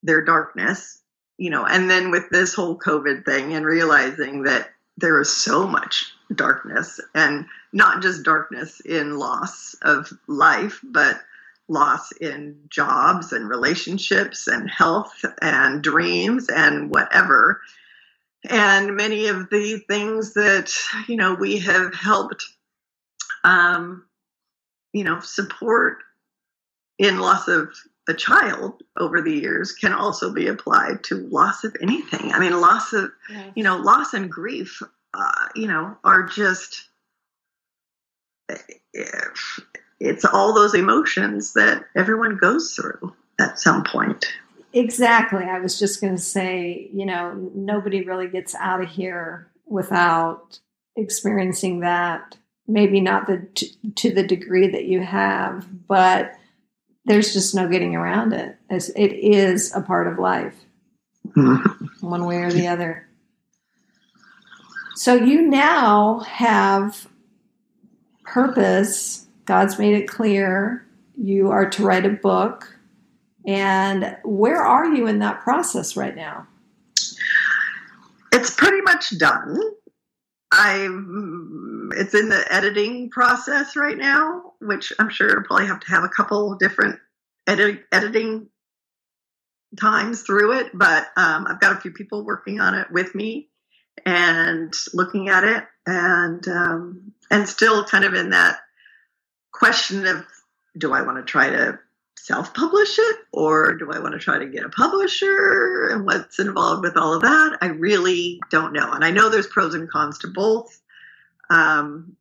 their 0.03 0.23
darkness, 0.23 1.01
you 1.39 1.51
know, 1.51 1.65
and 1.67 1.91
then 1.91 2.11
with 2.11 2.31
this 2.31 2.55
whole 2.55 2.79
COVID 2.79 3.25
thing 3.25 3.55
and 3.55 3.67
realizing 3.67 4.45
that 4.45 4.71
there 4.97 5.21
is 5.21 5.35
so 5.35 5.67
much 5.67 6.13
darkness 6.35 7.01
and 7.15 7.47
not 7.73 8.03
just 8.03 8.23
darkness 8.23 8.81
in 8.81 9.19
loss 9.19 9.75
of 9.83 10.13
life, 10.29 10.81
but 10.85 11.21
loss 11.69 12.13
in 12.13 12.57
jobs 12.69 13.33
and 13.33 13.49
relationships 13.49 14.47
and 14.47 14.71
health 14.71 15.25
and 15.41 15.83
dreams 15.83 16.49
and 16.49 16.91
whatever. 16.91 17.61
And 18.49 18.97
many 18.97 19.29
of 19.29 19.49
the 19.51 19.83
things 19.89 20.35
that, 20.35 20.73
you 21.09 21.17
know, 21.17 21.35
we 21.35 21.59
have 21.61 21.95
helped, 21.95 22.45
um, 23.43 24.05
you 24.93 25.05
know, 25.05 25.21
support 25.21 25.99
in 26.99 27.19
loss 27.19 27.49
of 27.49 27.69
a 28.09 28.15
child 28.15 28.83
over 28.99 29.23
the 29.23 29.33
years 29.33 29.73
can 29.73 29.93
also 29.93 30.33
be 30.33 30.49
applied 30.49 31.05
to 31.05 31.15
loss 31.17 31.65
of 31.65 31.75
anything. 31.81 32.33
I 32.33 32.39
mean, 32.39 32.61
loss 32.61 32.93
of, 32.93 33.11
yes. 33.31 33.53
you 33.55 33.65
know, 33.65 33.79
loss 33.79 34.13
and 34.13 34.31
grief, 34.31 34.83
uh, 35.15 35.49
you 35.55 35.67
know, 35.67 35.97
are 36.05 36.25
just 36.25 36.89
it's 40.01 40.25
all 40.25 40.55
those 40.55 40.75
emotions 40.75 41.55
that 41.55 41.85
everyone 41.97 42.37
goes 42.37 42.75
through 42.75 43.15
at 43.41 43.59
some 43.59 43.85
point. 43.85 44.27
Exactly. 44.75 45.45
I 45.45 45.61
was 45.61 45.79
just 45.79 46.01
going 46.01 46.15
to 46.15 46.21
say, 46.21 46.91
you 46.93 47.07
know, 47.07 47.51
nobody 47.55 48.03
really 48.03 48.29
gets 48.29 48.55
out 48.57 48.83
of 48.83 48.89
here 48.89 49.51
without 49.67 50.59
experiencing 50.97 51.81
that. 51.81 52.37
Maybe 52.67 53.01
not 53.01 53.27
the 53.27 53.47
to, 53.55 53.67
to 53.97 54.13
the 54.13 54.27
degree 54.27 54.69
that 54.69 54.87
you 54.87 55.01
have, 55.01 55.67
but 55.87 56.33
there's 57.05 57.33
just 57.33 57.55
no 57.55 57.69
getting 57.69 57.95
around 57.95 58.33
it. 58.33 58.57
It 58.71 59.13
is 59.13 59.75
a 59.75 59.83
part 59.83 60.09
of 60.09 60.19
life, 60.19 60.57
mm-hmm. 61.29 62.07
one 62.07 62.25
way 62.25 62.39
or 62.39 62.51
the 62.51 62.67
other. 62.67 63.07
So 64.97 65.15
you 65.15 65.43
now 65.43 66.21
have 66.21 67.07
purpose 68.25 69.25
God's 69.45 69.79
made 69.79 69.95
it 69.95 70.09
clear 70.09 70.87
you 71.17 71.51
are 71.51 71.69
to 71.71 71.85
write 71.85 72.07
a 72.07 72.11
book. 72.11 72.74
And 73.47 74.17
where 74.25 74.63
are 74.63 74.87
you 74.87 75.07
in 75.07 75.19
that 75.19 75.43
process 75.43 75.97
right 75.97 76.15
now? 76.15 76.47
It's 78.33 78.51
pretty 78.51 78.81
much 78.81 79.17
done. 79.19 79.61
I 80.51 80.89
it's 81.97 82.15
in 82.15 82.29
the 82.29 82.45
editing 82.49 83.11
process 83.11 83.77
right 83.77 83.97
now, 83.97 84.53
which 84.61 84.93
I'm 84.99 85.11
sure 85.11 85.39
I'll 85.39 85.45
probably 85.45 85.67
have 85.67 85.81
to 85.81 85.89
have 85.89 86.05
a 86.05 86.09
couple 86.09 86.55
different 86.57 87.01
edit, 87.47 87.85
editing 87.93 88.49
times 89.79 90.23
through 90.23 90.59
it. 90.59 90.71
But 90.73 91.07
um, 91.17 91.47
I've 91.49 91.61
got 91.61 91.77
a 91.77 91.81
few 91.81 91.91
people 91.91 92.25
working 92.25 92.61
on 92.61 92.75
it 92.75 92.91
with 92.91 93.15
me 93.15 93.49
and 94.07 94.73
looking 94.93 95.29
at 95.29 95.45
it, 95.45 95.65
and 95.87 96.47
um, 96.49 97.13
and 97.31 97.49
still 97.49 97.85
kind 97.85 98.05
of 98.05 98.15
in 98.15 98.31
that 98.31 98.59
question 99.53 100.07
of 100.07 100.25
do 100.77 100.93
I 100.93 101.03
want 101.03 101.19
to 101.19 101.31
try 101.31 101.51
to 101.51 101.79
self 102.25 102.55
publish 102.55 102.99
it 102.99 103.17
or 103.33 103.75
do 103.75 103.93
I 103.93 103.99
want 103.99 104.15
to 104.15 104.19
try 104.19 104.39
to 104.39 104.47
get 104.47 104.65
a 104.65 104.71
publisher 104.71 105.91
and 105.91 106.07
what's 106.07 106.39
involved 106.39 106.83
with 106.83 106.97
all 106.97 107.13
of 107.13 107.21
that? 107.21 107.59
I 107.61 107.67
really 107.67 108.41
don't 108.51 108.73
know. 108.73 108.93
And 108.93 109.05
I 109.05 109.11
know 109.11 109.29
there's 109.29 109.47
pros 109.47 109.75
and 109.75 109.91
cons 109.91 110.19
to 110.21 110.29
both. 110.29 110.81
Um, 111.51 112.17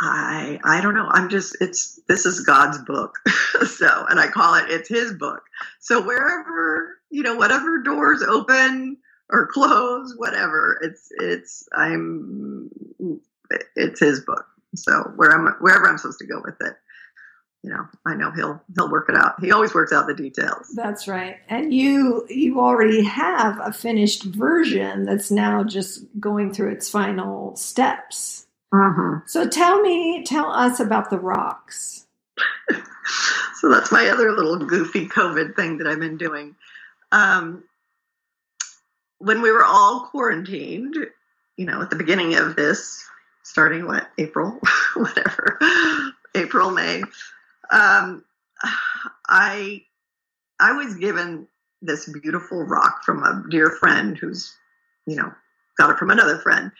I 0.00 0.60
I 0.62 0.80
don't 0.80 0.94
know. 0.94 1.08
I'm 1.10 1.28
just 1.28 1.56
it's 1.60 1.98
this 2.06 2.26
is 2.26 2.40
God's 2.40 2.78
book. 2.78 3.18
so 3.66 4.06
and 4.08 4.20
I 4.20 4.28
call 4.28 4.54
it 4.54 4.70
it's 4.70 4.88
his 4.88 5.14
book. 5.14 5.42
So 5.80 6.00
wherever, 6.00 6.98
you 7.10 7.24
know, 7.24 7.34
whatever 7.34 7.82
doors 7.82 8.22
open 8.22 8.98
or 9.30 9.48
close, 9.48 10.14
whatever, 10.16 10.78
it's 10.80 11.08
it's 11.18 11.68
I'm 11.76 12.70
it's 13.74 13.98
his 13.98 14.20
book. 14.20 14.46
So 14.76 14.92
where 15.16 15.32
I'm 15.32 15.54
wherever 15.60 15.88
I'm 15.88 15.98
supposed 15.98 16.20
to 16.20 16.26
go 16.26 16.40
with 16.44 16.60
it, 16.60 16.76
you 17.66 17.72
know, 17.72 17.84
I 18.04 18.14
know 18.14 18.30
he'll 18.30 18.62
he'll 18.76 18.88
work 18.88 19.08
it 19.08 19.16
out. 19.16 19.40
He 19.40 19.50
always 19.50 19.74
works 19.74 19.92
out 19.92 20.06
the 20.06 20.14
details. 20.14 20.72
That's 20.76 21.08
right. 21.08 21.38
And 21.48 21.74
you 21.74 22.24
you 22.30 22.60
already 22.60 23.02
have 23.02 23.58
a 23.60 23.72
finished 23.72 24.22
version 24.22 25.04
that's 25.04 25.32
now 25.32 25.64
just 25.64 26.04
going 26.20 26.54
through 26.54 26.70
its 26.70 26.88
final 26.88 27.56
steps. 27.56 28.46
Mm-hmm. 28.72 29.26
So 29.26 29.48
tell 29.48 29.82
me, 29.82 30.22
tell 30.24 30.52
us 30.52 30.78
about 30.78 31.10
the 31.10 31.18
rocks. 31.18 32.06
so 33.56 33.68
that's 33.68 33.90
my 33.90 34.06
other 34.10 34.30
little 34.30 34.58
goofy 34.58 35.08
COVID 35.08 35.56
thing 35.56 35.78
that 35.78 35.88
I've 35.88 35.98
been 35.98 36.18
doing. 36.18 36.54
Um, 37.10 37.64
when 39.18 39.42
we 39.42 39.50
were 39.50 39.64
all 39.64 40.06
quarantined, 40.12 40.94
you 41.56 41.66
know, 41.66 41.82
at 41.82 41.90
the 41.90 41.96
beginning 41.96 42.36
of 42.36 42.54
this, 42.54 43.04
starting 43.42 43.86
what 43.86 44.08
April, 44.18 44.60
whatever, 44.94 45.58
April, 46.36 46.70
May. 46.70 47.02
Um, 47.70 48.24
I 49.28 49.82
I 50.58 50.72
was 50.72 50.94
given 50.94 51.48
this 51.82 52.08
beautiful 52.08 52.62
rock 52.64 53.04
from 53.04 53.22
a 53.22 53.44
dear 53.50 53.70
friend 53.70 54.16
who's, 54.16 54.54
you 55.06 55.16
know, 55.16 55.32
got 55.76 55.90
it 55.90 55.98
from 55.98 56.10
another 56.10 56.38
friend, 56.38 56.72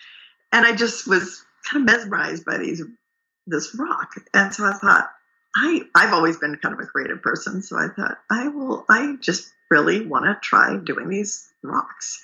and 0.53 0.67
I 0.67 0.75
just 0.75 1.07
was 1.07 1.45
kind 1.71 1.83
of 1.89 1.95
mesmerized 1.95 2.45
by 2.45 2.59
these 2.59 2.83
this 3.47 3.75
rock, 3.79 4.15
and 4.35 4.53
so 4.55 4.65
I 4.65 4.73
thought. 4.73 5.11
I, 5.59 5.85
I've 5.95 6.13
always 6.13 6.37
been 6.37 6.55
kind 6.57 6.75
of 6.75 6.81
a 6.81 6.87
creative 6.87 7.23
person, 7.23 7.63
so 7.63 7.79
I 7.79 7.89
thought 7.89 8.19
I 8.31 8.49
will. 8.49 8.85
I 8.91 9.17
just 9.23 9.51
really 9.71 10.07
want 10.07 10.27
to 10.27 10.37
try 10.43 10.77
doing 10.77 11.09
these 11.09 11.49
rocks, 11.63 12.23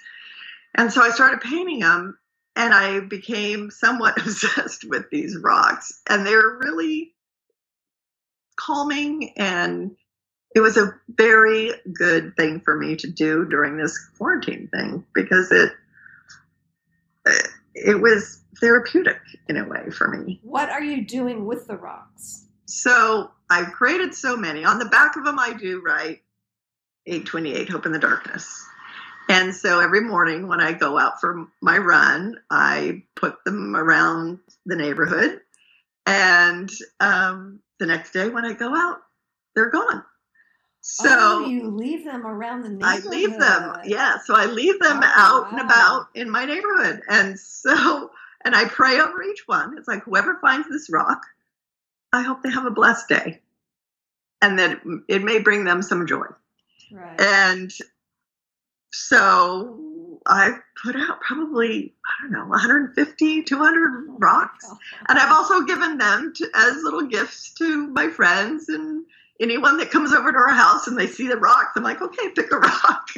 and 0.74 0.92
so 0.92 1.02
I 1.02 1.10
started 1.10 1.40
painting 1.40 1.80
them, 1.80 2.18
and 2.56 2.72
I 2.74 3.00
became 3.00 3.70
somewhat 3.70 4.18
obsessed 4.22 4.84
with 4.84 5.10
these 5.10 5.36
rocks. 5.36 6.00
And 6.08 6.26
they're 6.26 6.58
really 6.60 7.12
calming 8.56 9.32
and 9.36 9.96
it 10.54 10.60
was 10.60 10.76
a 10.76 10.94
very 11.08 11.72
good 11.94 12.36
thing 12.36 12.60
for 12.60 12.76
me 12.76 12.96
to 12.96 13.10
do 13.10 13.46
during 13.46 13.76
this 13.76 13.98
quarantine 14.18 14.68
thing 14.68 15.04
because 15.14 15.50
it 15.50 15.72
it 17.74 18.00
was 18.00 18.42
therapeutic 18.60 19.20
in 19.48 19.56
a 19.56 19.66
way 19.66 19.90
for 19.90 20.08
me. 20.08 20.40
What 20.42 20.68
are 20.70 20.82
you 20.82 21.04
doing 21.04 21.46
with 21.46 21.66
the 21.66 21.76
rocks? 21.76 22.46
So 22.66 23.30
I've 23.48 23.72
created 23.72 24.14
so 24.14 24.36
many. 24.36 24.64
On 24.64 24.78
the 24.78 24.86
back 24.86 25.16
of 25.16 25.24
them, 25.24 25.38
I 25.38 25.52
do 25.52 25.82
write 25.84 26.22
828 27.06 27.68
Hope 27.68 27.86
in 27.86 27.92
the 27.92 27.98
Darkness. 27.98 28.64
And 29.28 29.54
so 29.54 29.80
every 29.80 30.00
morning 30.00 30.48
when 30.48 30.60
I 30.60 30.72
go 30.72 30.98
out 30.98 31.20
for 31.20 31.46
my 31.60 31.78
run, 31.78 32.36
I 32.50 33.04
put 33.14 33.44
them 33.44 33.76
around 33.76 34.40
the 34.66 34.76
neighborhood. 34.76 35.40
And 36.06 36.70
um, 37.00 37.60
the 37.82 37.86
next 37.86 38.12
day 38.12 38.28
when 38.28 38.44
I 38.44 38.52
go 38.52 38.72
out, 38.76 38.98
they're 39.56 39.70
gone. 39.70 40.04
So 40.82 41.08
oh, 41.08 41.46
you 41.46 41.68
leave 41.68 42.04
them 42.04 42.24
around 42.24 42.62
the 42.62 42.68
neighborhood. 42.68 43.06
I 43.06 43.08
leave 43.08 43.38
them, 43.38 43.76
yeah. 43.84 44.18
So 44.24 44.36
I 44.36 44.46
leave 44.46 44.78
them 44.78 45.00
oh, 45.02 45.12
out 45.16 45.42
wow. 45.42 45.48
and 45.50 45.60
about 45.60 46.06
in 46.14 46.30
my 46.30 46.44
neighborhood. 46.44 47.02
And 47.08 47.38
so, 47.38 48.10
and 48.44 48.54
I 48.54 48.66
pray 48.66 49.00
over 49.00 49.20
each 49.24 49.42
one. 49.46 49.76
It's 49.76 49.88
like, 49.88 50.04
whoever 50.04 50.38
finds 50.40 50.68
this 50.68 50.90
rock, 50.90 51.22
I 52.12 52.22
hope 52.22 52.42
they 52.42 52.50
have 52.50 52.66
a 52.66 52.70
blessed 52.70 53.08
day. 53.08 53.40
And 54.40 54.58
that 54.60 54.80
it 55.08 55.24
may 55.24 55.40
bring 55.40 55.64
them 55.64 55.82
some 55.82 56.06
joy. 56.06 56.26
Right. 56.92 57.20
And 57.20 57.72
so 58.92 59.91
I 60.26 60.58
put 60.82 60.96
out 60.96 61.20
probably, 61.20 61.94
I 62.04 62.22
don't 62.22 62.32
know, 62.32 62.46
150, 62.46 63.42
200 63.42 64.06
rocks. 64.18 64.66
And 65.08 65.18
I've 65.18 65.32
also 65.32 65.62
given 65.62 65.98
them 65.98 66.32
to, 66.36 66.48
as 66.54 66.82
little 66.82 67.02
gifts 67.02 67.52
to 67.54 67.88
my 67.88 68.08
friends 68.08 68.68
and 68.68 69.04
anyone 69.40 69.78
that 69.78 69.90
comes 69.90 70.12
over 70.12 70.30
to 70.30 70.38
our 70.38 70.54
house 70.54 70.86
and 70.86 70.96
they 70.96 71.06
see 71.06 71.28
the 71.28 71.36
rocks. 71.36 71.72
I'm 71.76 71.82
like, 71.82 72.00
okay, 72.00 72.30
pick 72.34 72.52
a 72.52 72.56
rock. 72.58 73.08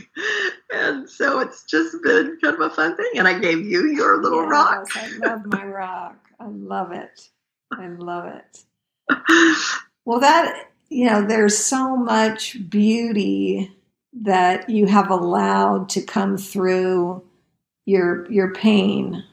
and 0.72 1.08
so 1.08 1.40
it's 1.40 1.64
just 1.64 1.96
been 2.02 2.38
kind 2.42 2.54
of 2.54 2.60
a 2.60 2.70
fun 2.70 2.96
thing. 2.96 3.12
And 3.16 3.28
I 3.28 3.38
gave 3.38 3.64
you 3.64 3.86
your 3.86 4.22
little 4.22 4.42
yes, 4.42 4.50
rock. 4.50 4.86
I 4.96 5.08
love 5.18 5.46
my 5.46 5.64
rock. 5.64 6.16
I 6.40 6.46
love 6.48 6.92
it. 6.92 7.28
I 7.72 7.88
love 7.88 8.26
it. 8.26 8.58
Well, 10.04 10.20
that, 10.20 10.68
you 10.90 11.06
know, 11.06 11.26
there's 11.26 11.56
so 11.56 11.96
much 11.96 12.68
beauty 12.68 13.74
that 14.22 14.70
you 14.70 14.86
have 14.86 15.10
allowed 15.10 15.88
to 15.90 16.02
come 16.02 16.36
through 16.36 17.22
your 17.84 18.30
your 18.30 18.52
pain. 18.52 19.24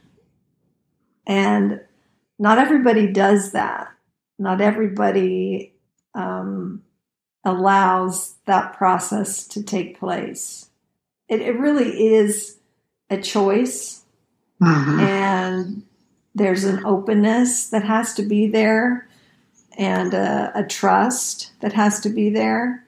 And 1.28 1.82
not 2.40 2.58
everybody 2.58 3.12
does 3.12 3.52
that. 3.52 3.92
Not 4.40 4.60
everybody 4.60 5.74
um, 6.16 6.82
allows 7.46 8.36
that 8.46 8.74
process 8.74 9.48
to 9.50 9.64
take 9.64 10.00
place. 10.00 10.70
It, 11.30 11.42
it 11.42 11.60
really 11.60 12.16
is 12.16 12.58
a 13.10 13.22
choice. 13.22 14.00
Mm-hmm. 14.62 15.00
and 15.00 15.84
there's 16.36 16.66
an 16.66 16.86
openness 16.86 17.70
that 17.70 17.84
has 17.84 18.14
to 18.14 18.22
be 18.22 18.46
there 18.46 19.08
and 19.76 20.14
a, 20.14 20.52
a 20.54 20.64
trust 20.64 21.52
that 21.62 21.74
has 21.74 22.00
to 22.02 22.10
be 22.10 22.30
there 22.30 22.86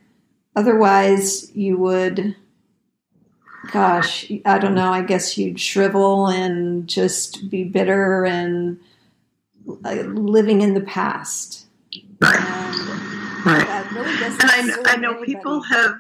Otherwise, 0.56 1.56
you 1.56 1.78
would, 1.78 2.36
gosh, 3.72 4.32
I 4.46 4.60
don't 4.60 4.76
know, 4.76 4.92
I 4.92 5.02
guess 5.02 5.38
you'd 5.38 5.60
shrivel 5.60 6.28
and 6.28 6.88
just 6.88 7.50
be 7.50 7.64
bitter 7.64 8.26
and 8.26 8.80
uh, 9.84 9.94
living 9.94 10.62
in 10.62 10.74
the 10.74 10.82
past. 10.82 11.66
Right. 12.22 12.40
And 12.40 13.46
right. 13.46 13.92
Really 13.92 14.26
and 14.26 14.42
I, 14.42 14.94
I 14.94 14.96
know 14.98 15.10
anybody. 15.12 15.34
people 15.34 15.62
have 15.64 15.98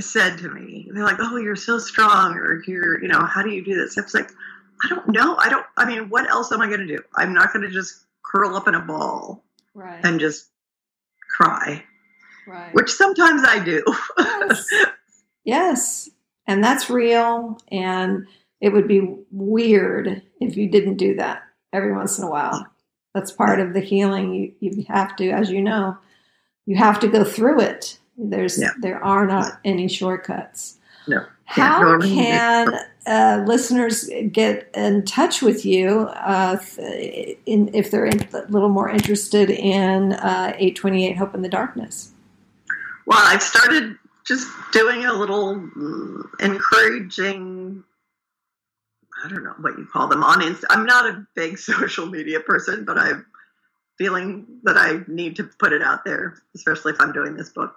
said 0.00 0.38
to 0.38 0.50
me, 0.50 0.90
they're 0.92 1.04
like, 1.04 1.18
oh, 1.20 1.36
you're 1.36 1.56
so 1.56 1.78
strong, 1.78 2.34
or 2.34 2.62
you're, 2.66 3.00
you 3.00 3.08
know, 3.08 3.20
how 3.20 3.42
do 3.42 3.50
you 3.50 3.64
do 3.64 3.74
this? 3.74 3.96
I 3.96 4.02
was 4.02 4.12
like, 4.12 4.30
I 4.84 4.88
don't 4.88 5.08
know. 5.08 5.36
I 5.38 5.48
don't, 5.48 5.64
I 5.76 5.86
mean, 5.86 6.10
what 6.10 6.28
else 6.28 6.52
am 6.52 6.60
I 6.60 6.66
going 6.66 6.80
to 6.80 6.86
do? 6.86 7.02
I'm 7.14 7.32
not 7.32 7.52
going 7.52 7.64
to 7.64 7.70
just 7.70 8.04
curl 8.22 8.56
up 8.56 8.68
in 8.68 8.74
a 8.74 8.80
ball 8.80 9.42
right. 9.74 10.00
and 10.04 10.20
just 10.20 10.48
cry 11.30 11.84
right. 12.46 12.74
which 12.74 12.90
sometimes 12.92 13.42
I 13.44 13.58
do. 13.64 13.82
yes. 14.18 14.66
yes. 15.44 16.10
And 16.46 16.62
that's 16.62 16.90
real. 16.90 17.60
And 17.70 18.26
it 18.60 18.72
would 18.72 18.88
be 18.88 19.16
weird 19.30 20.22
if 20.40 20.56
you 20.56 20.68
didn't 20.68 20.96
do 20.96 21.16
that 21.16 21.42
every 21.72 21.92
once 21.92 22.18
in 22.18 22.24
a 22.24 22.30
while. 22.30 22.66
That's 23.14 23.32
part 23.32 23.60
of 23.60 23.72
the 23.72 23.80
healing. 23.80 24.34
You, 24.34 24.54
you 24.60 24.84
have 24.88 25.16
to, 25.16 25.30
as 25.30 25.50
you 25.50 25.62
know, 25.62 25.96
you 26.66 26.76
have 26.76 27.00
to 27.00 27.08
go 27.08 27.24
through 27.24 27.60
it. 27.60 27.98
There's 28.18 28.60
yeah. 28.60 28.70
there 28.80 29.02
are 29.02 29.26
not 29.26 29.58
any 29.64 29.88
shortcuts. 29.88 30.78
No. 31.06 31.24
How 31.44 32.00
can 32.00 32.68
uh, 33.06 33.44
listeners 33.46 34.10
get 34.32 34.68
in 34.74 35.04
touch 35.04 35.42
with 35.42 35.64
you 35.64 36.08
uh, 36.08 36.58
in, 37.46 37.70
if 37.72 37.90
they're 37.90 38.06
in, 38.06 38.28
a 38.34 38.46
little 38.48 38.68
more 38.68 38.88
interested 38.88 39.48
in 39.48 40.14
uh, 40.14 40.52
828 40.56 41.16
Hope 41.16 41.34
in 41.34 41.42
the 41.42 41.48
Darkness? 41.48 42.10
Well, 43.06 43.20
I've 43.22 43.42
started 43.42 43.96
just 44.26 44.48
doing 44.72 45.04
a 45.04 45.12
little 45.12 45.52
encouraging. 46.40 47.84
I 49.24 49.28
don't 49.28 49.44
know 49.44 49.54
what 49.60 49.78
you 49.78 49.86
call 49.86 50.08
them 50.08 50.24
on 50.24 50.40
Insta. 50.40 50.64
I'm 50.68 50.84
not 50.84 51.06
a 51.06 51.26
big 51.34 51.58
social 51.58 52.06
media 52.06 52.40
person, 52.40 52.84
but 52.84 52.98
I'm 52.98 53.26
feeling 53.96 54.46
that 54.64 54.76
I 54.76 55.00
need 55.06 55.36
to 55.36 55.44
put 55.44 55.72
it 55.72 55.82
out 55.82 56.04
there, 56.04 56.36
especially 56.54 56.92
if 56.92 57.00
I'm 57.00 57.12
doing 57.12 57.36
this 57.36 57.48
book. 57.48 57.74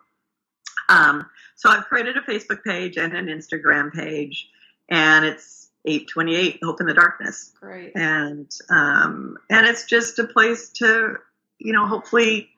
Um, 0.90 1.28
so 1.56 1.70
I've 1.70 1.86
created 1.86 2.18
a 2.18 2.22
Facebook 2.22 2.64
page 2.64 2.98
and 2.98 3.16
an 3.16 3.28
Instagram 3.28 3.94
page, 3.94 4.50
and 4.90 5.24
it's 5.24 5.70
828 5.86 6.60
Hope 6.64 6.82
in 6.82 6.88
the 6.88 6.94
Darkness. 6.94 7.54
Great. 7.60 7.92
And 7.96 8.52
um, 8.70 9.38
and 9.50 9.68
it's 9.68 9.86
just 9.86 10.18
a 10.18 10.26
place 10.26 10.70
to, 10.70 11.18
you 11.60 11.74
know, 11.74 11.86
hopefully 11.86 12.50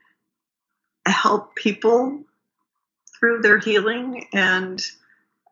help 1.06 1.56
people 1.56 2.24
through 3.22 3.42
their 3.42 3.60
healing 3.60 4.26
and 4.34 4.84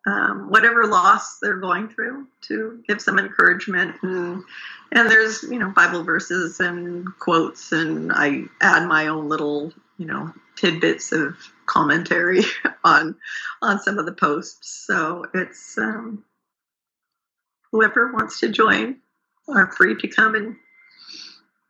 um, 0.05 0.49
whatever 0.49 0.85
loss 0.87 1.39
they're 1.39 1.57
going 1.57 1.87
through 1.87 2.27
to 2.41 2.83
give 2.87 3.01
some 3.01 3.19
encouragement. 3.19 3.95
And 4.01 4.43
and 4.91 5.09
there's 5.09 5.43
you 5.43 5.59
know 5.59 5.69
bible 5.69 6.03
verses 6.03 6.59
and 6.59 7.05
quotes 7.19 7.71
and 7.71 8.11
i 8.11 8.41
add 8.59 8.87
my 8.87 9.05
own 9.07 9.29
little 9.29 9.71
you 9.99 10.07
know 10.07 10.33
tidbits 10.55 11.11
of 11.11 11.35
commentary 11.67 12.41
on 12.83 13.15
on 13.61 13.79
some 13.79 13.97
of 13.97 14.05
the 14.05 14.13
posts. 14.13 14.85
So 14.87 15.25
it's 15.33 15.77
um, 15.77 16.23
whoever 17.71 18.11
wants 18.11 18.39
to 18.39 18.49
join 18.49 18.97
are 19.47 19.71
free 19.71 19.95
to 19.95 20.07
come 20.07 20.35
and 20.35 20.55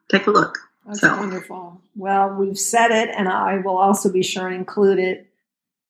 take 0.10 0.28
a 0.28 0.32
look. 0.32 0.58
That's 0.86 1.02
so. 1.02 1.18
wonderful. 1.18 1.82
Well 1.96 2.36
we've 2.36 2.60
said 2.60 2.92
it 2.92 3.10
and 3.10 3.28
i 3.28 3.58
will 3.58 3.78
also 3.78 4.12
be 4.12 4.24
sure 4.24 4.48
and 4.48 4.56
include 4.56 5.00
it 5.00 5.29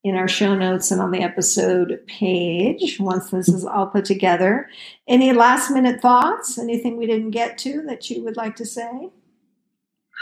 in 0.04 0.16
our 0.16 0.28
show 0.28 0.56
notes 0.56 0.92
and 0.92 1.02
on 1.02 1.12
the 1.12 1.22
episode 1.22 2.00
page 2.08 3.00
once 3.00 3.32
this 3.32 3.50
is 3.50 3.66
all 3.66 3.88
put 3.88 4.06
together. 4.06 4.70
Any 5.08 5.34
last 5.34 5.72
minute 5.72 6.02
thoughts? 6.02 6.58
Anything 6.58 6.98
we 6.98 7.06
didn't 7.06 7.32
get 7.32 7.58
to 7.60 7.82
that 7.88 8.10
you 8.10 8.24
would 8.24 8.38
like 8.38 8.56
to 8.58 8.66
say? 8.66 9.10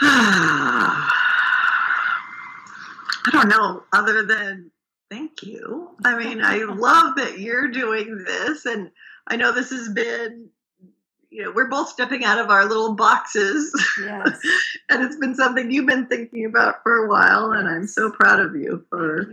I 0.00 1.10
don't 3.30 3.48
know, 3.48 3.82
other 3.92 4.24
than 4.24 4.70
thank 5.10 5.42
you. 5.42 5.90
I 6.04 6.18
mean, 6.18 6.40
I 6.42 6.58
love 6.68 7.16
that 7.16 7.38
you're 7.38 7.68
doing 7.68 8.24
this, 8.24 8.64
and 8.64 8.90
I 9.26 9.36
know 9.36 9.52
this 9.52 9.70
has 9.70 9.88
been. 9.90 10.48
You 11.30 11.44
know, 11.44 11.52
we're 11.54 11.68
both 11.68 11.90
stepping 11.90 12.24
out 12.24 12.38
of 12.38 12.48
our 12.48 12.64
little 12.64 12.94
boxes. 12.94 13.70
Yes. 14.00 14.40
and 14.88 15.04
it's 15.04 15.16
been 15.16 15.34
something 15.34 15.70
you've 15.70 15.86
been 15.86 16.06
thinking 16.06 16.46
about 16.46 16.82
for 16.82 17.04
a 17.04 17.08
while, 17.08 17.52
and 17.52 17.68
I'm 17.68 17.86
so 17.86 18.10
proud 18.10 18.40
of 18.40 18.56
you 18.56 18.86
for 18.88 19.30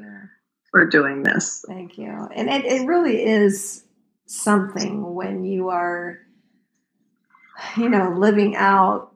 for 0.76 0.86
doing 0.86 1.24
this. 1.24 1.64
Thank 1.66 1.98
you. 1.98 2.28
And 2.36 2.50
it, 2.50 2.66
it 2.66 2.86
really 2.86 3.24
is 3.24 3.86
something 4.26 5.16
when 5.16 5.46
you 5.46 5.70
are, 5.70 6.20
you 7.78 7.88
know, 7.88 8.10
living 8.10 8.58
out 8.58 9.16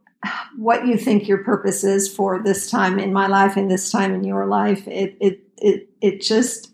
what 0.56 0.88
you 0.88 0.98
think 0.98 1.28
your 1.28 1.44
purpose 1.44 1.84
is 1.84 2.08
for 2.08 2.42
this 2.42 2.72
time 2.72 2.98
in 2.98 3.12
my 3.12 3.28
life 3.28 3.58
and 3.58 3.70
this 3.70 3.92
time 3.92 4.14
in 4.14 4.24
your 4.24 4.46
life. 4.46 4.88
It 4.88 5.18
it 5.20 5.42
it 5.58 5.90
it 6.00 6.22
just 6.22 6.72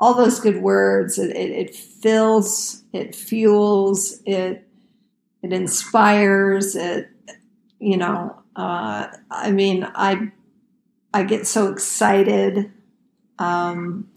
all 0.00 0.14
those 0.14 0.40
good 0.40 0.60
words. 0.60 1.16
It 1.16 1.30
it, 1.36 1.50
it 1.52 1.76
fills. 1.76 2.82
It 2.92 3.14
fuels. 3.14 4.20
It 4.26 4.66
it 5.44 5.52
inspires. 5.52 6.74
It 6.74 7.08
you 7.78 7.98
know. 7.98 8.36
Uh, 8.56 9.06
I 9.30 9.52
mean, 9.52 9.88
I 9.94 10.32
I 11.12 11.22
get 11.22 11.46
so 11.46 11.70
excited 11.70 12.72
um, 13.38 14.08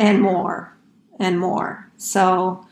and 0.00 0.20
more 0.22 0.72
and 1.20 1.38
more. 1.38 1.86
So 1.98 2.66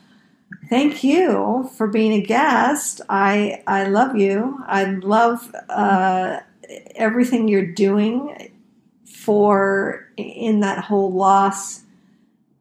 thank 0.69 1.03
you 1.03 1.69
for 1.77 1.87
being 1.87 2.13
a 2.13 2.21
guest. 2.21 3.01
I 3.07 3.61
I 3.67 3.85
love 3.87 4.15
you. 4.17 4.63
I 4.67 4.85
love 4.85 5.55
uh, 5.69 6.39
everything 6.95 7.47
you're 7.47 7.71
doing 7.71 8.51
for 9.05 10.07
in 10.17 10.61
that 10.61 10.83
whole 10.85 11.11
loss 11.13 11.81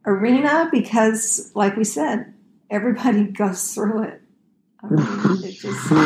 arena 0.04 0.68
because, 0.70 1.50
like 1.54 1.76
we 1.76 1.84
said, 1.84 2.32
everybody 2.70 3.24
goes 3.42 3.74
through 3.74 4.02
it, 4.02 4.22
it 4.82 5.52
just, 5.54 5.90
yeah, 5.90 6.04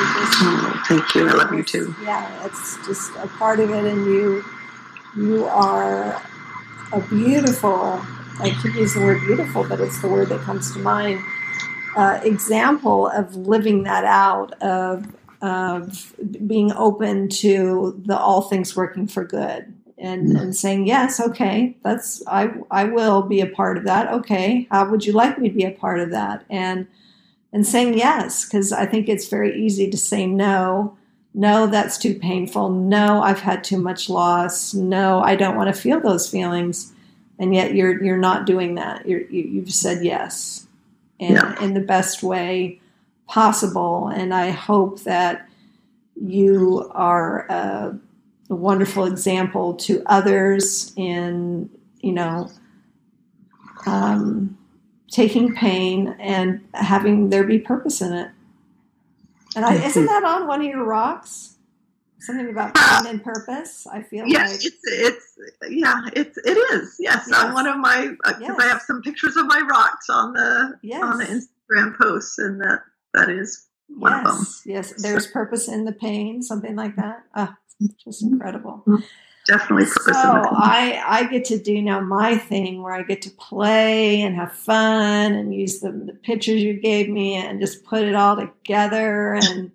it 0.00 0.08
just, 0.18 0.38
Oh, 0.44 0.82
thank 0.88 1.14
you. 1.14 1.28
I 1.28 1.32
love 1.32 1.52
you 1.52 1.62
too. 1.62 1.94
yeah, 2.02 2.44
it's 2.46 2.76
just 2.86 3.10
a 3.16 3.28
part 3.38 3.60
of 3.60 3.70
it, 3.70 3.84
and 3.84 4.04
you 4.06 4.44
you 5.16 5.44
are 5.46 6.20
a 6.92 7.00
beautiful. 7.00 8.00
I 8.40 8.50
could 8.60 8.74
use 8.74 8.94
the 8.94 9.00
word 9.00 9.20
beautiful, 9.20 9.66
but 9.68 9.80
it's 9.80 10.00
the 10.00 10.08
word 10.08 10.28
that 10.28 10.40
comes 10.40 10.72
to 10.72 10.78
mind. 10.78 11.20
Uh, 11.96 12.20
example 12.22 13.08
of 13.08 13.36
living 13.36 13.82
that 13.82 14.04
out 14.04 14.52
of 14.62 15.06
of 15.42 16.14
being 16.46 16.72
open 16.72 17.28
to 17.28 18.00
the 18.06 18.16
all 18.16 18.42
things 18.42 18.76
working 18.76 19.08
for 19.08 19.24
good 19.24 19.74
and, 19.98 20.36
and 20.36 20.56
saying 20.56 20.86
yes 20.86 21.20
okay 21.20 21.76
that's 21.82 22.22
I, 22.28 22.52
I 22.70 22.84
will 22.84 23.22
be 23.22 23.40
a 23.40 23.46
part 23.46 23.76
of 23.76 23.84
that 23.84 24.10
okay 24.12 24.68
how 24.70 24.88
would 24.88 25.04
you 25.04 25.12
like 25.12 25.38
me 25.38 25.48
to 25.48 25.54
be 25.54 25.64
a 25.64 25.72
part 25.72 25.98
of 25.98 26.10
that 26.12 26.44
and 26.48 26.86
and 27.52 27.66
saying 27.66 27.98
yes 27.98 28.44
because 28.44 28.72
i 28.72 28.86
think 28.86 29.08
it's 29.08 29.28
very 29.28 29.60
easy 29.60 29.90
to 29.90 29.98
say 29.98 30.26
no 30.26 30.96
no 31.34 31.66
that's 31.66 31.98
too 31.98 32.14
painful. 32.14 32.68
No 32.70 33.22
i've 33.22 33.40
had 33.40 33.64
too 33.64 33.78
much 33.78 34.08
loss. 34.10 34.74
No 34.74 35.20
i 35.20 35.34
don't 35.36 35.56
want 35.56 35.74
to 35.74 35.80
feel 35.80 36.00
those 36.00 36.28
feelings. 36.30 36.92
And 37.38 37.54
yet 37.54 37.74
you're 37.74 38.02
you're 38.02 38.18
not 38.18 38.46
doing 38.46 38.74
that. 38.76 39.08
You're, 39.08 39.22
you, 39.22 39.42
you've 39.42 39.72
said 39.72 40.04
yes. 40.04 40.66
And 41.20 41.34
Yeah. 41.34 41.60
in 41.64 41.74
the 41.74 41.80
best 41.80 42.22
way 42.22 42.80
possible. 43.28 44.08
And 44.08 44.34
i 44.34 44.50
hope 44.50 45.00
that 45.04 45.48
you 46.20 46.90
are 46.92 47.46
a, 47.48 47.98
a 48.50 48.54
wonderful 48.54 49.06
example 49.06 49.74
to 49.74 50.02
others 50.06 50.92
in 50.96 51.70
you 52.00 52.12
know 52.12 52.50
um, 53.86 54.56
taking 55.10 55.54
pain 55.54 56.14
and 56.20 56.60
having 56.74 57.30
there 57.30 57.44
be 57.44 57.58
purpose 57.58 58.00
in 58.00 58.12
it 58.12 58.30
and 59.56 59.64
I, 59.64 59.74
isn't 59.84 60.06
that 60.06 60.24
on 60.24 60.46
one 60.46 60.60
of 60.60 60.66
your 60.66 60.84
rocks? 60.84 61.56
Something 62.20 62.50
about 62.50 62.72
pain 62.76 63.06
and 63.10 63.24
purpose 63.24 63.84
i 63.92 64.00
feel 64.00 64.24
Yes, 64.28 64.52
like. 64.52 64.64
it's 64.64 64.80
it's 64.84 65.38
yeah, 65.68 66.02
it's 66.14 66.38
it 66.38 66.56
is. 66.56 66.96
Yes, 67.00 67.26
Yes. 67.28 67.32
on 67.36 67.52
one 67.52 67.66
of 67.66 67.78
my 67.78 68.14
uh, 68.24 68.32
because 68.38 68.40
Yes. 68.40 68.60
I 68.60 68.66
have 68.68 68.82
some 68.82 69.02
pictures 69.02 69.36
of 69.36 69.46
my 69.46 69.60
rocks 69.68 70.08
on 70.08 70.32
the 70.32 70.78
yes 70.82 71.02
on 71.02 71.18
the 71.18 71.24
Instagram 71.24 71.98
posts, 72.00 72.38
and 72.38 72.60
that 72.60 72.82
that 73.14 73.28
is 73.28 73.66
one 73.88 74.12
of 74.12 74.24
them. 74.24 74.46
yes 74.64 74.92
yes. 74.92 75.02
There's 75.02 75.26
purpose 75.26 75.66
in 75.66 75.84
the 75.84 75.92
pain 75.92 76.42
something 76.42 76.76
like 76.76 76.94
that. 76.94 77.24
Ah, 77.34 77.56
just 78.04 78.24
mm-hmm. 78.24 78.34
incredible 78.34 78.84
mm-hmm. 78.86 79.02
Definitely 79.46 79.86
purpose 79.86 80.22
so 80.22 80.30
in 80.30 80.38
it. 80.38 80.46
I, 80.52 81.02
I 81.06 81.24
get 81.24 81.44
to 81.46 81.58
do 81.58 81.82
now 81.82 82.00
my 82.00 82.36
thing 82.36 82.82
where 82.82 82.94
I 82.94 83.02
get 83.02 83.22
to 83.22 83.30
play 83.30 84.22
and 84.22 84.36
have 84.36 84.52
fun 84.52 85.32
and 85.32 85.54
use 85.54 85.80
the, 85.80 85.90
the 85.90 86.12
pictures 86.12 86.62
you 86.62 86.74
gave 86.74 87.08
me 87.08 87.34
and 87.34 87.60
just 87.60 87.84
put 87.84 88.02
it 88.02 88.14
all 88.14 88.36
together 88.36 89.34
and 89.34 89.72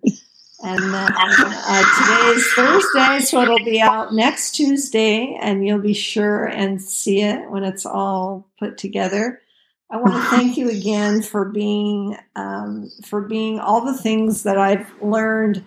and 0.60 0.82
then 0.92 1.12
uh, 1.14 1.82
today 2.00 2.36
is 2.36 2.52
Thursday, 2.52 3.20
so 3.20 3.42
it'll 3.42 3.64
be 3.64 3.80
out 3.80 4.12
next 4.12 4.56
Tuesday, 4.56 5.38
and 5.40 5.64
you'll 5.64 5.78
be 5.78 5.94
sure 5.94 6.46
and 6.46 6.82
see 6.82 7.22
it 7.22 7.48
when 7.48 7.62
it's 7.62 7.86
all 7.86 8.48
put 8.58 8.76
together. 8.76 9.40
I 9.88 9.98
want 9.98 10.14
to 10.14 10.20
thank 10.30 10.56
you 10.56 10.68
again 10.68 11.22
for 11.22 11.44
being 11.44 12.16
um, 12.34 12.90
for 13.04 13.20
being 13.20 13.60
all 13.60 13.84
the 13.84 13.96
things 13.96 14.42
that 14.42 14.58
I've 14.58 14.90
learned 15.00 15.64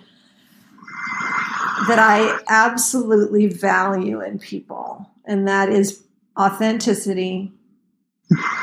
that 1.88 2.00
I 2.00 2.40
absolutely 2.48 3.48
value 3.48 4.22
in 4.22 4.40
people, 4.40 5.10
and 5.26 5.48
that 5.48 5.70
is 5.70 6.04
authenticity, 6.38 7.52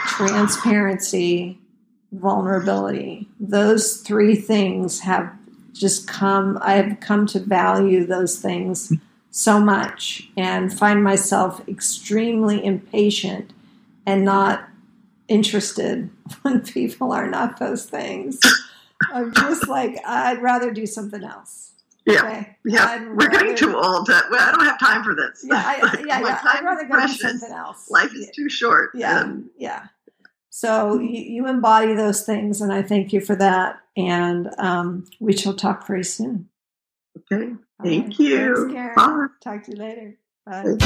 transparency, 0.06 1.58
vulnerability. 2.12 3.28
Those 3.38 3.98
three 3.98 4.34
things 4.34 5.00
have 5.00 5.32
just 5.72 6.08
come, 6.08 6.58
I 6.60 6.74
have 6.74 7.00
come 7.00 7.26
to 7.28 7.40
value 7.40 8.04
those 8.04 8.38
things 8.38 8.92
so 9.30 9.60
much 9.60 10.28
and 10.36 10.76
find 10.76 11.04
myself 11.04 11.66
extremely 11.68 12.64
impatient 12.64 13.52
and 14.06 14.24
not 14.24 14.68
interested 15.28 16.10
when 16.42 16.60
people 16.60 17.12
are 17.12 17.28
not 17.28 17.58
those 17.58 17.84
things. 17.86 18.40
I'm 19.12 19.32
just 19.32 19.68
like, 19.68 19.98
I'd 20.04 20.42
rather 20.42 20.72
do 20.72 20.86
something 20.86 21.22
else. 21.22 21.72
Yeah, 22.08 22.22
Okay? 22.22 22.56
yeah. 22.64 22.84
I'd 22.86 23.08
We're 23.16 23.28
getting 23.28 23.54
too 23.54 23.76
old. 23.76 24.06
To, 24.06 24.14
I 24.14 24.52
don't 24.52 24.64
have 24.64 24.80
time 24.80 25.04
for 25.04 25.14
this. 25.14 25.44
Yeah, 25.44 25.62
I, 25.64 25.82
Like, 25.82 26.06
yeah, 26.06 26.20
my 26.20 26.28
yeah. 26.28 26.40
I'd 26.42 26.64
rather 26.64 26.84
go 26.84 27.06
do 27.06 27.12
something 27.12 27.52
else. 27.52 27.90
Life 27.90 28.14
is 28.14 28.30
too 28.34 28.48
short. 28.48 28.90
Yeah, 28.94 29.22
and 29.22 29.50
yeah. 29.58 29.86
So 30.50 30.98
you, 30.98 31.20
you 31.20 31.46
embody 31.46 31.94
those 31.94 32.24
things, 32.24 32.60
and 32.60 32.72
I 32.72 32.82
thank 32.82 33.12
you 33.12 33.20
for 33.20 33.36
that. 33.36 33.80
And 33.96 34.48
um, 34.58 35.04
we 35.20 35.36
shall 35.36 35.54
talk 35.54 35.86
very 35.86 36.04
soon. 36.04 36.48
okay. 37.30 37.52
Thank 37.82 38.06
right. 38.06 38.18
you. 38.18 38.54
Thanks, 38.54 38.72
Karen. 38.72 38.94
Bye. 38.96 39.26
Talk 39.42 39.64
to 39.64 39.72
you 39.72 39.78
later. 39.78 40.18
Bye. 40.46 40.76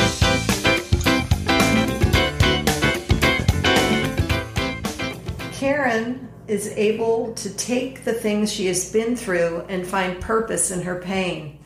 Karen 5.53 6.32
is 6.53 6.69
able 6.77 7.33
to 7.33 7.49
take 7.55 8.05
the 8.05 8.13
things 8.13 8.53
she 8.53 8.67
has 8.67 8.93
been 8.93 9.17
through 9.17 9.65
and 9.71 9.87
find 9.87 10.21
purpose 10.21 10.71
in 10.71 10.83
her 10.83 11.01
pain. 11.01 11.59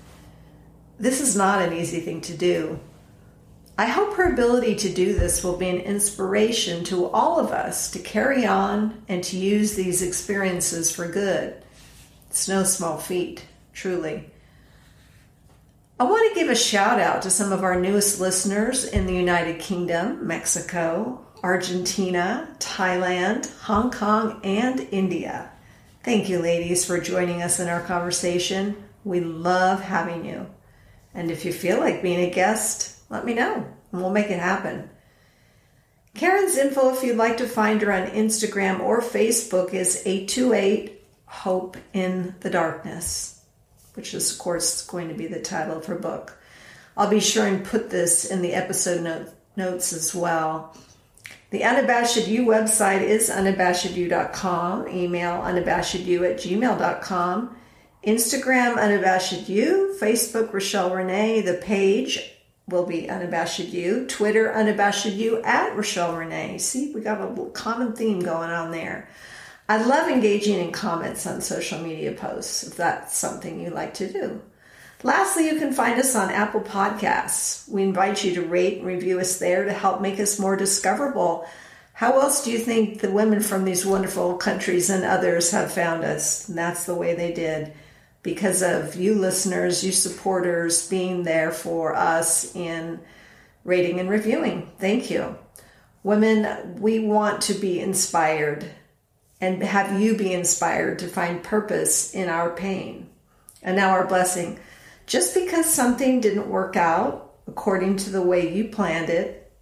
This 0.98 1.20
is 1.20 1.34
not 1.36 1.60
an 1.60 1.72
easy 1.72 2.00
thing 2.00 2.20
to 2.22 2.36
do. 2.36 2.78
I 3.76 3.86
hope 3.86 4.14
her 4.14 4.32
ability 4.32 4.76
to 4.76 4.88
do 4.88 5.12
this 5.12 5.42
will 5.42 5.56
be 5.56 5.68
an 5.68 5.80
inspiration 5.80 6.84
to 6.84 7.10
all 7.10 7.40
of 7.40 7.50
us 7.50 7.90
to 7.90 7.98
carry 7.98 8.46
on 8.46 9.02
and 9.08 9.24
to 9.24 9.36
use 9.36 9.74
these 9.74 10.02
experiences 10.02 10.94
for 10.94 11.08
good. 11.08 11.56
It's 12.30 12.48
no 12.48 12.62
small 12.62 12.96
feat, 12.96 13.44
truly. 13.74 14.30
I 15.98 16.04
want 16.04 16.32
to 16.32 16.40
give 16.40 16.48
a 16.48 16.54
shout 16.54 17.00
out 17.00 17.22
to 17.22 17.30
some 17.30 17.50
of 17.50 17.64
our 17.64 17.80
newest 17.80 18.20
listeners 18.20 18.84
in 18.84 19.06
the 19.06 19.14
United 19.14 19.58
Kingdom, 19.58 20.26
Mexico, 20.26 21.25
Argentina, 21.46 22.48
Thailand, 22.58 23.48
Hong 23.60 23.92
Kong, 23.92 24.40
and 24.42 24.80
India. 24.90 25.48
Thank 26.02 26.28
you, 26.28 26.40
ladies, 26.40 26.84
for 26.84 26.98
joining 26.98 27.40
us 27.40 27.60
in 27.60 27.68
our 27.68 27.82
conversation. 27.82 28.74
We 29.04 29.20
love 29.20 29.80
having 29.80 30.24
you. 30.24 30.48
And 31.14 31.30
if 31.30 31.44
you 31.44 31.52
feel 31.52 31.78
like 31.78 32.02
being 32.02 32.28
a 32.28 32.34
guest, 32.34 32.98
let 33.10 33.24
me 33.24 33.32
know 33.32 33.64
and 33.92 34.00
we'll 34.00 34.10
make 34.10 34.28
it 34.28 34.40
happen. 34.40 34.90
Karen's 36.14 36.56
info, 36.58 36.92
if 36.92 37.04
you'd 37.04 37.16
like 37.16 37.36
to 37.36 37.46
find 37.46 37.80
her 37.80 37.92
on 37.92 38.08
Instagram 38.08 38.80
or 38.80 39.00
Facebook, 39.00 39.72
is 39.72 40.02
828 40.04 41.00
Hope 41.26 41.76
in 41.92 42.34
the 42.40 42.50
Darkness, 42.50 43.40
which 43.94 44.14
is, 44.14 44.32
of 44.32 44.38
course, 44.38 44.84
going 44.84 45.10
to 45.10 45.14
be 45.14 45.28
the 45.28 45.40
title 45.40 45.76
of 45.76 45.86
her 45.86 45.94
book. 45.94 46.36
I'll 46.96 47.08
be 47.08 47.20
sure 47.20 47.46
and 47.46 47.64
put 47.64 47.88
this 47.88 48.24
in 48.24 48.42
the 48.42 48.54
episode 48.54 49.04
note, 49.04 49.28
notes 49.54 49.92
as 49.92 50.12
well. 50.12 50.76
The 51.50 51.62
Unabashed 51.62 52.26
You 52.26 52.44
website 52.44 53.02
is 53.02 53.30
unabashedyou.com, 53.30 54.88
email 54.88 55.42
unabashedyou 55.42 56.28
at 56.28 56.38
gmail.com, 56.38 57.56
Instagram 58.04 58.76
unabashed 58.76 59.48
you, 59.48 59.96
Facebook 60.00 60.52
Rochelle 60.52 60.92
Renee, 60.92 61.42
the 61.42 61.54
page 61.54 62.32
will 62.68 62.84
be 62.84 63.08
unabashed 63.08 63.60
you, 63.60 64.06
Twitter 64.06 64.52
unabashed 64.52 65.06
you 65.06 65.40
at 65.42 65.76
Rochelle 65.76 66.16
Renee. 66.16 66.58
See, 66.58 66.92
we 66.92 67.00
got 67.00 67.20
a 67.20 67.50
common 67.50 67.92
theme 67.92 68.20
going 68.20 68.50
on 68.50 68.72
there. 68.72 69.08
I 69.68 69.84
love 69.84 70.08
engaging 70.08 70.58
in 70.58 70.72
comments 70.72 71.28
on 71.28 71.40
social 71.40 71.78
media 71.78 72.10
posts 72.10 72.64
if 72.64 72.76
that's 72.76 73.16
something 73.16 73.60
you 73.60 73.70
like 73.70 73.94
to 73.94 74.12
do. 74.12 74.40
Lastly, 75.06 75.46
you 75.46 75.54
can 75.54 75.72
find 75.72 76.00
us 76.00 76.16
on 76.16 76.30
Apple 76.30 76.62
Podcasts. 76.62 77.68
We 77.68 77.84
invite 77.84 78.24
you 78.24 78.34
to 78.34 78.42
rate 78.42 78.78
and 78.78 78.86
review 78.88 79.20
us 79.20 79.38
there 79.38 79.64
to 79.64 79.72
help 79.72 80.00
make 80.00 80.18
us 80.18 80.40
more 80.40 80.56
discoverable. 80.56 81.46
How 81.92 82.18
else 82.18 82.44
do 82.44 82.50
you 82.50 82.58
think 82.58 83.00
the 83.00 83.12
women 83.12 83.38
from 83.38 83.64
these 83.64 83.86
wonderful 83.86 84.36
countries 84.36 84.90
and 84.90 85.04
others 85.04 85.52
have 85.52 85.70
found 85.70 86.02
us? 86.02 86.48
And 86.48 86.58
that's 86.58 86.86
the 86.86 86.96
way 86.96 87.14
they 87.14 87.32
did 87.32 87.72
because 88.24 88.62
of 88.62 88.96
you 88.96 89.14
listeners, 89.14 89.84
you 89.84 89.92
supporters 89.92 90.88
being 90.88 91.22
there 91.22 91.52
for 91.52 91.94
us 91.94 92.52
in 92.56 92.98
rating 93.62 94.00
and 94.00 94.10
reviewing. 94.10 94.72
Thank 94.80 95.08
you. 95.08 95.38
Women, 96.02 96.80
we 96.80 96.98
want 96.98 97.42
to 97.42 97.54
be 97.54 97.78
inspired 97.78 98.68
and 99.40 99.62
have 99.62 100.00
you 100.00 100.16
be 100.16 100.32
inspired 100.32 100.98
to 100.98 101.06
find 101.06 101.44
purpose 101.44 102.12
in 102.12 102.28
our 102.28 102.50
pain. 102.50 103.08
And 103.62 103.76
now 103.76 103.90
our 103.90 104.04
blessing. 104.04 104.58
Just 105.06 105.34
because 105.34 105.72
something 105.72 106.20
didn't 106.20 106.48
work 106.48 106.76
out 106.76 107.34
according 107.46 107.96
to 107.96 108.10
the 108.10 108.22
way 108.22 108.52
you 108.52 108.68
planned 108.68 109.08
it 109.08 109.52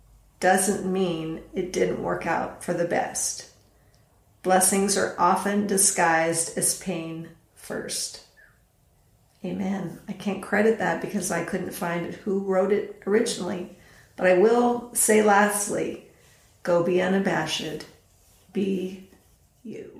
doesn't 0.40 0.90
mean 0.90 1.42
it 1.54 1.72
didn't 1.72 2.02
work 2.02 2.26
out 2.26 2.64
for 2.64 2.72
the 2.74 2.86
best. 2.86 3.50
Blessings 4.42 4.96
are 4.96 5.14
often 5.18 5.66
disguised 5.66 6.56
as 6.58 6.78
pain 6.80 7.28
first. 7.54 8.22
Amen. 9.44 10.00
I 10.08 10.12
can't 10.12 10.42
credit 10.42 10.78
that 10.78 11.02
because 11.02 11.30
I 11.30 11.44
couldn't 11.44 11.72
find 11.72 12.14
who 12.14 12.40
wrote 12.40 12.72
it 12.72 13.02
originally. 13.06 13.76
But 14.16 14.26
I 14.26 14.38
will 14.38 14.94
say 14.94 15.22
lastly 15.22 16.06
go 16.62 16.82
be 16.82 17.02
unabashed. 17.02 17.84
Be 18.52 19.08
you. 19.62 19.93